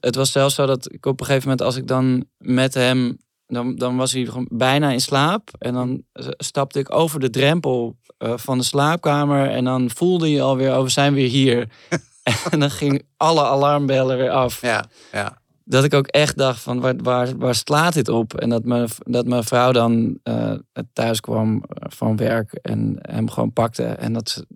het 0.00 0.14
was 0.14 0.32
zelfs 0.32 0.54
zo 0.54 0.66
dat 0.66 0.92
ik 0.92 1.06
op 1.06 1.20
een 1.20 1.26
gegeven 1.26 1.48
moment, 1.48 1.66
als 1.66 1.76
ik 1.76 1.86
dan 1.86 2.24
met 2.38 2.74
hem, 2.74 3.18
dan, 3.48 3.76
dan 3.76 3.96
was 3.96 4.12
hij 4.12 4.28
bijna 4.48 4.90
in 4.90 5.00
slaap. 5.00 5.48
En 5.58 5.74
dan 5.74 6.02
stapte 6.36 6.78
ik 6.78 6.94
over 6.94 7.20
de 7.20 7.30
drempel 7.30 7.96
eh, 8.18 8.32
van 8.36 8.58
de 8.58 8.64
slaapkamer. 8.64 9.50
En 9.50 9.64
dan 9.64 9.90
voelde 9.90 10.30
je 10.30 10.42
alweer, 10.42 10.76
oh, 10.76 10.82
we 10.82 10.88
zijn 10.88 11.14
weer 11.14 11.28
hier. 11.28 11.68
en 12.50 12.60
dan 12.60 12.70
ging 12.70 13.02
alle 13.16 13.44
alarmbellen 13.44 14.16
weer 14.16 14.30
af 14.30 14.60
Ja, 14.60 14.84
ja. 15.12 15.38
dat 15.64 15.84
ik 15.84 15.94
ook 15.94 16.06
echt 16.06 16.38
dacht 16.38 16.60
van 16.60 16.80
waar, 16.80 16.96
waar, 16.96 17.38
waar 17.38 17.54
slaat 17.54 17.94
dit 17.94 18.08
op? 18.08 18.34
En 18.34 18.48
dat 18.48 18.64
mijn, 18.64 18.88
dat 18.98 19.26
mijn 19.26 19.44
vrouw 19.44 19.72
dan 19.72 20.18
eh, 20.22 20.52
thuis 20.92 21.20
kwam 21.20 21.64
eh, 21.68 21.90
van 21.90 22.16
werk 22.16 22.52
en 22.52 22.98
hem 23.00 23.30
gewoon 23.30 23.52
pakte. 23.52 23.84
En 23.84 24.12
dat 24.12 24.28
ze, 24.28 24.46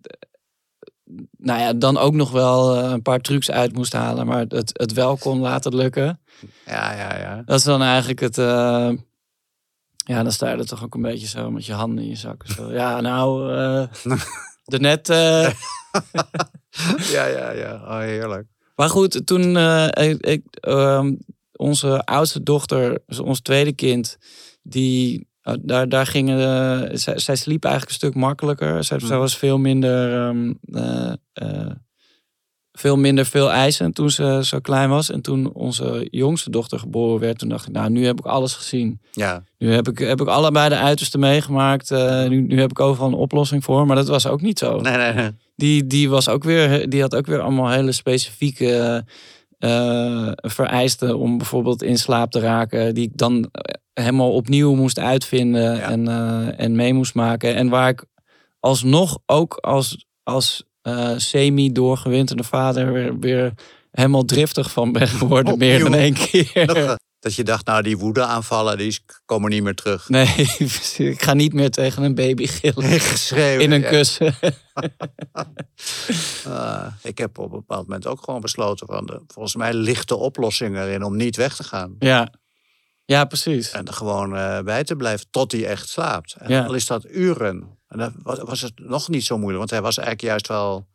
nou 1.38 1.61
ja, 1.61 1.72
dan 1.72 1.96
ook 1.98 2.14
nog 2.14 2.31
wel 2.31 2.77
eh, 2.77 2.90
een 2.90 3.03
paar 3.03 3.20
trucs 3.20 3.51
uit 3.51 3.72
moest 3.75 3.92
halen, 3.92 4.27
maar 4.27 4.44
het, 4.48 4.70
het 4.79 4.92
wel 4.92 5.16
kon 5.16 5.38
laten 5.38 5.75
lukken. 5.75 6.20
Ja, 6.66 6.92
ja, 6.92 7.18
ja. 7.18 7.42
Dat 7.44 7.59
is 7.59 7.64
dan 7.64 7.83
eigenlijk 7.83 8.20
het. 8.20 8.38
eh, 8.38 8.90
ja, 10.05 10.22
dan 10.22 10.33
sta 10.33 10.51
je 10.51 10.57
er 10.57 10.66
toch 10.66 10.85
ook 10.85 10.94
een 10.94 11.03
beetje 11.03 11.27
zo 11.27 11.51
met 11.51 11.66
je 11.66 11.72
handen 11.72 12.05
in 12.05 12.11
je 12.11 12.16
zak. 12.16 12.44
Zo, 12.46 12.72
ja, 12.72 13.01
nou, 13.01 13.53
eh 13.57 13.85
de 14.64 14.79
net. 14.88 15.09
Ja, 17.12 17.27
ja, 17.27 17.51
ja. 17.51 17.75
Oh, 17.75 17.98
heerlijk. 17.98 18.46
Maar 18.77 18.88
goed, 18.88 19.27
toen 19.27 19.57
ik, 20.20 20.42
ehm, 20.51 21.14
onze 21.53 22.05
oudste 22.05 22.42
dochter, 22.42 23.03
dus 23.07 23.18
ons 23.18 23.40
tweede 23.40 23.72
kind, 23.72 24.18
die, 24.62 25.29
daar, 25.61 25.89
daar 25.89 26.07
gingen, 26.07 26.39
eh, 26.39 26.97
zij, 26.97 27.19
zij 27.19 27.37
sliep 27.37 27.65
eigenlijk 27.65 27.93
een 27.95 28.09
stuk 28.09 28.15
makkelijker. 28.15 28.85
Zij, 28.85 28.99
Mm. 29.01 29.07
zij 29.07 29.19
was 29.19 29.37
veel 29.37 29.59
minder, 29.59 30.27
ehm, 30.29 30.53
eh, 30.65 31.13
eh, 31.33 31.71
veel 32.73 32.97
minder 32.97 33.27
veel 33.27 33.51
eisen 33.53 33.93
toen 33.93 34.11
ze 34.11 34.41
zo 34.45 34.59
klein 34.59 34.89
was. 34.89 35.11
En 35.11 35.21
toen 35.21 35.53
onze 35.53 36.09
jongste 36.11 36.51
dochter 36.51 36.79
geboren 36.79 37.21
werd, 37.21 37.39
toen 37.39 37.49
dacht 37.49 37.67
ik, 37.67 37.73
nou, 37.73 37.91
nu 37.91 38.07
heb 38.07 38.19
ik 38.19 38.27
alles 38.27 38.55
gezien. 38.55 39.01
Ja, 39.11 39.45
Nu 39.59 39.73
heb 39.73 39.89
ik, 39.89 39.99
heb 39.99 40.21
ik 40.21 40.29
allebei 40.29 40.69
de 40.69 40.77
uiterste 40.77 41.19
meegemaakt. 41.19 41.91
Nu, 42.29 42.41
nu 42.41 42.61
heb 42.61 42.71
ik 42.71 42.81
overal 42.81 43.09
een 43.09 43.15
oplossing 43.15 43.65
voor. 43.65 43.87
Maar 43.87 43.97
dat 43.97 44.09
was 44.09 44.27
ook 44.27 44.41
niet 44.41 44.59
zo 44.59 44.81
nee, 44.81 44.97
nee, 44.97 45.13
nee. 45.13 45.31
die, 45.57 45.87
die, 45.87 46.09
was 46.11 46.29
ook 46.29 46.45
weer, 46.45 46.89
die 46.91 47.01
had 47.01 47.15
ook 47.15 47.27
weer 47.27 47.41
allemaal 47.41 47.71
hele 47.71 47.93
specifieke 47.93 49.05
eh, 49.62 50.29
vereisten 50.35 51.18
om 51.18 51.38
bijvoorbeeld 51.38 51.83
in 51.83 51.98
slaap 51.98 52.31
te 52.31 52.40
raken. 52.40 52.94
Die 52.94 53.05
ik 53.05 53.16
dan 53.16 53.51
helemaal 53.94 54.33
opnieuw 54.33 54.75
moest 54.75 54.98
uitvinden 54.98 55.75
Ja. 55.77 55.90
en, 55.90 56.09
eh, 56.09 56.64
en 56.64 56.77
mee 56.77 56.94
moest 56.94 57.14
maken. 57.14 57.55
En 57.55 57.68
waar 57.68 57.88
ik 57.88 58.05
alsnog 58.61 59.18
ook 59.27 59.55
als, 59.55 60.07
als 60.22 60.64
eh, 60.83 61.11
semi-doorgewinterde 61.16 62.44
vader 62.44 62.92
weer, 62.92 63.18
weer 63.18 63.53
helemaal 63.90 64.25
driftig 64.25 64.70
van 64.70 64.92
ben 64.92 65.09
geworden. 65.09 65.59
meer 65.59 65.79
dan 65.79 65.94
één 65.94 66.14
keer. 66.14 66.96
Eh, 67.23 67.29
Dat 67.29 67.35
je 67.35 67.45
dacht, 67.45 67.67
nou, 67.67 67.83
die 67.83 67.99
woede 67.99 68.25
aanvallen, 68.25 68.79
die 68.79 68.99
komen 69.25 69.51
niet 69.51 69.63
meer 69.63 69.75
terug. 69.75 70.09
Nee, 70.09 70.27
ik 71.13 71.23
ga 71.23 71.35
niet 71.35 71.53
meer 71.53 71.71
tegen 71.71 72.03
een 72.03 72.15
baby 72.15 72.47
gillen. 72.47 73.01
In 73.61 73.73
een 73.73 73.81
ja. 73.81 73.89
kussen. 73.89 74.35
Ah, 76.45 76.87
ik 77.03 77.19
heb 77.19 77.39
op 77.39 77.45
een 77.53 77.59
bepaald 77.59 77.87
moment 77.87 78.07
ook 78.07 78.23
gewoon 78.25 78.41
besloten 78.41 78.87
van, 78.87 79.07
de, 79.07 79.21
volgens 79.27 79.55
mij 79.55 79.75
ligt 79.75 80.09
de 80.09 80.17
oplossing 80.17 80.77
erin 80.77 81.03
om 81.03 81.17
niet 81.17 81.37
weg 81.37 81.57
te 81.57 81.65
gaan. 81.65 81.97
Ja, 81.99 82.33
ja 83.05 83.25
precies. 83.25 83.71
En 83.71 83.87
er 83.87 83.93
gewoon 83.93 84.37
eh, 84.37 84.61
bij 84.61 84.85
te 84.85 84.97
blijven 84.97 85.27
tot 85.31 85.53
hij 85.53 85.67
echt 85.67 85.89
slaapt. 85.89 86.35
En 86.39 86.51
Ja. 86.51 86.65
al 86.65 86.75
is 86.75 86.87
dat 86.87 87.07
uren. 87.11 87.79
En 87.89 87.99
dan 87.99 88.13
was 88.23 88.61
het 88.61 88.73
nog 88.77 89.09
niet 89.09 89.25
zo 89.25 89.35
moeilijk. 89.37 89.59
Want 89.59 89.71
hij 89.71 89.83
was 89.83 89.97
eigenlijk 89.97 90.27
juist 90.29 90.49
wel... 90.49 90.87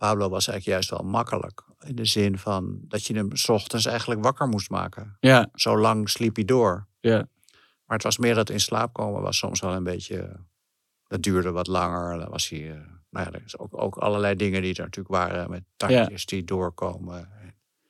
Pablo 0.00 0.28
was 0.28 0.48
eigenlijk 0.48 0.66
juist 0.66 0.90
wel 0.90 1.10
makkelijk. 1.10 1.62
In 1.86 1.94
de 1.94 2.04
zin 2.04 2.38
van 2.38 2.78
dat 2.82 3.06
je 3.06 3.14
hem 3.14 3.36
's 3.36 3.48
ochtends 3.48 3.86
eigenlijk 3.86 4.22
wakker 4.22 4.48
moest 4.48 4.70
maken. 4.70 5.16
Ja, 5.20 5.48
Zo 5.54 5.78
lang 5.78 6.10
sliep 6.10 6.34
hij 6.34 6.44
door. 6.44 6.86
ja. 7.00 7.28
Maar 7.84 7.98
het 7.98 8.02
was 8.08 8.18
meer 8.18 8.34
dat 8.34 8.50
in 8.50 8.60
slaap 8.60 8.92
komen 8.92 9.22
was 9.22 9.38
soms 9.38 9.60
wel 9.60 9.72
een 9.72 9.82
beetje... 9.84 10.36
Dat 11.06 11.22
duurde 11.22 11.50
wat 11.50 11.66
langer. 11.66 12.18
Dan 12.18 12.28
was 12.30 12.48
hij... 12.48 12.70
eh, 12.70 12.76
nou 13.10 13.26
ja, 13.26 13.32
er 13.32 13.42
is 13.44 13.58
ook, 13.58 13.82
ook 13.82 13.96
allerlei 13.96 14.34
dingen 14.36 14.62
die 14.62 14.74
er 14.74 14.82
natuurlijk 14.84 15.14
waren. 15.14 15.50
Met 15.50 15.62
tandjes 15.76 16.26
die 16.26 16.44
doorkomen. 16.44 17.28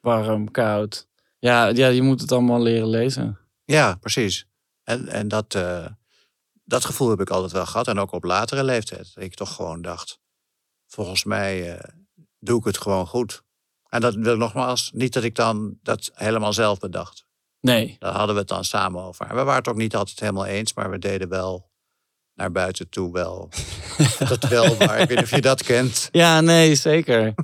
warm, 0.00 0.50
koud. 0.50 1.08
Ja, 1.38 1.66
ja, 1.66 1.86
je 1.88 2.02
moet 2.02 2.20
het 2.20 2.32
allemaal 2.32 2.62
leren 2.62 2.88
lezen. 2.88 3.38
Ja, 3.64 3.94
precies. 3.94 4.46
En, 4.82 5.08
en 5.08 5.28
dat, 5.28 5.54
eh, 5.54 5.86
dat 6.64 6.84
gevoel 6.84 7.10
heb 7.10 7.20
ik 7.20 7.30
altijd 7.30 7.52
wel 7.52 7.66
gehad. 7.66 7.88
En 7.88 7.98
ook 7.98 8.12
op 8.12 8.24
latere 8.24 8.64
leeftijd. 8.64 9.14
Dat 9.14 9.24
ik 9.24 9.34
toch 9.34 9.54
gewoon 9.54 9.82
dacht, 9.82 10.20
volgens 10.90 11.24
mij 11.24 11.76
eh, 11.76 11.88
doe 12.38 12.58
ik 12.58 12.64
het 12.64 12.78
gewoon 12.78 13.06
goed. 13.06 13.42
En 13.88 14.00
dat 14.00 14.14
wil 14.14 14.36
nogmaals, 14.36 14.90
niet 14.94 15.12
dat 15.12 15.22
ik 15.24 15.34
dan 15.34 15.78
dat 15.82 16.10
helemaal 16.14 16.52
zelf 16.52 16.78
bedacht. 16.78 17.24
Nee. 17.60 17.96
Daar 17.98 18.14
hadden 18.14 18.34
we 18.34 18.40
het 18.40 18.48
dan 18.50 18.64
samen 18.64 19.02
over. 19.02 19.26
En 19.26 19.34
we 19.36 19.42
waren 19.42 19.54
het 19.58 19.68
ook 19.68 19.76
niet 19.76 19.96
altijd 19.96 20.20
helemaal 20.20 20.46
eens, 20.46 20.74
maar 20.74 20.90
we 20.90 20.98
deden 20.98 21.28
wel 21.28 21.70
naar 22.34 22.52
buiten 22.52 22.88
toe 22.88 23.12
wel. 23.12 23.48
dat 24.28 24.48
wel, 24.48 24.76
maar 24.76 24.98
ik 24.98 25.08
weet 25.08 25.16
niet 25.16 25.24
of 25.26 25.30
je 25.34 25.40
dat 25.40 25.62
kent. 25.62 26.08
Ja, 26.12 26.40
nee, 26.40 26.74
zeker. 26.74 27.34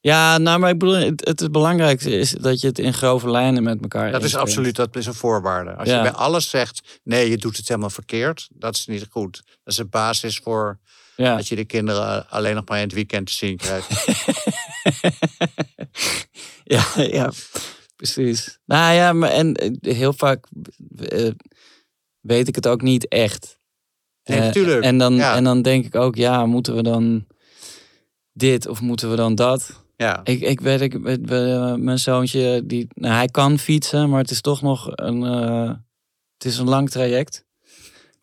Ja, 0.00 0.38
nou, 0.38 0.58
maar 0.58 0.70
ik 0.70 0.78
bedoel, 0.78 0.94
het, 0.94 1.28
het 1.28 1.52
belangrijkste 1.52 2.10
is 2.10 2.30
dat 2.30 2.60
je 2.60 2.66
het 2.66 2.78
in 2.78 2.94
grove 2.94 3.30
lijnen 3.30 3.62
met 3.62 3.80
elkaar 3.82 4.12
Dat 4.12 4.22
is 4.22 4.34
absoluut 4.36 4.76
dat 4.76 4.96
is 4.96 5.06
een 5.06 5.14
voorwaarde. 5.14 5.74
Als 5.74 5.88
Ja. 5.88 5.96
je 5.96 6.02
bij 6.02 6.12
alles 6.12 6.50
zegt, 6.50 7.00
nee, 7.02 7.30
je 7.30 7.36
doet 7.36 7.56
het 7.56 7.68
helemaal 7.68 7.90
verkeerd, 7.90 8.48
dat 8.52 8.74
is 8.74 8.86
niet 8.86 9.06
goed. 9.10 9.42
Dat 9.44 9.72
is 9.72 9.78
een 9.78 9.88
basis 9.88 10.38
voor 10.38 10.78
Ja. 11.20 11.36
Dat 11.36 11.48
je 11.48 11.56
de 11.56 11.64
kinderen 11.64 12.28
alleen 12.28 12.54
nog 12.54 12.68
maar 12.68 12.78
in 12.78 12.84
het 12.84 12.92
weekend 12.92 13.26
te 13.26 13.32
zien 13.32 13.56
krijgt. 13.56 13.88
ja, 16.64 16.84
ja, 16.96 17.32
precies. 17.96 18.58
Nou 18.64 18.94
ja, 18.94 19.12
maar 19.12 19.30
en 19.30 19.54
eh, 19.54 19.94
heel 19.94 20.12
vaak 20.12 20.46
eh, 20.96 21.30
weet 22.20 22.48
ik 22.48 22.54
het 22.54 22.66
ook 22.68 22.82
niet 22.82 23.08
echt. 23.08 23.58
Nee, 24.24 24.38
Eh. 24.50 24.86
En 24.86 24.98
dan, 24.98 25.14
Ja. 25.14 25.34
en 25.36 25.44
dan 25.44 25.62
denk 25.62 25.84
ik 25.84 25.94
ook, 25.94 26.16
ja, 26.16 26.46
moeten 26.46 26.74
we 26.74 26.82
dan 26.82 27.26
dit 28.32 28.66
of 28.66 28.80
moeten 28.80 29.10
we 29.10 29.16
dan 29.16 29.34
dat? 29.34 29.84
Ja, 29.96 30.20
Ik, 30.24 30.40
ik 30.40 30.60
weet, 30.60 30.80
ik, 30.80 30.98
mijn 31.78 31.98
zoontje, 31.98 32.62
die, 32.66 32.86
nou, 32.94 33.14
hij 33.14 33.26
kan 33.28 33.58
fietsen, 33.58 34.08
maar 34.10 34.20
het 34.20 34.30
is 34.30 34.40
toch 34.40 34.62
nog 34.62 34.88
een, 34.94 35.22
het 36.36 36.44
is 36.44 36.58
een 36.58 36.68
lang 36.68 36.90
traject. 36.90 37.44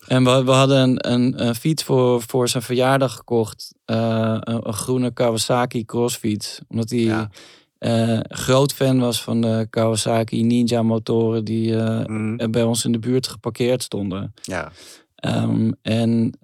En 0.07 0.23
we, 0.23 0.43
we 0.43 0.51
hadden 0.51 0.77
een, 0.81 1.11
een, 1.11 1.45
een 1.47 1.55
fiets 1.55 1.83
voor, 1.83 2.21
voor 2.21 2.49
zijn 2.49 2.63
verjaardag 2.63 3.15
gekocht. 3.15 3.73
eh, 3.85 4.37
een, 4.39 4.67
een 4.67 4.73
groene 4.73 5.11
Kawasaki 5.13 5.85
crossfiets. 5.85 6.59
Omdat 6.67 6.89
hij 6.89 6.99
Ja. 6.99 7.29
eh, 7.77 8.19
groot 8.27 8.73
fan 8.73 8.99
was 8.99 9.21
van 9.23 9.41
de 9.41 9.67
Kawasaki 9.69 10.43
Ninja 10.43 10.81
motoren 10.83 11.45
die 11.45 11.77
eh, 11.79 12.05
mm, 12.05 12.51
bij 12.51 12.63
ons 12.63 12.85
in 12.85 12.91
de 12.91 12.99
buurt 12.99 13.27
geparkeerd 13.27 13.83
stonden. 13.83 14.33
ja. 14.41 14.71
Ehm, 15.15 15.71
en 15.81 16.39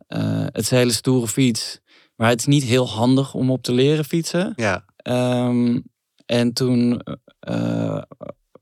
het 0.51 0.57
is 0.57 0.71
een 0.71 0.77
hele 0.77 0.91
stoere 0.91 1.27
fiets. 1.27 1.79
Maar 2.15 2.29
het 2.29 2.39
is 2.39 2.45
niet 2.45 2.63
heel 2.63 2.89
handig 2.89 3.33
om 3.33 3.51
op 3.51 3.63
te 3.63 3.71
leren 3.73 4.05
fietsen. 4.05 4.53
ja. 4.55 4.85
Ehm, 4.97 5.79
en 6.25 6.53
toen 6.53 7.01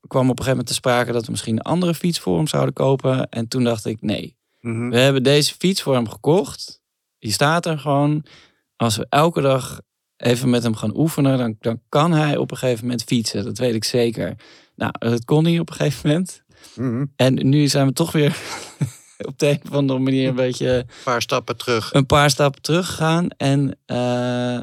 kwam 0.08 0.30
op 0.30 0.38
een 0.38 0.44
gegeven 0.44 0.48
moment 0.50 0.66
te 0.66 0.74
sprake 0.74 1.12
dat 1.12 1.24
we 1.24 1.30
misschien 1.30 1.54
een 1.56 1.62
andere 1.62 1.94
fiets 1.94 2.18
voor 2.18 2.36
hem 2.36 2.46
zouden 2.46 2.74
kopen. 2.74 3.28
En 3.28 3.48
toen 3.48 3.64
dacht 3.64 3.84
ik, 3.86 4.00
nee, 4.00 4.36
Mhm. 4.62 4.88
we 4.88 4.98
hebben 4.98 5.22
deze 5.22 5.54
fiets 5.54 5.82
voor 5.82 5.94
hem 5.94 6.08
gekocht. 6.08 6.80
Die 7.18 7.32
staat 7.32 7.66
er 7.66 7.78
gewoon. 7.78 8.24
Als 8.76 8.96
we 8.96 9.06
elke 9.08 9.40
dag 9.40 9.80
even 10.16 10.50
met 10.50 10.62
hem 10.62 10.74
gaan 10.76 10.96
oefenen, 10.96 11.38
dan, 11.38 11.56
dan 11.60 11.80
kan 11.88 12.12
hij 12.12 12.36
op 12.36 12.50
een 12.50 12.56
gegeven 12.56 12.82
moment 12.84 13.02
fietsen. 13.04 13.44
Dat 13.44 13.58
weet 13.58 13.74
ik 13.74 13.84
zeker. 13.84 14.34
Nou, 14.76 14.92
dat 14.98 15.24
kon 15.24 15.44
hij 15.44 15.58
op 15.58 15.70
een 15.70 15.76
gegeven 15.76 16.08
moment. 16.10 16.42
Mhm. 16.76 17.04
En 17.16 17.48
nu 17.48 17.68
zijn 17.68 17.86
we 17.86 17.92
toch 17.92 18.12
weer 18.12 18.36
op 19.28 19.38
de 19.38 19.48
een 19.48 19.60
of 19.62 19.72
andere 19.72 19.98
manier 19.98 20.28
een 20.28 20.34
beetje 20.34 20.68
Een 20.68 20.86
paar 21.04 21.22
stappen 21.22 21.56
terug. 21.56 21.92
een 21.92 22.06
paar 22.06 22.30
stappen 22.30 22.62
teruggegaan. 22.62 23.28
En 23.30 23.78
eh, 23.84 24.60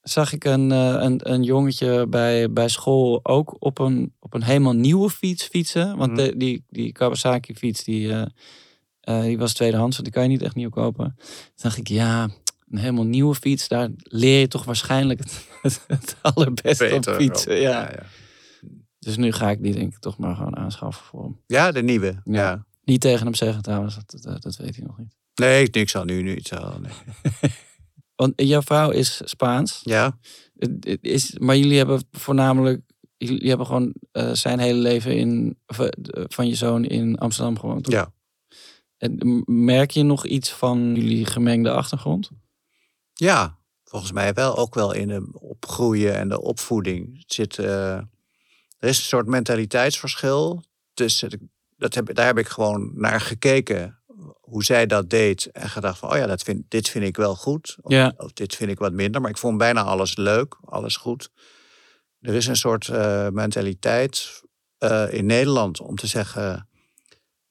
zag 0.00 0.32
ik 0.32 0.44
een, 0.44 0.72
eh, 0.72 0.94
een, 0.98 1.30
een 1.32 1.42
jongetje 1.42 2.06
bij, 2.08 2.52
bij 2.52 2.68
school 2.68 3.20
ook 3.22 3.56
op 3.58 3.78
een, 3.78 4.14
op 4.20 4.34
een 4.34 4.42
helemaal 4.42 4.72
nieuwe 4.76 5.10
fiets 5.10 5.44
fietsen. 5.44 5.96
Want 5.96 6.12
Mhm. 6.12 6.20
de- 6.22 6.36
die, 6.36 6.64
die 6.68 6.92
Kawasaki 6.92 7.54
fiets, 7.54 7.84
die, 7.84 8.12
eh, 8.12 8.26
eh, 9.06 9.22
die 9.22 9.38
was 9.38 9.52
tweedehands. 9.52 9.96
Want 9.96 10.08
die 10.08 10.12
kan 10.12 10.22
je 10.22 10.28
niet 10.36 10.42
echt 10.42 10.54
nieuw 10.54 10.68
kopen. 10.68 11.14
Toen 11.16 11.54
dacht 11.56 11.76
ik, 11.76 11.88
ja, 11.88 12.22
een 12.68 12.78
helemaal 12.78 13.04
nieuwe 13.04 13.34
fiets. 13.34 13.68
Daar 13.68 13.88
leer 13.96 14.40
je 14.40 14.48
toch 14.48 14.64
waarschijnlijk 14.64 15.18
het, 15.18 15.46
het, 15.62 15.84
het 15.86 16.16
allerbeste 16.22 16.94
op 16.94 17.08
fietsen. 17.08 17.54
Ja. 17.54 17.70
Ja, 17.70 17.90
ja. 17.90 18.02
Dus 18.98 19.16
nu 19.16 19.32
ga 19.32 19.50
ik 19.50 19.62
die 19.62 19.72
denk 19.72 19.92
ik 19.92 19.98
toch 19.98 20.18
maar 20.18 20.34
gewoon 20.34 20.56
aanschaffen 20.56 21.04
voor 21.04 21.22
hem. 21.22 21.40
Ja, 21.46 21.72
de 21.72 21.82
nieuwe. 21.82 22.06
Ja. 22.24 22.32
Ja. 22.32 22.66
Niet 22.84 23.00
tegen 23.00 23.24
hem 23.24 23.34
zeggen 23.34 23.62
trouwens, 23.62 23.94
dat, 23.94 24.22
dat, 24.22 24.42
dat 24.42 24.56
weet 24.56 24.76
hij 24.76 24.84
nog 24.86 24.98
niet. 24.98 25.14
Nee, 25.34 25.68
niks 25.70 25.96
aan 25.96 26.06
nu, 26.06 26.22
nu 26.22 26.36
iets 26.36 26.52
aan. 26.52 26.82
Nee. 26.82 27.50
Want 28.14 28.32
jouw 28.36 28.62
vrouw 28.62 28.90
is 28.90 29.20
Spaans. 29.24 29.80
Ja, 29.82 30.18
Is, 31.00 31.38
maar 31.38 31.56
jullie 31.56 31.76
hebben 31.76 32.04
voornamelijk, 32.10 32.82
jullie 33.16 33.48
hebben 33.48 33.66
gewoon 33.66 33.94
eh, 34.12 34.32
zijn 34.32 34.58
hele 34.58 34.78
leven 34.78 35.16
in, 35.16 35.58
eh, 35.66 35.88
van 36.28 36.48
je 36.48 36.54
zoon 36.54 36.84
in 36.84 37.18
Amsterdam 37.18 37.58
gewoond. 37.58 37.90
ja. 37.90 38.14
En 38.98 39.42
merk 39.46 39.90
je 39.90 40.02
nog 40.02 40.26
iets 40.26 40.50
van 40.52 40.94
jullie 40.94 41.26
gemengde 41.26 41.70
achtergrond? 41.70 42.30
Ja, 43.12 43.58
volgens 43.84 44.12
mij 44.12 44.32
wel 44.32 44.56
ook 44.56 44.74
wel 44.74 44.92
in 44.92 45.08
de 45.08 45.28
opgroeien 45.32 46.14
en 46.14 46.28
de 46.28 46.40
opvoeding. 46.40 47.18
Het 47.18 47.32
Zit, 47.32 47.58
eh, 47.58 47.94
er 48.78 48.88
is 48.88 48.98
een 48.98 49.04
soort 49.04 49.26
mentaliteitsverschil. 49.26 50.62
tussen 50.94 51.50
dat 51.76 51.94
heb, 51.94 52.14
daar 52.14 52.26
heb 52.26 52.38
ik 52.38 52.48
gewoon 52.48 52.90
naar 52.94 53.20
gekeken. 53.20 53.98
Hoe 54.40 54.64
zij 54.64 54.86
dat 54.86 55.10
deed. 55.10 55.46
En 55.46 55.68
gedacht 55.68 55.98
van, 55.98 56.10
oh 56.10 56.16
ja, 56.16 56.26
dat 56.26 56.42
vind, 56.42 56.64
dit 56.68 56.88
vind 56.88 57.04
ik 57.04 57.16
wel 57.16 57.34
goed. 57.34 57.76
Of, 57.80 57.92
Ja. 57.92 58.14
of 58.16 58.32
dit 58.32 58.54
vind 58.54 58.70
ik 58.70 58.78
wat 58.78 58.92
minder. 58.92 59.20
Maar 59.20 59.30
ik 59.30 59.38
vond 59.38 59.58
bijna 59.58 59.82
alles 59.82 60.16
leuk, 60.16 60.58
alles 60.64 60.96
goed. 60.96 61.30
Er 62.20 62.34
is 62.34 62.46
een 62.46 62.56
soort 62.56 62.88
eh, 62.88 63.28
mentaliteit 63.28 64.42
eh, 64.78 65.12
in 65.12 65.26
Nederland 65.26 65.80
om 65.80 65.96
te 65.96 66.06
zeggen... 66.06 66.68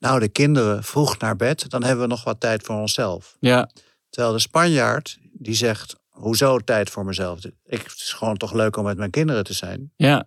Nou, 0.06 0.20
de 0.20 0.28
kinderen 0.30 0.84
vroeg 0.84 1.18
naar 1.18 1.36
bed, 1.36 1.70
dan 1.70 1.84
hebben 1.84 2.04
we 2.04 2.10
nog 2.10 2.24
wat 2.24 2.40
tijd 2.40 2.64
voor 2.64 2.76
onszelf. 2.76 3.36
Ja, 3.40 3.70
Terwijl 4.10 4.34
de 4.34 4.40
Spanjaard 4.40 5.18
die 5.34 5.54
zegt: 5.56 5.96
Hoezo 6.10 6.60
tijd 6.60 6.90
voor 6.90 7.06
mezelf? 7.06 7.46
Ik, 7.46 7.82
het 7.82 7.92
is 7.96 8.14
gewoon 8.14 8.38
toch 8.38 8.54
leuk 8.54 8.78
om 8.78 8.84
met 8.84 8.98
mijn 8.98 9.10
kinderen 9.12 9.44
te 9.44 9.54
zijn. 9.54 9.92
ja, 9.96 10.26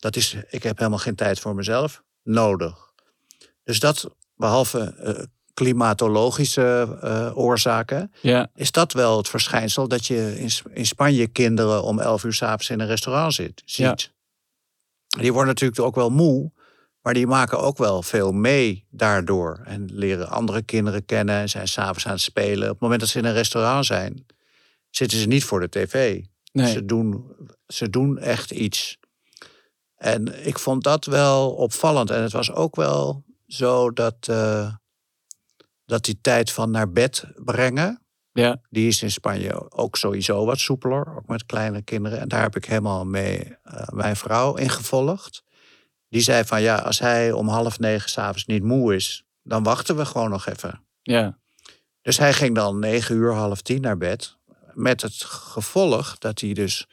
Dat 0.00 0.16
is, 0.16 0.36
ik 0.50 0.62
heb 0.62 0.78
helemaal 0.78 0.98
geen 0.98 1.14
tijd 1.14 1.40
voor 1.40 1.54
mezelf 1.54 2.02
nodig. 2.22 2.92
Dus 3.64 3.80
dat, 3.80 4.08
behalve 4.34 4.78
eh, 4.80 5.24
klimatologische 5.54 6.98
eh, 7.02 7.38
oorzaken, 7.38 8.12
ja, 8.20 8.50
is 8.54 8.70
dat 8.72 8.92
wel 8.92 9.16
het 9.16 9.28
verschijnsel 9.28 9.88
dat 9.88 10.06
je 10.06 10.38
in, 10.38 10.50
in 10.72 10.86
Spanje 10.86 11.26
kinderen 11.26 11.82
om 11.82 11.98
11 12.00 12.24
uur 12.24 12.32
s'avonds 12.32 12.70
in 12.70 12.80
een 12.80 12.86
restaurant 12.86 13.34
zit, 13.34 13.62
Ja. 13.64 13.88
ziet. 13.88 14.12
Die 15.08 15.32
worden 15.32 15.48
natuurlijk 15.48 15.80
ook 15.80 15.94
wel 15.94 16.10
moe, 16.10 16.52
maar 17.08 17.16
die 17.16 17.26
maken 17.26 17.60
ook 17.60 17.78
wel 17.78 18.02
veel 18.02 18.32
mee 18.32 18.86
daardoor. 18.90 19.60
En 19.64 19.88
leren 19.92 20.28
andere 20.28 20.62
kinderen 20.62 21.04
kennen 21.04 21.34
en 21.34 21.48
zijn 21.48 21.68
s'avonds 21.68 22.06
aan 22.06 22.12
het 22.12 22.20
spelen. 22.20 22.64
Op 22.64 22.72
het 22.72 22.80
moment 22.80 23.00
dat 23.00 23.08
ze 23.08 23.18
in 23.18 23.24
een 23.24 23.32
restaurant 23.32 23.86
zijn, 23.86 24.26
zitten 24.90 25.18
ze 25.18 25.26
niet 25.26 25.44
voor 25.44 25.60
de 25.60 25.68
tv. 25.68 26.22
nee. 26.52 26.72
Ze, 26.72 26.84
doen, 26.84 27.36
ze 27.66 27.90
doen 27.90 28.18
echt 28.18 28.50
iets. 28.50 28.98
En 29.96 30.46
ik 30.46 30.58
vond 30.58 30.84
dat 30.84 31.04
wel 31.04 31.50
opvallend. 31.50 32.10
En 32.10 32.22
het 32.22 32.32
was 32.32 32.52
ook 32.52 32.76
wel 32.76 33.24
zo 33.46 33.90
dat, 33.90 34.16
eh, 34.20 34.74
dat 35.84 36.04
die 36.04 36.18
tijd 36.20 36.52
van 36.52 36.70
naar 36.70 36.90
bed 36.90 37.24
brengen, 37.34 38.02
Ja, 38.32 38.60
die 38.70 38.88
is 38.88 39.02
in 39.02 39.10
Spanje 39.10 39.70
ook 39.70 39.96
sowieso 39.96 40.44
wat 40.44 40.58
soepeler, 40.58 41.16
ook 41.16 41.26
met 41.26 41.46
kleine 41.46 41.82
kinderen. 41.82 42.20
En 42.20 42.28
daar 42.28 42.42
heb 42.42 42.56
ik 42.56 42.64
helemaal 42.64 43.04
mee 43.04 43.56
eh, 43.62 43.88
mijn 43.88 44.16
vrouw 44.16 44.54
in 44.54 44.70
gevolgd. 44.70 45.46
Die 46.08 46.20
zei 46.20 46.44
van 46.44 46.62
ja, 46.62 46.76
als 46.76 46.98
hij 46.98 47.32
om 47.32 47.48
half 47.48 47.78
negen 47.78 48.10
s'avonds 48.10 48.44
niet 48.46 48.62
moe 48.62 48.94
is, 48.94 49.24
dan 49.42 49.62
wachten 49.62 49.96
we 49.96 50.04
gewoon 50.04 50.30
nog 50.30 50.46
even. 50.46 50.80
ja, 51.02 51.38
Dus 52.02 52.18
hij 52.18 52.32
ging 52.32 52.54
dan 52.54 52.78
negen 52.78 53.16
uur, 53.16 53.32
half 53.34 53.62
tien 53.62 53.80
naar 53.80 53.96
bed. 53.98 54.36
Met 54.74 55.02
het 55.02 55.24
gevolg 55.24 56.18
dat 56.18 56.40
hij 56.40 56.52
dus 56.52 56.86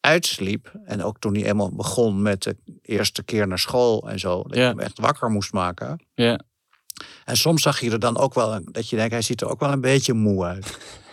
uitsliep. 0.00 0.72
En 0.84 1.02
ook 1.02 1.18
toen 1.18 1.34
hij 1.34 1.44
eenmaal 1.44 1.72
begon 1.74 2.22
met 2.22 2.42
de 2.42 2.56
eerste 2.82 3.22
keer 3.22 3.46
naar 3.46 3.58
school 3.58 4.08
en 4.08 4.18
zo. 4.18 4.42
Dat 4.42 4.56
Ja. 4.56 4.68
hem 4.68 4.78
echt 4.80 4.98
wakker 4.98 5.30
moest 5.30 5.52
maken. 5.52 6.06
ja, 6.14 6.40
En 7.24 7.36
soms 7.36 7.62
zag 7.62 7.80
je 7.80 7.90
er 7.90 7.98
dan 7.98 8.18
ook 8.18 8.34
wel, 8.34 8.60
dat 8.64 8.88
je 8.88 8.96
denkt, 8.96 9.12
hij 9.12 9.22
ziet 9.22 9.40
er 9.40 9.48
ook 9.48 9.60
wel 9.60 9.72
een 9.72 9.80
beetje 9.80 10.12
moe 10.12 10.44
uit. 10.44 10.78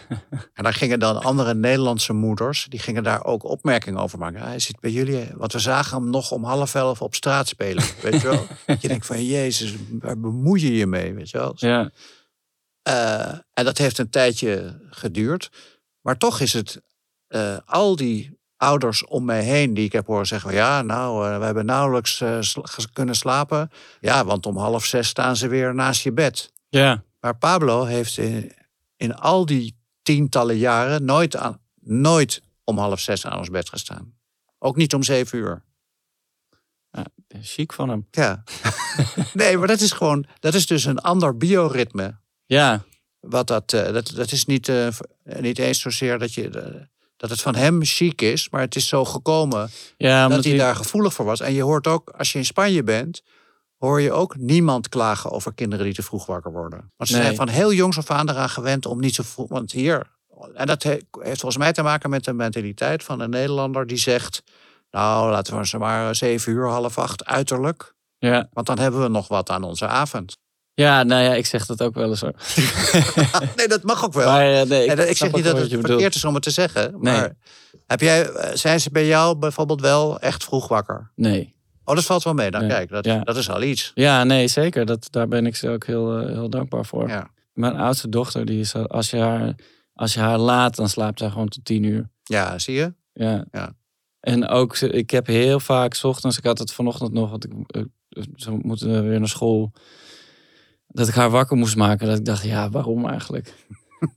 en 0.54 0.64
dan 0.64 0.74
gingen 0.74 1.00
dan 1.00 1.22
andere 1.22 1.54
Nederlandse 1.54 2.14
moeders, 2.14 2.66
die 2.70 2.80
gingen 2.80 3.04
daar 3.04 3.26
ook 3.26 3.44
opmerkingen 3.44 4.00
over 4.00 4.20
maken. 4.20 4.42
Hij 4.42 4.60
zit 4.60 4.80
bij 4.80 4.92
jullie, 4.92 5.30
want 5.34 5.54
we 5.54 5.60
zagen 5.60 5.98
hem 5.98 6.10
nog 6.10 6.32
om 6.32 6.44
half 6.44 6.76
elf 6.76 7.02
op 7.02 7.16
straat 7.16 7.48
spelen, 7.48 7.84
weet 8.02 8.22
je 8.22 8.28
wel. 8.28 8.46
Dat 8.66 8.82
je 8.82 8.88
denkt 8.88 9.06
van, 9.06 9.26
jezus, 9.26 9.76
waar 10.00 10.20
bemoei 10.20 10.62
je 10.62 10.76
je 10.78 10.88
mee, 10.88 11.14
weet 11.14 11.30
je 11.30 11.38
wel. 11.38 11.54
ja, 11.58 11.92
Eh, 12.82 13.40
en 13.54 13.66
dat 13.66 13.78
heeft 13.78 13.98
een 13.98 14.10
tijdje 14.10 14.80
geduurd. 14.90 15.50
Maar 16.02 16.18
toch 16.18 16.40
is 16.40 16.54
het 16.54 16.82
eh, 17.28 17.58
al 17.66 17.96
die 17.96 18.38
ouders 18.58 19.06
om 19.06 19.26
mij 19.26 19.44
heen 19.44 19.74
die 19.74 19.86
ik 19.86 19.92
heb 19.92 20.08
horen 20.08 20.28
zeggen: 20.28 20.54
Ja, 20.54 20.82
nou, 20.82 21.28
eh, 21.28 21.40
we 21.40 21.46
hebben 21.46 21.66
nauwelijks 21.66 22.24
kunnen 22.94 23.16
slapen. 23.16 23.72
Ja, 24.00 24.26
want 24.26 24.46
om 24.46 24.58
half 24.58 24.86
zes 24.86 25.08
staan 25.08 25.36
ze 25.36 25.48
weer 25.48 25.76
naast 25.76 26.02
je 26.02 26.12
bed. 26.12 26.52
ja, 26.70 27.04
Maar 27.20 27.38
Pablo 27.38 27.84
heeft 27.84 28.18
in, 28.18 28.52
in 28.96 29.16
al 29.16 29.46
die 29.46 29.77
tientallen 30.08 30.58
jaren 30.58 31.06
nooit, 31.06 31.36
aan, 31.36 31.60
nooit 31.80 32.42
om 32.64 32.78
half 32.78 33.00
zes 33.00 33.26
aan 33.26 33.38
ons 33.38 33.50
bed 33.50 33.70
gestaan. 33.70 34.14
Ook 34.60 34.76
niet 34.76 34.94
om 34.94 35.04
zeven 35.04 35.38
uur. 35.38 35.64
chic 37.42 37.74
van 37.74 37.90
hem. 37.90 38.08
Ja. 38.12 38.44
nee, 39.34 39.58
maar 39.58 39.68
dat 39.68 39.80
is 39.80 39.92
gewoon, 39.92 40.26
dat 40.40 40.54
is 40.54 40.66
dus 40.68 40.86
een 40.86 41.00
ander 41.00 41.38
bioritme. 41.38 42.18
Ja, 42.46 42.84
Wat 43.20 43.48
dat, 43.48 43.74
eh, 43.74 43.94
dat, 43.94 44.12
dat 44.16 44.32
is 44.32 44.46
niet, 44.46 44.66
v- 44.66 45.00
niet 45.24 45.60
eens 45.60 45.80
zozeer 45.82 46.20
dat, 46.20 46.34
je, 46.34 46.50
dat 47.18 47.30
het 47.30 47.42
van 47.42 47.56
hem 47.56 47.84
chic 47.84 48.22
is, 48.22 48.50
maar 48.50 48.62
het 48.62 48.76
is 48.76 48.88
zo 48.88 49.06
gekomen 49.06 49.70
ja 49.98 50.24
omdat 50.24 50.36
dat 50.36 50.46
hij 50.46 50.56
hij- 50.56 50.66
daar 50.66 50.76
gevoelig 50.76 51.14
voor 51.14 51.26
was. 51.26 51.40
En 51.40 51.54
je 51.54 51.64
hoort 51.64 51.88
ook, 51.88 52.10
als 52.10 52.32
je 52.32 52.38
in 52.38 52.46
Spanje 52.46 52.84
bent, 52.84 53.22
hoor 53.78 54.02
je 54.02 54.12
ook 54.12 54.36
niemand 54.38 54.90
klagen 54.90 55.32
over 55.32 55.54
kinderen 55.54 55.86
die 55.86 55.94
te 55.94 56.04
vroeg 56.04 56.26
wakker 56.26 56.52
worden. 56.52 56.92
Want 56.98 57.10
ze 57.10 57.16
Nee. 57.16 57.24
zijn 57.26 57.36
van 57.36 57.48
heel 57.48 57.74
jongs 57.74 57.98
af 57.98 58.10
aan 58.12 58.30
eraan 58.30 58.50
gewend 58.50 58.86
om 58.86 59.00
niet 59.00 59.16
zo 59.16 59.24
vroeg. 59.24 59.50
Want 59.50 59.72
hier, 59.72 60.08
en 60.54 60.66
dat 60.68 60.84
he- 60.84 60.90
heeft 61.22 61.40
volgens 61.40 61.58
mij 61.58 61.74
te 61.74 61.82
maken 61.84 62.10
met 62.10 62.24
de 62.24 62.34
mentaliteit 62.34 63.04
van 63.04 63.20
een 63.20 63.30
Nederlander 63.30 63.88
die 63.88 63.98
zegt. 63.98 64.44
Nou, 64.92 65.32
laten 65.32 65.58
we 65.58 65.68
ze 65.68 65.78
maar 65.78 66.16
zeven 66.16 66.52
uur, 66.54 66.68
half 66.68 66.98
acht 66.98 67.26
uiterlijk. 67.26 67.94
ja. 68.18 68.48
Want 68.52 68.68
dan 68.68 68.80
hebben 68.80 69.02
we 69.02 69.08
nog 69.08 69.28
wat 69.28 69.50
aan 69.50 69.64
onze 69.64 69.88
avond. 69.88 70.38
ja, 70.74 71.04
nou 71.04 71.24
ja, 71.24 71.34
ik 71.34 71.46
zeg 71.46 71.66
dat 71.66 71.82
ook 71.82 71.94
wel 71.96 72.10
eens 72.10 72.22
hoor. 72.22 72.34
nee, 73.56 73.68
dat 73.68 73.84
mag 73.84 74.06
ook 74.06 74.14
wel. 74.14 74.32
Maar 74.32 74.52
eh, 74.54 74.62
nee, 74.68 74.86
ik 75.10 75.18
zeg 75.18 75.32
niet 75.32 75.44
dat 75.44 75.58
het 75.58 75.70
bedoelt. 75.70 75.86
verkeerd 75.88 76.16
is 76.16 76.26
om 76.26 76.34
het 76.34 76.44
te 76.44 76.50
zeggen. 76.52 76.92
Nee. 76.92 77.14
Maar 77.14 77.34
heb 77.86 78.00
jij, 78.02 78.30
eh, 78.30 78.56
zijn 78.56 78.80
ze 78.80 78.92
bij 78.92 79.08
jou 79.08 79.36
bijvoorbeeld 79.38 79.82
wel 79.82 80.20
echt 80.20 80.44
vroeg 80.44 80.68
wakker? 80.68 81.12
Nee. 81.16 81.56
Oh, 81.90 81.96
dat 81.96 82.06
valt 82.06 82.24
wel 82.24 82.34
mee. 82.34 82.52
Dan 82.52 82.62
Nee. 82.62 82.70
kijk, 82.70 82.90
dat, 82.90 83.06
Ja. 83.06 83.20
dat 83.24 83.38
is 83.38 83.50
al 83.50 83.62
iets. 83.64 83.92
Ja, 83.96 84.24
nee, 84.24 84.48
zeker. 84.48 84.86
Dat, 84.86 85.08
daar 85.12 85.28
ben 85.28 85.46
ik 85.46 85.56
ze 85.56 85.70
ook 85.70 85.86
heel, 85.86 86.18
eh, 86.18 86.26
heel 86.34 86.50
dankbaar 86.50 86.86
voor. 86.86 87.08
Ja. 87.08 87.30
Mijn 87.54 87.76
oudste 87.76 88.10
dochter, 88.10 88.46
die 88.46 88.60
is, 88.60 88.74
als 88.76 89.10
je, 89.10 89.18
haar, 89.18 89.56
als 89.94 90.14
je 90.14 90.20
haar 90.20 90.38
laat, 90.38 90.76
dan 90.76 90.90
slaapt 90.90 91.20
zij 91.20 91.30
gewoon 91.30 91.48
tot 91.48 91.66
tien 91.66 91.84
uur. 91.84 92.10
ja, 92.24 92.60
zie 92.60 92.76
je? 92.76 92.94
Ja. 93.14 93.46
Ja. 93.52 93.74
En 94.20 94.48
ook, 94.48 94.78
ik 94.78 95.10
heb 95.10 95.28
heel 95.28 95.60
vaak, 95.60 96.00
ochtends, 96.02 96.38
ik 96.38 96.44
had 96.44 96.58
het 96.60 96.74
vanochtend 96.74 97.12
nog, 97.14 97.30
want 97.30 97.46
ik, 97.46 97.52
eh, 97.68 97.82
ze 98.36 98.52
moeten 98.52 99.08
weer 99.10 99.20
naar 99.20 99.28
school. 99.28 99.72
Dat 100.88 101.08
ik 101.08 101.14
haar 101.14 101.30
wakker 101.30 101.58
moest 101.58 101.76
maken. 101.76 102.08
Dat 102.08 102.18
ik 102.18 102.26
dacht, 102.26 102.44
ja, 102.44 102.70
waarom 102.70 103.08
eigenlijk? 103.08 103.54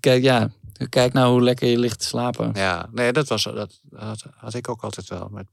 kijk, 0.00 0.22
ja, 0.22 0.50
kijk 0.88 1.12
nou 1.12 1.32
hoe 1.32 1.42
lekker 1.42 1.68
je 1.68 1.78
ligt 1.78 1.98
te 1.98 2.06
slapen. 2.06 2.50
ja. 2.54 2.88
Nee, 2.92 3.12
dat, 3.12 3.28
was, 3.28 3.42
dat 3.42 3.80
had, 3.94 4.24
had 4.34 4.54
ik 4.54 4.68
ook 4.68 4.82
altijd 4.82 5.08
wel. 5.08 5.28
Met 5.28 5.46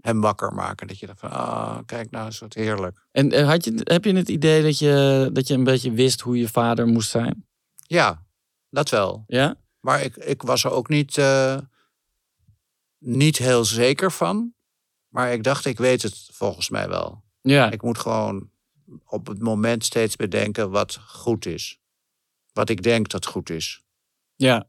hem 0.00 0.20
wakker 0.20 0.52
maken. 0.54 0.86
Dat 0.86 0.98
je 0.98 1.06
dacht 1.06 1.20
van, 1.20 1.30
ah, 1.30 1.78
kijk 1.86 2.10
nou, 2.10 2.28
is 2.28 2.38
wat 2.38 2.54
heerlijk. 2.54 3.06
En 3.12 3.32
eh, 3.32 3.46
had 3.46 3.64
je, 3.64 3.80
heb 3.84 4.04
je 4.04 4.16
het 4.16 4.28
idee 4.28 4.62
dat 4.62 4.78
je, 4.78 5.30
dat 5.32 5.48
je 5.48 5.54
een 5.54 5.64
beetje 5.64 5.92
wist 5.92 6.20
hoe 6.20 6.38
je 6.38 6.48
vader 6.48 6.86
moest 6.86 7.10
zijn? 7.10 7.46
Ja. 7.86 8.24
dat 8.70 8.90
wel. 8.90 9.24
Ja? 9.26 9.56
Maar 9.80 10.02
ik, 10.02 10.16
ik 10.16 10.42
was 10.42 10.64
er 10.64 10.70
ook 10.70 10.88
niet, 10.88 11.18
eh, 11.18 11.58
niet 12.98 13.36
heel 13.36 13.64
zeker 13.64 14.12
van. 14.12 14.54
Maar 15.08 15.32
ik 15.32 15.42
dacht, 15.42 15.64
ik 15.64 15.78
weet 15.78 16.02
het 16.02 16.28
volgens 16.32 16.68
mij 16.68 16.88
wel. 16.88 17.22
Ja. 17.40 17.70
Ik 17.70 17.82
moet 17.82 17.98
gewoon 17.98 18.50
op 19.04 19.26
het 19.26 19.38
moment 19.38 19.84
steeds 19.84 20.16
bedenken 20.16 20.70
wat 20.70 20.98
goed 21.06 21.46
is. 21.46 21.79
Wat 22.52 22.68
ik 22.68 22.82
denk 22.82 23.08
dat 23.08 23.26
goed 23.26 23.50
is. 23.50 23.82
Ja. 24.36 24.66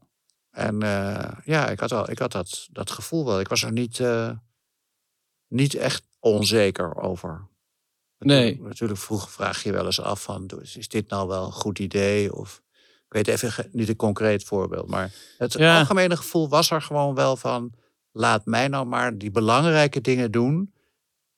En 0.50 0.82
eh, 0.82 1.32
ja, 1.44 1.68
ik 1.68 1.80
had, 1.80 1.92
al, 1.92 2.10
ik 2.10 2.18
had 2.18 2.32
dat, 2.32 2.68
dat 2.70 2.90
gevoel 2.90 3.24
wel. 3.24 3.40
Ik 3.40 3.48
was 3.48 3.62
er 3.62 3.72
niet, 3.72 4.00
eh, 4.00 4.30
niet 5.48 5.74
echt 5.74 6.04
onzeker 6.18 6.94
over. 6.96 7.48
Nee. 8.18 8.60
Natuurlijk, 8.62 9.00
vroeg 9.00 9.30
vraag 9.30 9.62
je 9.62 9.72
wel 9.72 9.84
eens 9.84 10.00
af 10.00 10.22
van, 10.22 10.50
is 10.74 10.88
dit 10.88 11.08
nou 11.08 11.28
wel 11.28 11.44
een 11.46 11.52
goed 11.52 11.78
idee? 11.78 12.34
Of 12.34 12.62
ik 13.06 13.12
weet 13.12 13.28
even 13.28 13.68
niet 13.72 13.88
een 13.88 13.96
concreet 13.96 14.44
voorbeeld. 14.44 14.88
Maar 14.88 15.12
het 15.38 15.52
Ja. 15.52 15.78
algemene 15.78 16.16
gevoel 16.16 16.48
was 16.48 16.70
er 16.70 16.82
gewoon 16.82 17.14
wel 17.14 17.36
van, 17.36 17.72
laat 18.10 18.46
mij 18.46 18.68
nou 18.68 18.86
maar 18.86 19.18
die 19.18 19.30
belangrijke 19.30 20.00
dingen 20.00 20.30
doen. 20.30 20.74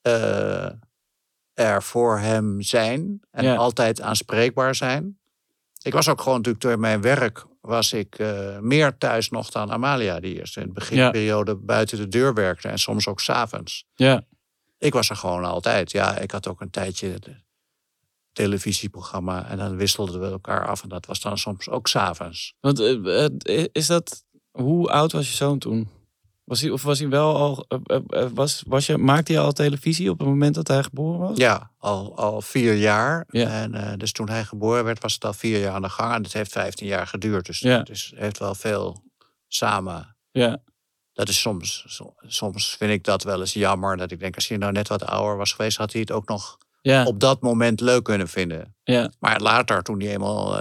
eh, 0.01 0.71
er 1.53 1.83
voor 1.83 2.19
hem 2.19 2.61
zijn 2.61 3.19
en 3.31 3.43
Ja. 3.43 3.55
altijd 3.55 4.01
aanspreekbaar 4.01 4.75
zijn. 4.75 5.19
Ik 5.85 5.93
was 5.93 6.09
ook 6.09 6.21
gewoon 6.21 6.37
natuurlijk 6.37 6.63
door 6.63 6.79
mijn 6.79 7.01
werk 7.01 7.45
was 7.61 7.93
ik 7.93 8.19
eh, 8.19 8.59
meer 8.59 8.97
thuis 8.97 9.29
nog 9.29 9.49
dan 9.49 9.71
Amalia, 9.71 10.19
die 10.19 10.39
eerst 10.39 10.57
in 10.57 10.63
de 10.63 10.71
beginperiode 10.71 11.55
buiten 11.55 11.97
de 11.97 12.07
deur 12.07 12.33
werkte 12.33 12.67
en 12.67 12.79
soms 12.79 13.07
ook 13.07 13.19
s'avonds. 13.19 13.85
Ja. 13.95 14.25
Ik 14.77 14.93
was 14.93 15.09
er 15.09 15.15
gewoon 15.15 15.43
altijd. 15.43 15.91
Ja, 15.91 16.17
ik 16.17 16.31
had 16.31 16.47
ook 16.47 16.61
een 16.61 16.69
tijdje 16.69 17.09
het 17.09 17.29
televisieprogramma 18.31 19.47
en 19.47 19.57
dan 19.57 19.75
wisselden 19.75 20.19
we 20.19 20.25
elkaar 20.25 20.67
af 20.67 20.83
en 20.83 20.89
dat 20.89 21.05
was 21.05 21.21
dan 21.21 21.37
soms 21.37 21.69
ook 21.69 21.87
s'avonds. 21.87 22.53
Want 22.59 22.79
eh, 22.79 23.25
eh, 23.25 23.65
is 23.71 23.87
dat... 23.87 24.23
Hoe 24.51 24.89
oud 24.89 25.11
was 25.11 25.29
je 25.29 25.35
zoon 25.35 25.59
toen? 25.59 25.89
Was 26.45 26.61
hij, 26.61 26.69
of 26.69 26.83
was 26.83 26.99
hij 26.99 27.09
wel 27.09 27.35
al... 27.35 27.65
eh, 27.67 27.79
eh, 27.85 28.01
eh, 28.23 28.29
was, 28.33 28.63
was 28.67 28.85
je, 28.85 28.97
maakte 28.97 29.31
hij 29.33 29.41
al 29.41 29.51
televisie 29.51 30.09
op 30.09 30.19
het 30.19 30.27
moment 30.27 30.55
dat 30.55 30.67
hij 30.67 30.83
geboren 30.83 31.19
was? 31.19 31.37
Ja, 31.37 31.71
al, 31.77 32.17
al 32.17 32.41
vier 32.41 32.73
jaar. 32.73 33.25
Ja. 33.29 33.47
En 33.49 33.97
dus 33.97 34.11
toen 34.11 34.29
hij 34.29 34.43
geboren 34.43 34.83
werd, 34.83 35.01
was 35.01 35.13
het 35.13 35.25
al 35.25 35.33
vier 35.33 35.59
jaar 35.59 35.73
aan 35.73 35.81
de 35.81 35.89
gang. 35.89 36.13
En 36.13 36.23
het 36.23 36.33
heeft 36.33 36.51
15 36.51 36.87
jaar 36.87 37.07
geduurd. 37.07 37.45
Dus 37.45 37.59
Ja. 37.59 37.77
het 37.77 37.89
is, 37.89 38.13
heeft 38.15 38.39
wel 38.39 38.55
veel 38.55 39.03
samen. 39.47 40.15
Ja. 40.31 40.57
Dat 41.13 41.29
is 41.29 41.39
soms, 41.41 41.83
so- 41.87 42.13
soms 42.19 42.75
vind 42.75 42.91
ik 42.91 43.03
dat 43.03 43.23
wel 43.23 43.39
eens 43.39 43.53
jammer. 43.53 43.97
Dat 43.97 44.11
ik 44.11 44.19
denk, 44.19 44.35
als 44.35 44.47
hij 44.47 44.57
nou 44.57 44.71
net 44.71 44.87
wat 44.87 45.05
ouder 45.05 45.37
was 45.37 45.51
geweest, 45.51 45.77
had 45.77 45.91
hij 45.91 46.01
het 46.01 46.11
ook 46.11 46.27
nog 46.27 46.57
Ja. 46.81 47.03
op 47.05 47.19
dat 47.19 47.41
moment 47.41 47.79
leuk 47.81 48.03
kunnen 48.03 48.27
vinden. 48.27 48.75
ja. 48.83 49.11
Maar 49.19 49.41
later, 49.41 49.83
toen 49.83 49.99
hij 49.99 50.11
eenmaal 50.13 50.57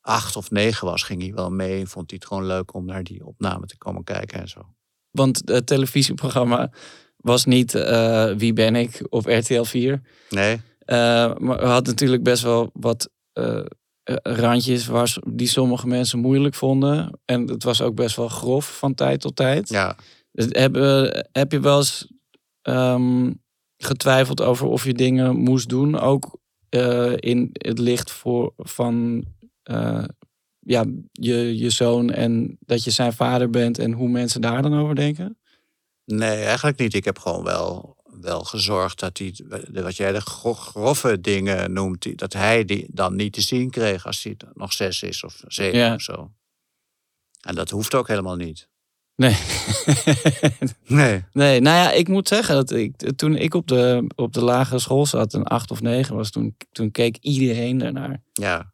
acht 0.00 0.36
of 0.36 0.50
negen 0.50 0.86
was, 0.86 1.02
ging 1.02 1.22
hij 1.22 1.32
wel 1.34 1.50
mee. 1.50 1.86
Vond 1.86 2.10
hij 2.10 2.18
het 2.20 2.28
gewoon 2.28 2.46
leuk 2.46 2.74
om 2.74 2.84
naar 2.84 3.02
die 3.04 3.24
opname 3.26 3.66
te 3.66 3.78
komen 3.78 4.04
kijken 4.04 4.40
en 4.40 4.48
zo. 4.48 4.74
Want 5.16 5.42
het 5.44 5.66
televisieprogramma 5.66 6.70
was 7.16 7.44
niet 7.44 7.74
eh, 7.74 8.30
Wie 8.36 8.52
ben 8.52 8.76
ik 8.76 9.06
op 9.08 9.26
RTL 9.26 9.62
4. 9.62 10.00
Nee? 10.30 10.60
Eh, 10.78 11.34
maar 11.36 11.64
had 11.64 11.86
natuurlijk 11.86 12.22
best 12.22 12.42
wel 12.42 12.70
wat 12.72 13.10
eh, 13.32 13.60
randjes 14.22 14.86
waar, 14.86 15.16
die 15.28 15.48
sommige 15.48 15.86
mensen 15.86 16.18
moeilijk 16.18 16.54
vonden. 16.54 17.20
En 17.24 17.48
het 17.48 17.62
was 17.62 17.82
ook 17.82 17.94
best 17.94 18.16
wel 18.16 18.28
grof 18.28 18.78
van 18.78 18.94
tijd 18.94 19.20
tot 19.20 19.36
tijd. 19.36 19.68
Ja. 19.68 19.96
Dus 20.32 20.46
heb, 20.48 20.74
heb 21.32 21.52
je 21.52 21.60
wel 21.60 21.76
eens 21.76 22.12
ehm, 22.62 23.32
getwijfeld 23.76 24.42
over 24.42 24.66
of 24.66 24.84
je 24.84 24.94
dingen 24.94 25.36
moest 25.36 25.68
doen? 25.68 25.98
Ook 25.98 26.38
in 27.16 27.50
het 27.52 27.78
licht 27.78 28.10
voor, 28.10 28.52
van 28.56 29.24
ja, 30.66 30.84
je, 31.12 31.58
je 31.58 31.70
zoon 31.70 32.10
en 32.10 32.56
dat 32.60 32.84
je 32.84 32.90
zijn 32.90 33.12
vader 33.12 33.50
bent 33.50 33.78
en 33.78 33.92
hoe 33.92 34.08
mensen 34.08 34.40
daar 34.40 34.62
dan 34.62 34.78
over 34.78 34.94
denken? 34.94 35.38
Nee, 36.04 36.42
eigenlijk 36.44 36.78
niet. 36.78 36.94
Ik 36.94 37.04
heb 37.04 37.18
gewoon 37.18 37.44
wel, 37.44 37.96
wel 38.20 38.44
gezorgd 38.44 39.00
dat 39.00 39.18
hij, 39.18 39.34
wat 39.72 39.96
jij 39.96 40.12
de 40.12 40.20
gro- 40.20 40.54
grove 40.54 41.20
dingen 41.20 41.72
noemt, 41.72 42.18
dat 42.18 42.32
hij 42.32 42.64
die 42.64 42.86
dan 42.90 43.16
niet 43.16 43.32
te 43.32 43.40
zien 43.40 43.70
kreeg 43.70 44.06
als 44.06 44.22
hij 44.22 44.36
nog 44.54 44.72
zes 44.72 45.02
is 45.02 45.24
of 45.24 45.42
zeven 45.46 45.78
Ja. 45.78 45.94
of 45.94 46.00
zo. 46.02 46.30
En 47.40 47.54
dat 47.54 47.70
hoeft 47.70 47.94
ook 47.94 48.08
helemaal 48.08 48.36
niet. 48.36 48.68
Nee. 49.16 49.36
Nee. 50.86 51.24
nee, 51.32 51.60
nou 51.60 51.76
ja, 51.76 51.92
ik 51.92 52.08
moet 52.08 52.28
zeggen 52.28 52.54
dat 52.54 52.70
ik, 52.70 53.12
toen 53.16 53.36
ik 53.36 53.54
op 53.54 53.66
de, 53.68 54.06
op 54.14 54.32
de 54.32 54.44
lagere 54.44 54.78
school 54.78 55.06
zat, 55.06 55.32
een 55.32 55.44
acht 55.44 55.70
of 55.70 55.80
negen 55.80 56.14
was, 56.16 56.30
toen, 56.30 56.56
toen 56.72 56.90
keek 56.90 57.16
iedereen 57.20 57.82
ernaar. 57.82 58.22
Ja. 58.32 58.72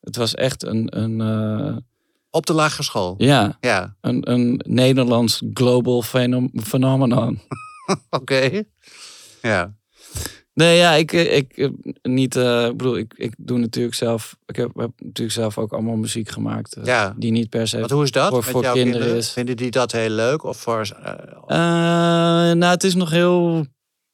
Het 0.00 0.16
was 0.16 0.34
echt 0.34 0.64
een, 0.64 0.98
een, 0.98 1.20
eh, 1.20 1.76
Op 2.30 2.46
de 2.46 2.52
lagere 2.52 2.82
school. 2.82 3.14
ja, 3.18 3.56
Ja. 3.60 3.96
een, 4.00 4.30
een 4.30 4.60
Nederlands 4.66 5.42
global 5.54 6.02
phenomenon. 6.62 7.40
Oké. 8.10 8.62
Ja. 9.42 9.74
Nee, 10.54 10.76
ja, 10.76 10.92
ik, 10.92 11.12
eh, 11.12 11.36
ik 11.36 11.52
eh, 11.56 11.68
niet, 12.02 12.36
ik 12.36 12.76
bedoel, 12.76 12.96
ik, 12.96 13.14
ik 13.16 13.34
doe 13.38 13.58
natuurlijk 13.58 13.94
zelf, 13.94 14.36
ik 14.46 14.56
heb, 14.56 14.70
heb 14.74 14.90
natuurlijk 14.98 15.32
zelf 15.36 15.58
ook 15.58 15.72
allemaal 15.72 15.96
muziek 15.96 16.28
gemaakt. 16.30 16.76
Ja. 16.82 17.14
Die 17.18 17.30
niet 17.32 17.48
per 17.48 17.68
se. 17.68 17.78
Want 17.78 17.90
hoe 17.90 18.02
is 18.02 18.10
dat 18.10 18.30
voor- 18.30 18.42
voor 18.42 18.62
kinderen 18.62 18.90
kinderen? 18.90 19.16
is. 19.16 19.30
Vinden 19.32 19.56
die 19.56 19.70
dat 19.70 19.92
heel 19.92 20.10
leuk? 20.10 20.42
Of 20.44 20.56
voor, 20.56 20.88
nou, 21.46 22.64
het 22.64 22.84
is 22.84 22.94
nog 22.94 23.10
heel. 23.10 23.66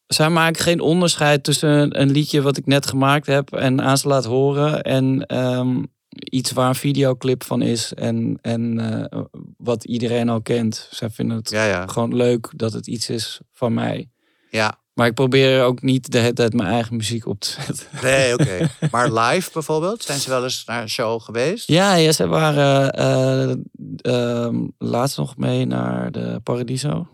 Zij 0.07 0.31
maken 0.31 0.63
geen 0.63 0.81
onderscheid 0.81 1.45
tussen 1.45 2.01
een, 2.01 2.11
liedje 2.11 2.43
wat 2.43 2.57
ik 2.57 2.67
net 2.67 2.87
gemaakt 2.87 3.27
heb 3.27 3.53
en 3.53 3.83
aan 3.83 3.99
ze 3.99 4.09
laat 4.09 4.25
horen. 4.25 4.83
En 4.83 5.27
ehm, 5.27 5.83
iets 6.09 6.53
waar 6.53 6.69
een 6.69 6.75
videoclip 6.75 7.45
van 7.45 7.63
is. 7.63 7.95
En, 7.95 8.39
en 8.43 8.79
eh, 8.79 9.21
wat 9.57 9.85
iedereen 9.85 10.29
al 10.29 10.43
kent. 10.43 10.89
Zij 10.91 11.11
vinden 11.11 11.37
het 11.37 11.51
ja, 11.51 11.65
ja. 11.65 11.87
gewoon 11.87 12.17
leuk 12.17 12.53
dat 12.57 12.73
het 12.73 12.87
iets 12.87 13.11
is 13.11 13.41
van 13.53 13.75
mij. 13.75 14.11
Ja. 14.51 14.79
Maar 14.97 15.07
ik 15.07 15.15
probeer 15.15 15.63
ook 15.63 15.83
niet 15.83 16.13
de 16.13 16.19
hele 16.19 16.33
tijd 16.33 16.53
mijn 16.53 16.69
eigen 16.69 16.97
muziek 16.97 17.27
op 17.27 17.41
te 17.41 17.57
zetten. 17.67 17.87
Nee, 18.03 18.33
oké. 18.33 18.71
maar 18.91 19.13
live 19.13 19.51
bijvoorbeeld? 19.53 20.03
Zijn 20.03 20.19
ze 20.19 20.31
wel 20.31 20.43
eens 20.43 20.65
naar 20.65 20.83
een 20.83 20.89
show 20.89 21.21
geweest? 21.21 21.69
Ja, 21.69 21.95
ja 21.95 22.13
ze 22.13 22.27
waren 22.27 22.93
eh, 22.93 23.55
ehm, 23.97 24.67
laatst 24.79 25.17
nog 25.17 25.37
mee 25.37 25.65
naar 25.65 26.13
de 26.13 26.41
Paradiso. 26.43 27.09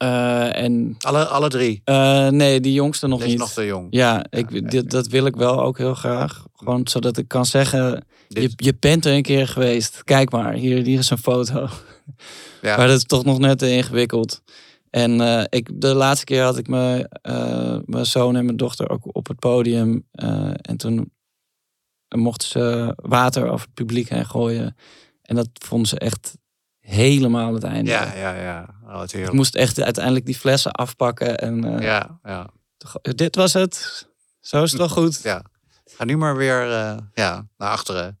Eh, 0.00 0.56
en 0.62 0.94
Alle, 0.98 1.24
alle 1.26 1.48
drie? 1.48 1.80
eh, 1.84 2.28
nee, 2.28 2.60
die 2.60 2.72
jongste 2.72 3.06
nog 3.06 3.20
is 3.22 3.26
niet. 3.26 3.38
nog 3.38 3.52
te 3.52 3.66
jong. 3.66 3.86
Ja, 3.90 4.26
ik, 4.30 4.90
dat 4.90 5.06
wil 5.06 5.26
ik 5.26 5.36
wel 5.36 5.62
ook 5.62 5.78
heel 5.78 5.94
graag. 5.94 6.44
Gewoon 6.54 6.88
zodat 6.88 7.16
ik 7.16 7.28
kan 7.28 7.46
zeggen, 7.46 8.04
Dit- 8.28 8.42
je, 8.42 8.64
je 8.64 8.76
bent 8.80 9.04
er 9.04 9.12
een 9.14 9.22
keer 9.22 9.48
geweest. 9.48 10.04
Kijk 10.04 10.30
maar, 10.30 10.52
hier, 10.52 10.82
hier 10.84 10.98
is 10.98 11.10
een 11.10 11.18
foto. 11.18 11.68
Ja. 12.62 12.76
Maar 12.76 12.86
dat 12.86 12.96
is 12.96 13.04
toch 13.04 13.24
nog 13.24 13.38
net 13.38 13.58
te 13.58 13.70
ingewikkeld. 13.70 14.42
En 14.90 15.20
eh, 15.20 15.44
ik, 15.48 15.80
de 15.80 15.94
laatste 15.94 16.24
keer 16.24 16.42
had 16.42 16.58
ik 16.58 16.68
mijn, 16.68 17.08
eh, 17.08 17.78
mijn 17.84 18.06
zoon 18.06 18.36
en 18.36 18.44
mijn 18.44 18.56
dochter 18.56 18.90
ook 18.90 19.16
op 19.16 19.26
het 19.28 19.38
podium. 19.38 20.06
en 20.62 20.76
toen 20.76 21.12
mochten 22.16 22.48
ze 22.48 22.92
water 22.96 23.48
over 23.50 23.66
het 23.66 23.74
publiek 23.74 24.08
heen 24.08 24.26
gooien. 24.26 24.76
En 25.22 25.36
dat 25.36 25.48
vonden 25.52 25.88
ze 25.88 25.98
echt 25.98 26.36
helemaal 26.80 27.54
het 27.54 27.64
einde. 27.64 27.90
Ja, 27.90 28.14
ja, 28.14 28.34
ja. 28.34 28.68
Oh, 28.86 29.02
Ik 29.06 29.32
moest 29.32 29.54
echt 29.54 29.80
uiteindelijk 29.80 30.26
die 30.26 30.34
flessen 30.34 30.72
afpakken. 30.72 31.38
En 31.38 31.64
eh, 31.64 31.82
Ja, 31.82 32.18
ja. 32.22 32.46
dit 33.02 33.36
was 33.36 33.52
het. 33.52 34.08
Zo 34.40 34.62
is 34.62 34.70
het 34.70 34.80
wel 34.80 34.88
goed. 34.88 35.20
Ja. 35.22 35.42
Ga 35.84 36.04
nu 36.04 36.16
maar 36.16 36.36
weer 36.36 36.72
eh, 36.72 36.96
ja, 37.14 37.46
naar 37.56 37.70
achteren. 37.70 38.18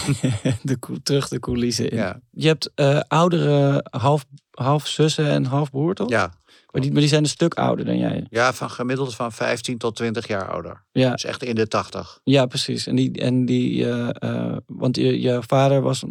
de, 0.62 0.78
terug 1.02 1.28
de 1.28 1.40
coulissen 1.40 1.90
in. 1.90 1.96
Ja. 1.96 2.20
Je 2.30 2.46
hebt 2.46 2.70
eh, 2.74 3.00
oudere 3.08 3.84
half, 3.90 4.24
half 4.50 4.86
zussen 4.86 5.30
en 5.30 5.44
half 5.44 5.70
broer, 5.70 5.94
toch? 5.94 6.08
Ja. 6.08 6.32
Maar 6.76 6.84
die, 6.84 6.94
maar 6.94 7.04
die 7.04 7.10
zijn 7.10 7.22
een 7.22 7.30
stuk 7.30 7.54
ouder 7.54 7.84
dan 7.84 7.98
jij. 7.98 8.26
ja, 8.30 8.52
van 8.52 8.70
gemiddeld 8.70 9.14
van 9.14 9.32
15 9.32 9.78
tot 9.78 9.96
20 9.96 10.26
jaar 10.26 10.50
ouder. 10.50 10.84
Ja, 10.92 11.10
Dus 11.10 11.24
echt 11.24 11.42
in 11.42 11.54
de 11.54 11.68
80. 11.68 12.20
ja 12.24 12.46
precies. 12.46 12.86
En 12.86 12.96
die, 12.96 13.12
en 13.20 13.44
die 13.44 13.84
eh, 13.90 14.08
eh, 14.18 14.56
want 14.66 14.96
je, 14.96 15.20
je 15.20 15.42
vader 15.46 15.80
was 15.80 16.04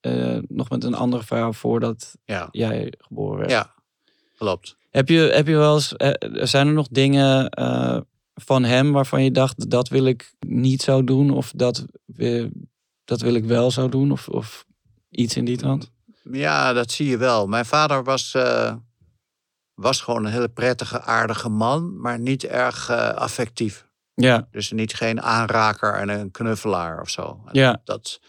eh, 0.00 0.38
nog 0.48 0.68
met 0.70 0.84
een 0.84 0.94
andere 0.94 1.22
vrouw 1.22 1.52
voordat 1.52 2.14
Ja, 2.24 2.48
jij 2.50 2.92
geboren 2.98 3.38
werd. 3.38 3.50
ja. 3.50 3.74
klopt. 4.38 4.76
Heb, 4.90 5.08
je, 5.08 5.18
heb 5.18 5.46
je 5.46 5.56
wel 5.56 5.74
eens, 5.74 5.92
zijn 6.50 6.66
er 6.66 6.72
nog 6.72 6.88
dingen 6.90 7.50
van 8.34 8.64
hem 8.64 8.92
waarvan 8.92 9.22
je 9.24 9.30
dacht, 9.30 9.70
dat 9.70 9.88
wil 9.88 10.04
ik 10.06 10.34
niet 10.46 10.82
zo 10.82 11.04
doen? 11.04 11.30
Of 11.30 11.52
dat, 11.56 11.84
dat 13.04 13.20
wil 13.20 13.34
ik 13.34 13.44
wel 13.44 13.70
zo 13.70 13.88
doen? 13.88 14.12
Of, 14.12 14.28
of 14.28 14.64
iets 15.10 15.36
in 15.36 15.44
die 15.44 15.56
trant? 15.56 15.90
Ja, 16.32 16.72
dat 16.72 16.90
zie 16.90 17.06
je 17.08 17.16
wel. 17.16 17.46
Mijn 17.46 17.64
vader 17.66 18.04
was, 18.04 18.34
was 19.76 20.00
gewoon 20.00 20.24
een 20.24 20.32
hele 20.32 20.48
prettige, 20.48 21.00
aardige 21.02 21.48
man, 21.48 22.00
maar 22.00 22.18
niet 22.18 22.44
erg 22.44 22.88
eh, 22.88 23.08
affectief. 23.10 23.88
Ja, 24.14 24.48
Dus 24.50 24.72
niet 24.72 24.94
geen 24.94 25.22
aanraker 25.22 25.94
en 25.94 26.08
een 26.08 26.30
knuffelaar 26.30 27.00
of 27.00 27.08
zo. 27.10 27.42
En 27.46 27.60
ja, 27.60 27.80
Dat 27.84 28.20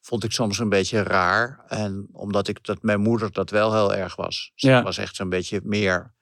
vond 0.00 0.24
ik 0.24 0.32
soms 0.32 0.58
een 0.58 0.68
beetje 0.68 1.02
raar. 1.02 1.64
En 1.68 2.08
omdat 2.12 2.48
ik 2.48 2.64
dat 2.64 2.82
mijn 2.82 3.00
moeder 3.00 3.32
dat 3.32 3.50
wel 3.50 3.72
heel 3.72 3.94
erg 3.94 4.16
was. 4.16 4.52
Ze 4.54 4.68
Ja. 4.68 4.82
was 4.82 4.98
echt 4.98 5.16
zo'n 5.16 5.28
beetje 5.28 5.60
meer. 5.64 6.14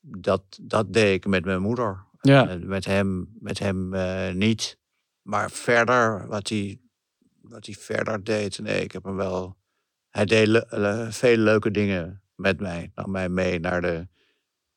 Dat, 0.00 0.42
dat 0.60 0.92
deed 0.92 1.14
ik 1.14 1.26
met 1.26 1.44
mijn 1.44 1.60
moeder. 1.62 2.06
ja. 2.20 2.48
Eh, 2.48 2.56
Met 2.56 2.84
hem, 2.84 3.28
met 3.38 3.58
hem 3.58 3.94
eh, 3.94 4.32
niet. 4.34 4.78
Maar 5.22 5.50
verder, 5.50 6.26
wat 6.28 6.48
hij 6.48 6.80
wat 7.40 7.66
hij 7.66 7.74
verder 7.74 8.24
deed. 8.24 8.58
Nee, 8.58 8.82
ik 8.82 8.92
heb 8.92 9.04
hem 9.04 9.16
wel. 9.16 9.56
Hij 10.10 10.24
deed 10.24 10.46
le- 10.46 10.66
le- 10.68 11.06
veel 11.12 11.36
leuke 11.36 11.70
dingen 11.70 12.21
met 12.42 12.60
mij. 12.60 12.90
Nam 12.94 13.10
mij 13.10 13.28
mee 13.28 13.60
naar 13.60 13.80
de 13.80 14.08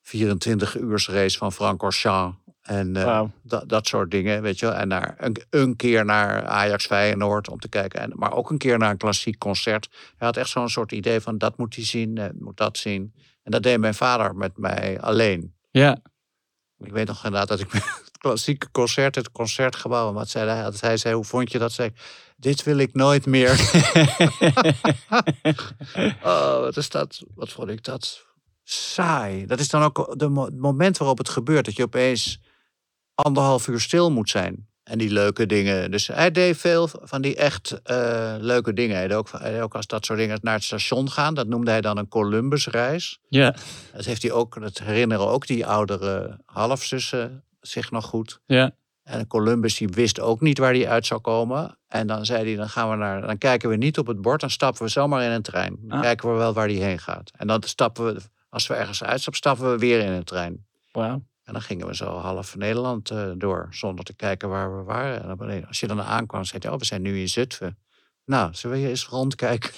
24 0.01 0.77
uur 0.77 1.05
race 1.11 1.37
van 1.37 1.51
Francorchamps. 1.51 2.37
En 2.61 2.93
Wauw. 2.93 3.31
dat, 3.43 3.69
dat 3.69 3.87
soort 3.87 4.11
dingen, 4.11 4.41
weet 4.41 4.59
je 4.59 4.65
wel. 4.65 4.75
En 4.75 4.87
naar, 4.87 5.15
een, 5.17 5.35
een 5.49 5.75
keer 5.75 6.05
naar 6.05 6.45
Ajax 6.45 6.85
Feyenoord 6.85 7.49
om 7.49 7.59
te 7.59 7.69
kijken. 7.69 7.99
En, 7.99 8.11
maar 8.15 8.33
ook 8.33 8.49
een 8.49 8.57
keer 8.57 8.77
naar 8.77 8.89
een 8.89 8.97
klassiek 8.97 9.37
concert. 9.37 9.89
Hij 9.91 10.27
had 10.27 10.37
echt 10.37 10.49
zo'n 10.49 10.69
soort 10.69 10.91
idee 10.91 11.19
van 11.19 11.37
dat 11.37 11.57
moet 11.57 11.75
hij 11.75 11.85
zien, 11.85 12.31
moet 12.39 12.57
dat 12.57 12.77
zien. 12.77 13.13
En 13.43 13.51
dat 13.51 13.63
deed 13.63 13.79
mijn 13.79 13.93
vader 13.93 14.35
met 14.35 14.57
mij 14.57 15.01
alleen. 15.01 15.53
Ja, 15.71 15.97
Ik 16.77 16.91
weet 16.91 17.07
nog 17.07 17.23
inderdaad 17.25 17.47
dat 17.47 17.59
ik 17.59 17.73
met 17.73 17.83
het 17.83 18.17
klassieke 18.17 18.71
concert, 18.71 19.15
het 19.15 19.31
concertgebouw, 19.31 20.07
en 20.07 20.13
wat 20.13 20.29
zei 20.29 20.49
hij? 20.49 20.71
Hij 20.79 20.97
zei, 20.97 21.15
hoe 21.15 21.23
vond 21.23 21.51
je 21.51 21.59
dat? 21.59 21.71
Zei 21.71 21.91
dit 22.35 22.63
wil 22.63 22.77
ik 22.77 22.93
nooit 22.93 23.25
meer. 23.25 23.51
oh, 26.23 26.59
wat 26.59 26.77
is 26.77 26.89
dat? 26.89 27.21
Wat 27.35 27.51
vond 27.51 27.69
ik 27.69 27.83
dat 27.83 28.25
saai. 28.63 29.45
Dat 29.45 29.59
is 29.59 29.69
dan 29.69 29.83
ook 29.83 30.13
het 30.17 30.55
moment 30.59 30.97
waarop 30.97 31.17
het 31.17 31.29
gebeurt. 31.29 31.65
Dat 31.65 31.75
je 31.75 31.83
opeens 31.83 32.39
anderhalf 33.13 33.67
uur 33.67 33.79
stil 33.79 34.11
moet 34.11 34.29
zijn. 34.29 34.67
En 34.83 34.97
die 34.97 35.09
leuke 35.09 35.45
dingen. 35.45 35.91
Dus 35.91 36.07
hij 36.07 36.31
deed 36.31 36.57
veel 36.57 36.89
van 36.91 37.21
die 37.21 37.35
echt 37.35 37.81
eh, 37.83 38.35
leuke 38.39 38.73
dingen. 38.73 38.95
Hij 38.95 39.07
deed, 39.07 39.17
ook, 39.17 39.29
hij 39.31 39.51
deed 39.51 39.61
ook 39.61 39.75
als 39.75 39.87
dat 39.87 40.05
soort 40.05 40.19
dingen 40.19 40.39
naar 40.41 40.53
het 40.53 40.63
station 40.63 41.11
gaan. 41.11 41.33
Dat 41.33 41.47
noemde 41.47 41.71
hij 41.71 41.81
dan 41.81 41.97
een 41.97 42.07
Columbusreis. 42.07 43.19
ja, 43.29 43.55
Dat, 43.93 44.05
heeft 44.05 44.21
hij 44.21 44.31
ook, 44.31 44.61
dat 44.61 44.77
herinneren 44.77 45.27
ook 45.27 45.47
die 45.47 45.65
oudere 45.65 46.39
halfzussen 46.45 47.43
zich 47.61 47.91
nog 47.91 48.05
goed. 48.05 48.39
ja. 48.45 48.75
En 49.05 49.27
Columbus 49.27 49.77
die 49.77 49.87
wist 49.87 50.19
ook 50.19 50.41
niet 50.41 50.57
waar 50.57 50.73
hij 50.73 50.87
uit 50.89 51.05
zou 51.05 51.21
komen. 51.21 51.77
En 51.87 52.07
dan 52.07 52.25
zei 52.25 52.45
hij, 52.45 52.55
dan 52.55 52.69
gaan 52.69 52.89
we 52.89 52.95
naar, 52.95 53.21
dan 53.21 53.37
kijken 53.37 53.69
we 53.69 53.75
niet 53.75 53.97
op 53.97 54.07
het 54.07 54.21
bord, 54.21 54.41
dan 54.41 54.49
stappen 54.49 54.83
we 54.83 54.89
zomaar 54.89 55.23
in 55.23 55.31
een 55.31 55.41
trein. 55.41 55.77
Dan 55.81 55.97
Ah. 55.97 56.03
kijken 56.03 56.31
we 56.31 56.35
wel 56.37 56.53
waar 56.53 56.67
hij 56.67 56.75
heen 56.75 56.99
gaat. 56.99 57.31
En 57.37 57.47
dan 57.47 57.63
stappen 57.63 58.05
we, 58.05 58.21
als 58.49 58.67
we 58.67 58.73
ergens 58.73 59.03
uitstappen, 59.03 59.37
stappen 59.41 59.71
we 59.71 59.77
weer 59.77 59.99
in 59.99 60.11
een 60.11 60.23
trein. 60.23 60.65
Wauw. 60.91 61.23
En 61.43 61.53
dan 61.53 61.61
gingen 61.61 61.87
we 61.87 61.95
zo 61.95 62.17
half 62.17 62.55
Nederland 62.55 63.09
eh, 63.09 63.31
door, 63.37 63.67
zonder 63.71 64.05
te 64.05 64.13
kijken 64.13 64.49
waar 64.49 64.77
we 64.77 64.83
waren. 64.83 65.21
En 65.23 65.37
dan 65.37 65.67
als 65.67 65.79
je 65.79 65.87
dan 65.87 66.01
aankwam, 66.01 66.43
zei 66.43 66.61
hij, 66.63 66.71
oh, 66.71 66.79
we 66.79 66.85
zijn 66.85 67.01
nu 67.01 67.19
in 67.19 67.29
Zutphen. 67.29 67.77
Nou, 68.25 68.53
zullen 68.53 68.81
we 68.81 68.87
eens 68.87 69.07
rondkijken? 69.07 69.71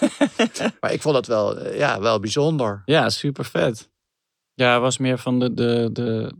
maar 0.80 0.92
ik 0.92 1.02
vond 1.02 1.14
dat 1.14 1.26
wel, 1.26 1.58
eh, 1.58 1.78
ja, 1.78 2.00
wel 2.00 2.20
bijzonder. 2.20 2.82
Ja, 2.84 3.10
super 3.10 3.44
vet. 3.44 3.90
Ja, 4.54 4.70
hij 4.70 4.80
was 4.80 4.98
meer 4.98 5.18
van 5.18 5.38
de, 5.38 5.54
de, 5.54 5.88
de, 5.92 6.32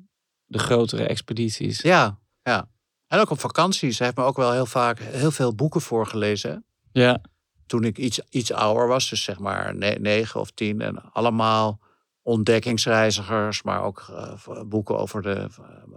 de 0.52 0.58
grotere 0.58 1.06
expedities. 1.06 1.80
Ja, 1.80 2.18
ja. 2.42 2.68
En 3.06 3.18
ook 3.20 3.30
op 3.30 3.40
vakanties. 3.40 3.98
Hij 3.98 4.06
heeft 4.06 4.18
me 4.18 4.24
ook 4.24 4.36
wel 4.36 4.52
heel 4.52 4.66
vaak 4.66 4.98
heel 4.98 5.30
veel 5.30 5.54
boeken 5.54 5.80
voorgelezen. 5.80 6.64
Ja, 6.92 7.20
Toen 7.66 7.84
ik 7.84 7.98
iets, 7.98 8.20
iets 8.30 8.52
ouder 8.52 8.86
was, 8.88 9.08
dus 9.10 9.22
zeg 9.24 9.38
maar 9.38 9.76
ne- 9.76 9.98
negen 10.00 10.40
of 10.40 10.50
tien. 10.50 10.80
En 10.80 11.12
allemaal 11.12 11.80
ontdekkingsreizigers, 12.22 13.62
maar 13.62 13.82
ook 13.82 14.06
eh, 14.10 14.62
boeken 14.66 14.98
over 14.98 15.22
de 15.22 15.48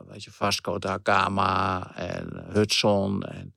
weet 0.08 0.24
je, 0.24 0.32
Vasco 0.32 0.80
da 0.80 1.00
Gama 1.04 1.92
en 1.96 2.46
Hudson 2.54 3.24
en 3.24 3.56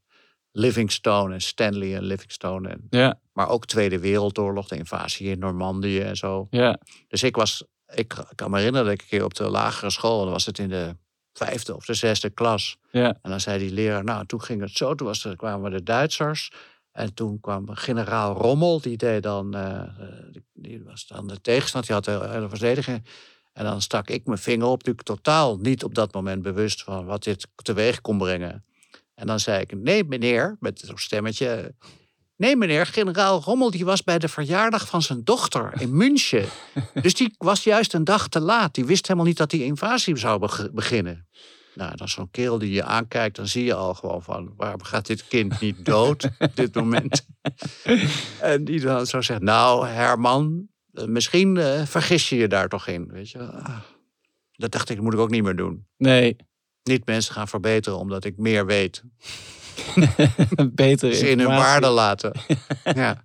Livingstone 0.52 1.34
en 1.34 1.40
Stanley 1.40 1.96
en 1.96 2.02
Livingstone. 2.02 2.68
En, 2.68 2.86
ja, 2.90 3.20
maar 3.32 3.48
ook 3.48 3.66
Tweede 3.66 3.98
Wereldoorlog, 3.98 4.68
de 4.68 4.76
invasie 4.76 5.30
in 5.30 5.38
Normandië 5.38 6.00
en 6.00 6.16
zo. 6.16 6.46
ja. 6.50 6.78
Dus 7.08 7.22
ik 7.22 7.36
was, 7.36 7.64
ik 7.94 8.14
kan 8.34 8.50
me 8.50 8.56
herinneren 8.56 8.86
dat 8.86 8.94
ik 8.94 9.00
een 9.02 9.08
keer 9.08 9.24
op 9.24 9.34
de 9.34 9.48
lagere 9.48 9.90
school, 9.90 10.22
dan 10.22 10.32
was 10.32 10.46
het 10.46 10.58
in 10.58 10.68
de 10.68 10.96
vijfde 11.32 11.76
of 11.76 11.84
de 11.84 11.94
zesde 11.94 12.30
klas. 12.30 12.76
Ja. 12.90 13.18
En 13.22 13.30
dan 13.30 13.40
zei 13.40 13.58
die 13.58 13.70
leraar, 13.70 14.04
nou, 14.04 14.26
toen 14.26 14.42
ging 14.42 14.60
het 14.60 14.70
zo, 14.70 14.94
toen 14.94 15.06
was 15.06 15.24
er, 15.24 15.36
kwamen 15.36 15.70
de 15.70 15.82
Duitsers. 15.82 16.52
En 16.92 17.14
toen 17.14 17.40
kwam 17.40 17.74
generaal 17.74 18.34
Rommel, 18.34 18.80
die 18.80 18.96
deed 18.96 19.22
dan, 19.22 19.54
eh, 19.54 19.80
eh, 19.80 19.88
die, 20.30 20.44
die 20.52 20.82
was 20.84 21.06
dan 21.06 21.26
de 21.26 21.40
tegenstander, 21.40 22.02
die 22.02 22.12
had 22.12 22.22
de 22.22 22.34
hele 22.34 22.48
verdediging. 22.48 23.04
En 23.52 23.64
dan 23.64 23.82
stak 23.82 24.08
ik 24.08 24.26
mijn 24.26 24.38
vinger 24.38 24.66
op, 24.66 24.76
natuurlijk 24.76 25.06
totaal 25.06 25.56
niet 25.56 25.84
op 25.84 25.94
dat 25.94 26.12
moment 26.14 26.42
bewust 26.42 26.82
van 26.82 27.04
wat 27.04 27.22
dit 27.22 27.48
teweeg 27.54 28.00
kon 28.00 28.18
brengen. 28.18 28.64
En 29.14 29.26
dan 29.26 29.40
zei 29.40 29.60
ik, 29.60 29.76
nee 29.76 30.04
meneer, 30.04 30.56
met 30.60 30.80
zo'n 30.84 30.98
stemmetje. 30.98 31.74
Nee 32.38 32.56
meneer, 32.56 32.86
generaal 32.86 33.40
Rommel 33.42 33.70
die 33.70 33.84
was 33.84 34.02
bij 34.04 34.18
de 34.18 34.28
verjaardag 34.28 34.88
van 34.88 35.02
zijn 35.02 35.24
dochter 35.24 35.72
in 35.80 35.96
München. 35.96 36.44
Dus 37.02 37.14
die 37.14 37.34
was 37.38 37.64
juist 37.64 37.94
een 37.94 38.04
dag 38.04 38.28
te 38.28 38.40
laat. 38.40 38.74
Die 38.74 38.84
wist 38.84 39.06
helemaal 39.06 39.28
niet 39.28 39.36
dat 39.36 39.50
die 39.50 39.64
invasie 39.64 40.16
zou 40.16 40.38
beg- 40.38 40.70
beginnen. 40.72 41.26
Nou, 41.74 41.96
dan 41.96 42.08
zo'n 42.08 42.30
kerel 42.30 42.58
die 42.58 42.72
je 42.72 42.82
aankijkt, 42.84 43.36
dan 43.36 43.46
zie 43.48 43.64
je 43.64 43.74
al 43.74 43.94
gewoon 43.94 44.22
van... 44.22 44.52
waarom 44.56 44.82
gaat 44.82 45.06
dit 45.06 45.28
kind 45.28 45.60
niet 45.60 45.84
dood 45.84 46.28
op 46.38 46.56
dit 46.56 46.74
moment? 46.74 47.26
en 48.40 48.64
die 48.64 48.80
dan 48.80 49.06
zo 49.06 49.20
zegt, 49.20 49.40
nou 49.42 49.86
Herman, 49.86 50.68
eh, 50.92 51.04
misschien 51.04 51.56
eh, 51.56 51.82
vergis 51.86 52.28
je 52.28 52.36
je 52.36 52.48
daar 52.48 52.68
toch 52.68 52.86
in. 52.86 53.08
Weet 53.12 53.30
je? 53.30 53.38
Ah, 53.38 53.78
dat 54.52 54.70
dacht 54.72 54.88
ik, 54.88 54.94
dat 54.96 55.04
moet 55.04 55.14
ik 55.14 55.20
ook 55.20 55.30
niet 55.30 55.42
meer 55.42 55.56
doen. 55.56 55.86
Nee, 55.96 56.36
Niet 56.82 57.06
mensen 57.06 57.34
gaan 57.34 57.48
verbeteren 57.48 57.98
omdat 57.98 58.24
ik 58.24 58.36
meer 58.36 58.66
weet. 58.66 59.02
betere 60.74 61.14
Ze 61.14 61.30
in 61.30 61.38
hun 61.38 61.48
waarde 61.48 61.88
laten. 61.88 62.32
ja, 62.94 63.16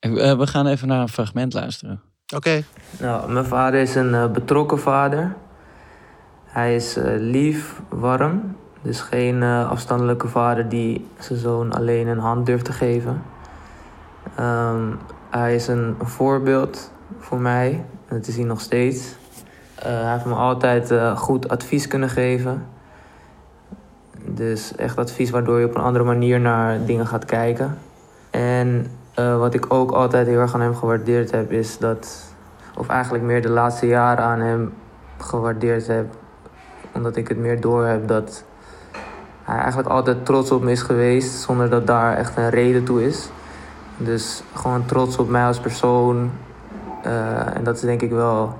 Eh, 0.00 0.36
We 0.38 0.46
gaan 0.46 0.66
even 0.66 0.88
naar 0.88 1.00
een 1.00 1.08
fragment 1.08 1.52
luisteren. 1.52 2.00
oké. 2.34 2.62
Nou, 2.98 3.32
mijn 3.32 3.44
vader 3.44 3.80
is 3.80 3.94
een 3.94 4.14
eh, 4.14 4.30
betrokken 4.30 4.78
vader. 4.78 5.36
Hij 6.44 6.74
is 6.74 6.96
eh, 6.96 7.04
lief, 7.18 7.80
warm. 7.88 8.56
Dus 8.82 9.00
geen 9.00 9.42
eh, 9.42 9.70
afstandelijke 9.70 10.28
vader 10.28 10.68
die 10.68 11.06
zijn 11.18 11.38
zoon 11.38 11.72
alleen 11.72 12.06
een 12.08 12.18
hand 12.18 12.46
durft 12.46 12.64
te 12.64 12.72
geven. 12.72 13.22
Ehm, 14.36 14.88
hij 15.30 15.54
is 15.54 15.68
een 15.68 15.96
voorbeeld 16.02 16.92
voor 17.18 17.38
mij. 17.40 17.84
Dat 18.08 18.26
is 18.26 18.36
hij 18.36 18.44
nog 18.44 18.60
steeds. 18.60 19.14
Eh, 19.74 19.84
hij 20.02 20.12
heeft 20.12 20.24
me 20.24 20.34
altijd 20.34 20.90
eh, 20.90 21.16
goed 21.16 21.48
advies 21.48 21.86
kunnen 21.86 22.08
geven. 22.08 22.66
Dus 24.24 24.76
echt 24.76 24.98
advies 24.98 25.30
waardoor 25.30 25.58
je 25.58 25.66
op 25.66 25.74
een 25.74 25.82
andere 25.82 26.04
manier 26.04 26.40
naar 26.40 26.84
dingen 26.84 27.06
gaat 27.06 27.24
kijken. 27.24 27.78
En 28.30 28.86
eh, 29.14 29.38
wat 29.38 29.54
ik 29.54 29.72
ook 29.72 29.90
altijd 29.90 30.26
heel 30.26 30.38
erg 30.38 30.54
aan 30.54 30.60
hem 30.60 30.74
gewaardeerd 30.74 31.30
heb, 31.30 31.52
is 31.52 31.78
dat 31.78 32.28
of 32.76 32.88
eigenlijk 32.88 33.24
meer 33.24 33.42
de 33.42 33.50
laatste 33.50 33.86
jaren 33.86 34.24
aan 34.24 34.40
hem 34.40 34.72
gewaardeerd 35.18 35.86
heb. 35.86 36.06
Omdat 36.92 37.16
ik 37.16 37.28
het 37.28 37.38
meer 37.38 37.60
door 37.60 37.86
heb 37.86 38.08
dat 38.08 38.44
hij 39.42 39.58
eigenlijk 39.58 39.88
altijd 39.88 40.26
trots 40.26 40.50
op 40.50 40.62
me 40.62 40.70
is 40.70 40.82
geweest, 40.82 41.40
zonder 41.40 41.70
dat 41.70 41.86
daar 41.86 42.16
echt 42.16 42.36
een 42.36 42.50
reden 42.50 42.84
toe 42.84 43.06
is. 43.06 43.30
Dus 43.96 44.42
gewoon 44.54 44.86
trots 44.86 45.16
op 45.16 45.28
mij 45.28 45.44
als 45.44 45.60
persoon. 45.60 46.30
Eh, 47.02 47.56
en 47.56 47.64
dat 47.64 47.74
is 47.74 47.80
denk 47.80 48.02
ik 48.02 48.10
wel 48.10 48.58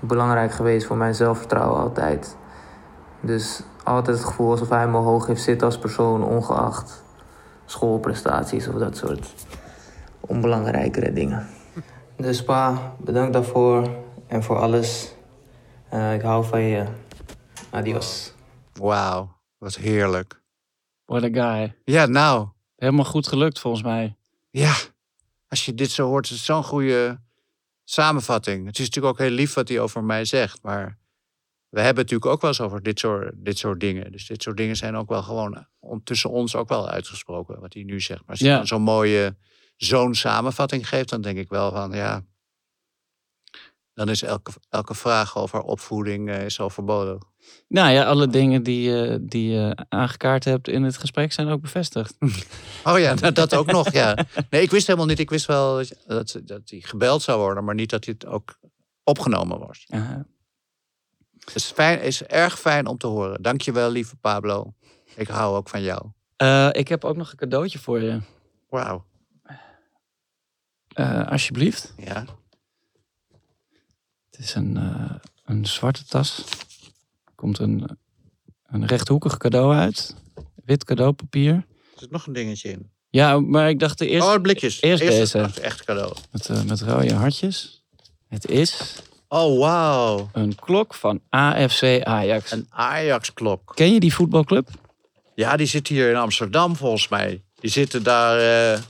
belangrijk 0.00 0.52
geweest 0.52 0.86
voor 0.86 0.96
mijn 0.96 1.14
zelfvertrouwen 1.14 1.80
altijd. 1.80 2.36
Dus 3.20 3.62
altijd 3.88 4.16
het 4.16 4.26
gevoel 4.26 4.50
alsof 4.50 4.68
hij 4.68 4.88
me 4.88 4.96
hoog 4.96 5.26
heeft 5.26 5.42
zitten 5.42 5.66
als 5.66 5.78
persoon, 5.78 6.24
ongeacht 6.24 7.02
schoolprestaties 7.66 8.68
of 8.68 8.74
dat 8.74 8.96
soort 8.96 9.34
onbelangrijkere 10.20 11.12
dingen. 11.12 11.46
Dus 12.16 12.44
pa, 12.44 12.94
bedankt 12.98 13.32
daarvoor 13.32 13.88
en 14.26 14.42
voor 14.42 14.58
alles. 14.58 15.14
Eh, 15.88 16.14
ik 16.14 16.22
hou 16.22 16.44
van 16.44 16.60
je. 16.60 16.84
Adios. 17.70 18.32
Wauw, 18.72 19.36
wat 19.58 19.74
heerlijk. 19.74 20.42
What 21.04 21.22
a 21.22 21.28
guy. 21.28 21.76
Ja, 21.84 22.06
nou, 22.06 22.48
Helemaal 22.76 23.04
goed 23.04 23.26
gelukt 23.26 23.58
volgens 23.58 23.82
mij. 23.82 24.16
ja. 24.50 24.74
Als 25.48 25.64
je 25.64 25.74
dit 25.74 25.90
zo 25.90 26.06
hoort, 26.06 26.24
is 26.24 26.30
het 26.30 26.40
zo'n 26.40 26.64
goede 26.64 27.20
samenvatting. 27.84 28.66
Het 28.66 28.78
is 28.78 28.84
natuurlijk 28.84 29.14
ook 29.14 29.26
heel 29.26 29.34
lief 29.36 29.54
wat 29.54 29.68
hij 29.68 29.80
over 29.80 30.04
mij 30.04 30.24
zegt. 30.24 30.62
Maar 30.62 30.98
we 31.68 31.80
hebben 31.80 32.02
het 32.02 32.10
natuurlijk 32.10 32.26
ook 32.30 32.40
wel 32.40 32.50
eens 32.50 32.60
over 32.60 32.82
dit 32.82 32.98
soort, 32.98 33.32
dit 33.36 33.58
soort 33.58 33.80
dingen. 33.80 34.12
Dus 34.12 34.26
dit 34.26 34.42
soort 34.42 34.56
dingen 34.56 34.76
zijn 34.76 34.96
ook 34.96 35.08
wel 35.08 35.22
gewoon 35.22 35.54
eh, 35.56 35.90
tussen 36.04 36.30
ons 36.30 36.56
ook 36.56 36.68
wel 36.68 36.88
uitgesproken. 36.88 37.60
Wat 37.60 37.74
hij 37.74 37.82
nu 37.82 38.00
zegt. 38.00 38.20
Maar 38.20 38.30
als 38.30 38.38
Ja. 38.38 38.56
dan 38.56 38.66
zo'n 38.66 38.82
mooie 38.82 39.36
zo'n 39.76 40.14
samenvatting 40.14 40.88
geeft, 40.88 41.08
dan 41.08 41.20
denk 41.20 41.38
ik 41.38 41.48
wel 41.48 41.70
van 41.70 41.92
ja. 41.92 42.22
Dan 43.94 44.08
is 44.08 44.22
elke, 44.22 44.50
elke 44.68 44.94
vraag 44.94 45.36
over 45.36 45.60
opvoeding 45.60 46.28
eh, 46.30 46.44
is 46.44 46.60
overbodig. 46.60 47.22
Nou 47.68 47.90
ja, 47.90 48.04
alle 48.04 48.28
dingen 48.28 48.62
die, 48.62 48.90
je 48.90 49.18
die 49.22 49.50
je 49.50 49.76
aangekaart 49.88 50.44
hebt 50.44 50.68
in 50.68 50.82
het 50.82 50.96
gesprek 50.96 51.32
zijn 51.32 51.48
ook 51.48 51.60
bevestigd. 51.60 52.16
Oh 52.84 52.98
ja, 52.98 53.14
nou, 53.20 53.32
dat 53.32 53.54
ook 53.54 53.70
nog, 53.72 53.92
ja. 53.92 54.26
Nee, 54.50 54.62
ik 54.62 54.70
wist 54.70 54.86
helemaal 54.86 55.08
niet. 55.08 55.18
Ik 55.18 55.30
wist 55.30 55.46
wel 55.46 55.76
dat, 55.76 55.94
dat, 56.06 56.40
dat 56.44 56.60
hij 56.64 56.80
gebeld 56.80 57.22
zou 57.22 57.40
worden, 57.40 57.64
maar 57.64 57.74
niet 57.74 57.90
dat 57.90 58.04
hij 58.04 58.14
het 58.18 58.28
ook 58.28 58.58
opgenomen 59.04 59.58
was. 59.58 59.84
Aha. 59.88 60.26
Het 61.48 61.56
is, 61.56 61.64
fijn, 61.64 62.00
is 62.00 62.22
erg 62.22 62.58
fijn 62.58 62.86
om 62.86 62.98
te 62.98 63.06
horen. 63.06 63.42
Dankjewel, 63.42 63.90
lieve 63.90 64.16
Pablo. 64.16 64.74
Ik 65.16 65.28
hou 65.28 65.56
ook 65.56 65.68
van 65.68 65.82
jou. 65.82 66.02
Eh, 66.36 66.68
ik 66.72 66.88
heb 66.88 67.04
ook 67.04 67.16
nog 67.16 67.30
een 67.30 67.36
cadeautje 67.36 67.78
voor 67.78 68.00
je. 68.00 68.20
Wauw. 68.68 69.04
Eh, 70.88 71.28
alsjeblieft. 71.28 71.92
Ja. 71.96 72.24
Het 74.30 74.38
is 74.38 74.54
een, 74.54 74.76
eh, 74.76 75.14
een 75.44 75.66
zwarte 75.66 76.04
tas. 76.04 76.44
Er 77.24 77.32
komt 77.34 77.58
een, 77.58 77.98
een 78.66 78.86
rechthoekig 78.86 79.36
cadeau 79.36 79.74
uit. 79.74 80.14
Wit 80.64 80.84
cadeaupapier. 80.84 81.54
Er 81.54 81.64
zit 81.96 82.10
nog 82.10 82.26
een 82.26 82.32
dingetje 82.32 82.70
in. 82.70 82.90
Ja, 83.10 83.40
maar 83.40 83.68
ik 83.68 83.78
dacht 83.78 83.98
de 83.98 84.08
eerste... 84.08 84.30
oh, 84.30 84.40
blikjes. 84.40 84.82
eerst 84.82 85.02
deze. 85.02 85.38
het 85.38 85.58
echt 85.58 85.84
cadeau. 85.84 86.16
Met, 86.30 86.66
met 86.66 86.80
rode 86.80 87.14
hartjes. 87.14 87.84
Het 88.26 88.46
is 88.46 89.02
Oh, 89.28 89.58
wauw. 89.58 90.28
een 90.32 90.54
klok 90.54 90.94
van 90.94 91.20
AFC 91.30 92.02
Ajax. 92.02 92.50
Een 92.52 92.66
Ajax-klok. 92.70 93.72
Ken 93.74 93.92
je 93.92 94.00
die 94.00 94.14
voetbalclub? 94.14 94.68
Ja, 95.34 95.56
die 95.56 95.66
zit 95.66 95.88
hier 95.88 96.10
in 96.10 96.16
Amsterdam 96.16 96.76
volgens 96.76 97.08
mij. 97.08 97.42
Die 97.60 97.70
zitten 97.70 98.02
daar, 98.02 98.38
eh, 98.72 98.80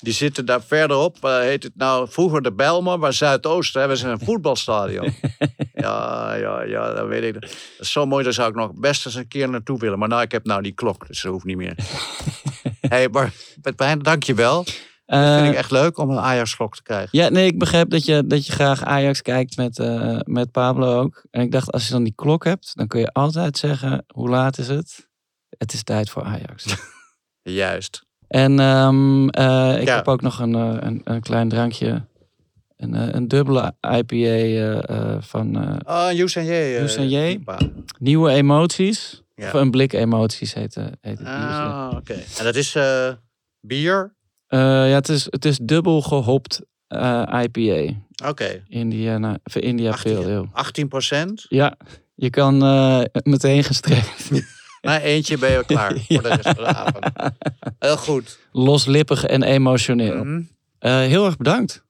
die 0.00 0.12
zitten 0.12 0.46
daar 0.46 0.62
verderop. 0.62 1.16
eh, 1.24 1.38
heet 1.38 1.62
het 1.62 1.76
nou 1.76 2.08
vroeger 2.10 2.42
de 2.42 2.52
Bijlmer, 2.52 2.98
maar 2.98 3.12
Zuidoosten 3.12 3.80
hebben 3.80 3.98
ze 3.98 4.08
een 4.08 4.20
voetbalstadion. 4.20 5.14
ja, 5.74 6.34
ja, 6.34 6.62
ja, 6.62 6.92
dat 6.92 7.06
weet 7.08 7.22
ik. 7.22 7.40
Dat 7.40 7.50
is 7.78 7.92
zo 7.92 8.06
mooi, 8.06 8.24
daar 8.24 8.32
zou 8.32 8.48
ik 8.48 8.54
nog 8.56 8.70
best 8.74 9.06
eens 9.06 9.14
een 9.14 9.28
keer 9.28 9.48
naartoe 9.48 9.78
willen. 9.78 9.98
Maar 9.98 10.08
nou, 10.08 10.22
ik 10.22 10.32
heb 10.32 10.44
nou 10.44 10.62
die 10.62 10.72
klok, 10.72 11.06
dus 11.06 11.22
dat 11.22 11.32
hoeft 11.32 11.44
niet 11.44 11.56
meer. 11.56 11.74
hey, 12.88 13.08
maar 13.08 13.32
Pijn, 13.76 13.98
dank 13.98 14.22
je 14.22 14.34
wel. 14.34 14.64
Eh, 15.10 15.34
vind 15.36 15.48
ik 15.48 15.54
echt 15.58 15.70
leuk 15.70 15.98
om 15.98 16.10
een 16.10 16.18
Ajax-klok 16.18 16.76
te 16.76 16.82
krijgen. 16.82 17.08
Ja, 17.12 17.28
nee, 17.28 17.46
ik 17.46 17.58
begrijp 17.58 17.90
dat 17.90 18.04
je, 18.04 18.26
dat 18.26 18.46
je 18.46 18.52
graag 18.52 18.84
Ajax 18.84 19.22
kijkt 19.22 19.56
met, 19.56 19.78
eh, 19.78 20.18
met 20.24 20.50
Pablo 20.50 21.00
ook. 21.00 21.22
En 21.30 21.40
ik 21.42 21.52
dacht, 21.52 21.72
als 21.72 21.86
je 21.86 21.92
dan 21.92 22.02
die 22.04 22.12
klok 22.16 22.44
hebt, 22.44 22.72
dan 22.76 22.86
kun 22.86 23.00
je 23.00 23.12
altijd 23.12 23.58
zeggen, 23.58 24.04
hoe 24.14 24.28
laat 24.28 24.58
is 24.58 24.68
het? 24.68 25.08
Het 25.58 25.72
is 25.72 25.82
tijd 25.82 26.10
voor 26.10 26.22
Ajax. 26.24 26.64
Juist. 27.42 28.04
en 28.28 28.60
ehm, 28.60 29.28
eh, 29.28 29.80
ik 29.80 29.86
Ja. 29.86 29.96
heb 29.96 30.08
ook 30.08 30.20
nog 30.20 30.38
een, 30.38 30.54
eh, 30.54 30.76
een, 30.80 31.00
een 31.04 31.20
klein 31.20 31.48
drankje. 31.48 32.08
Een, 32.76 32.94
eh, 32.94 33.08
een 33.14 33.28
dubbele 33.28 33.74
IPA 33.80 34.14
eh, 34.16 34.88
eh, 34.90 35.22
van 35.22 35.62
eh, 35.84 36.12
Oh, 36.12 36.18
Usanje. 36.18 37.38
Uh. 37.46 37.56
Nieuwe 37.98 38.30
Emoties. 38.30 39.22
Ja. 39.34 39.46
Of 39.46 39.52
een 39.52 39.70
blik 39.70 39.92
Emoties 39.92 40.54
heet, 40.54 40.76
eh, 40.76 40.84
heet 41.00 41.18
het. 41.18 41.26
Ah, 41.28 41.90
oké. 41.96 42.12
En 42.38 42.44
dat 42.44 42.54
is 42.54 42.74
eh, 42.74 43.12
bier? 43.60 44.14
Eh, 44.50 44.58
ja, 44.60 44.94
het 44.94 45.08
is, 45.08 45.24
het 45.30 45.44
is 45.44 45.58
dubbel 45.62 46.02
gehopt 46.02 46.60
eh, 46.86 47.42
IPA. 47.42 47.94
Oké. 48.28 48.64
Indiana, 48.68 49.38
of 49.44 49.54
India 49.56 49.90
18, 49.90 50.14
Pale 50.14 50.26
Ale. 50.36 50.48
18 50.52 50.88
procent. 50.88 51.46
Ja, 51.48 51.76
je 52.14 52.30
kan 52.30 52.62
eh, 52.62 53.00
meteen 53.22 53.64
gestrekt. 53.64 54.30
Na 54.82 55.00
eentje 55.00 55.38
ben 55.38 55.50
je 55.52 55.64
klaar 55.64 55.92
voor 56.08 56.22
de 56.22 56.28
rest 56.28 56.42
van 56.42 56.54
de 56.54 56.66
avond. 56.66 57.06
Heel 57.78 57.96
goed. 57.96 58.38
Loslippig 58.52 59.24
en 59.24 59.42
emotioneel. 59.42 60.24
Mhm. 60.24 60.42
Heel 60.78 61.24
erg 61.26 61.36
bedankt. 61.36 61.84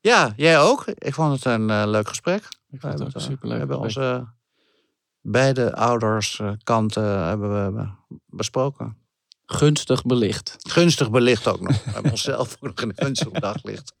Ja, 0.00 0.32
jij 0.36 0.58
ook. 0.60 0.86
Ik 0.86 1.14
vond 1.14 1.32
het 1.34 1.44
een 1.44 1.88
leuk 1.90 2.08
gesprek. 2.08 2.42
Ik 2.70 2.80
vond 2.80 2.92
het 2.92 3.02
ook 3.02 3.12
We 3.12 3.20
superleuk. 3.20 3.58
hebben 3.58 3.80
gesprek. 3.82 4.04
onze 4.06 4.26
beide 5.20 5.74
ouders 5.74 6.40
kanten 6.62 7.26
hebben 7.26 7.74
we 7.74 7.88
besproken. 8.26 8.96
Gunstig 9.50 10.02
belicht. 10.02 10.56
Gunstig 10.58 11.10
belicht 11.10 11.46
ook 11.46 11.60
nog. 11.60 11.84
We 11.84 11.90
hebben 11.90 12.10
onszelf 12.10 12.56
ook 12.60 12.62
nog 12.62 12.88
een 12.88 12.92
gunstig 12.96 13.30
daglicht 13.30 13.92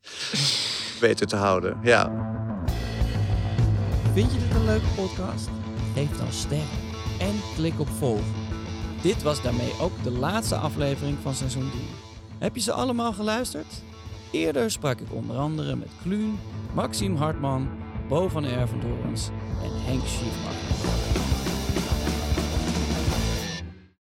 weten 1.00 1.26
te 1.26 1.36
houden. 1.36 1.78
Ja. 1.82 2.12
Vind 4.12 4.32
je 4.32 4.38
dit 4.38 4.54
een 4.54 4.64
leuke 4.64 4.86
podcast? 4.96 5.48
Geef 5.94 6.18
dan 6.18 6.32
sterren 6.32 6.66
en 7.18 7.40
klik 7.56 7.80
op 7.80 7.88
volgen. 7.88 8.34
Dit 9.02 9.22
was 9.22 9.42
daarmee 9.42 9.72
ook 9.80 10.02
de 10.02 10.10
laatste 10.10 10.56
aflevering 10.56 11.18
van 11.22 11.34
seizoen 11.34 11.70
3. 11.70 11.82
Heb 12.38 12.54
je 12.54 12.60
ze 12.60 12.72
allemaal 12.72 13.12
geluisterd? 13.12 13.82
Eerder 14.30 14.70
sprak 14.70 15.00
ik 15.00 15.12
onder 15.12 15.36
andere 15.36 15.76
met 15.76 15.90
Kluun, 16.02 16.38
Maxime 16.74 17.18
Hartman, 17.18 17.68
Bo 18.08 18.28
van 18.28 18.44
Ervendorens 18.44 19.28
en 19.62 19.70
Henk 19.84 20.06
Schiefmacher. 20.06 21.37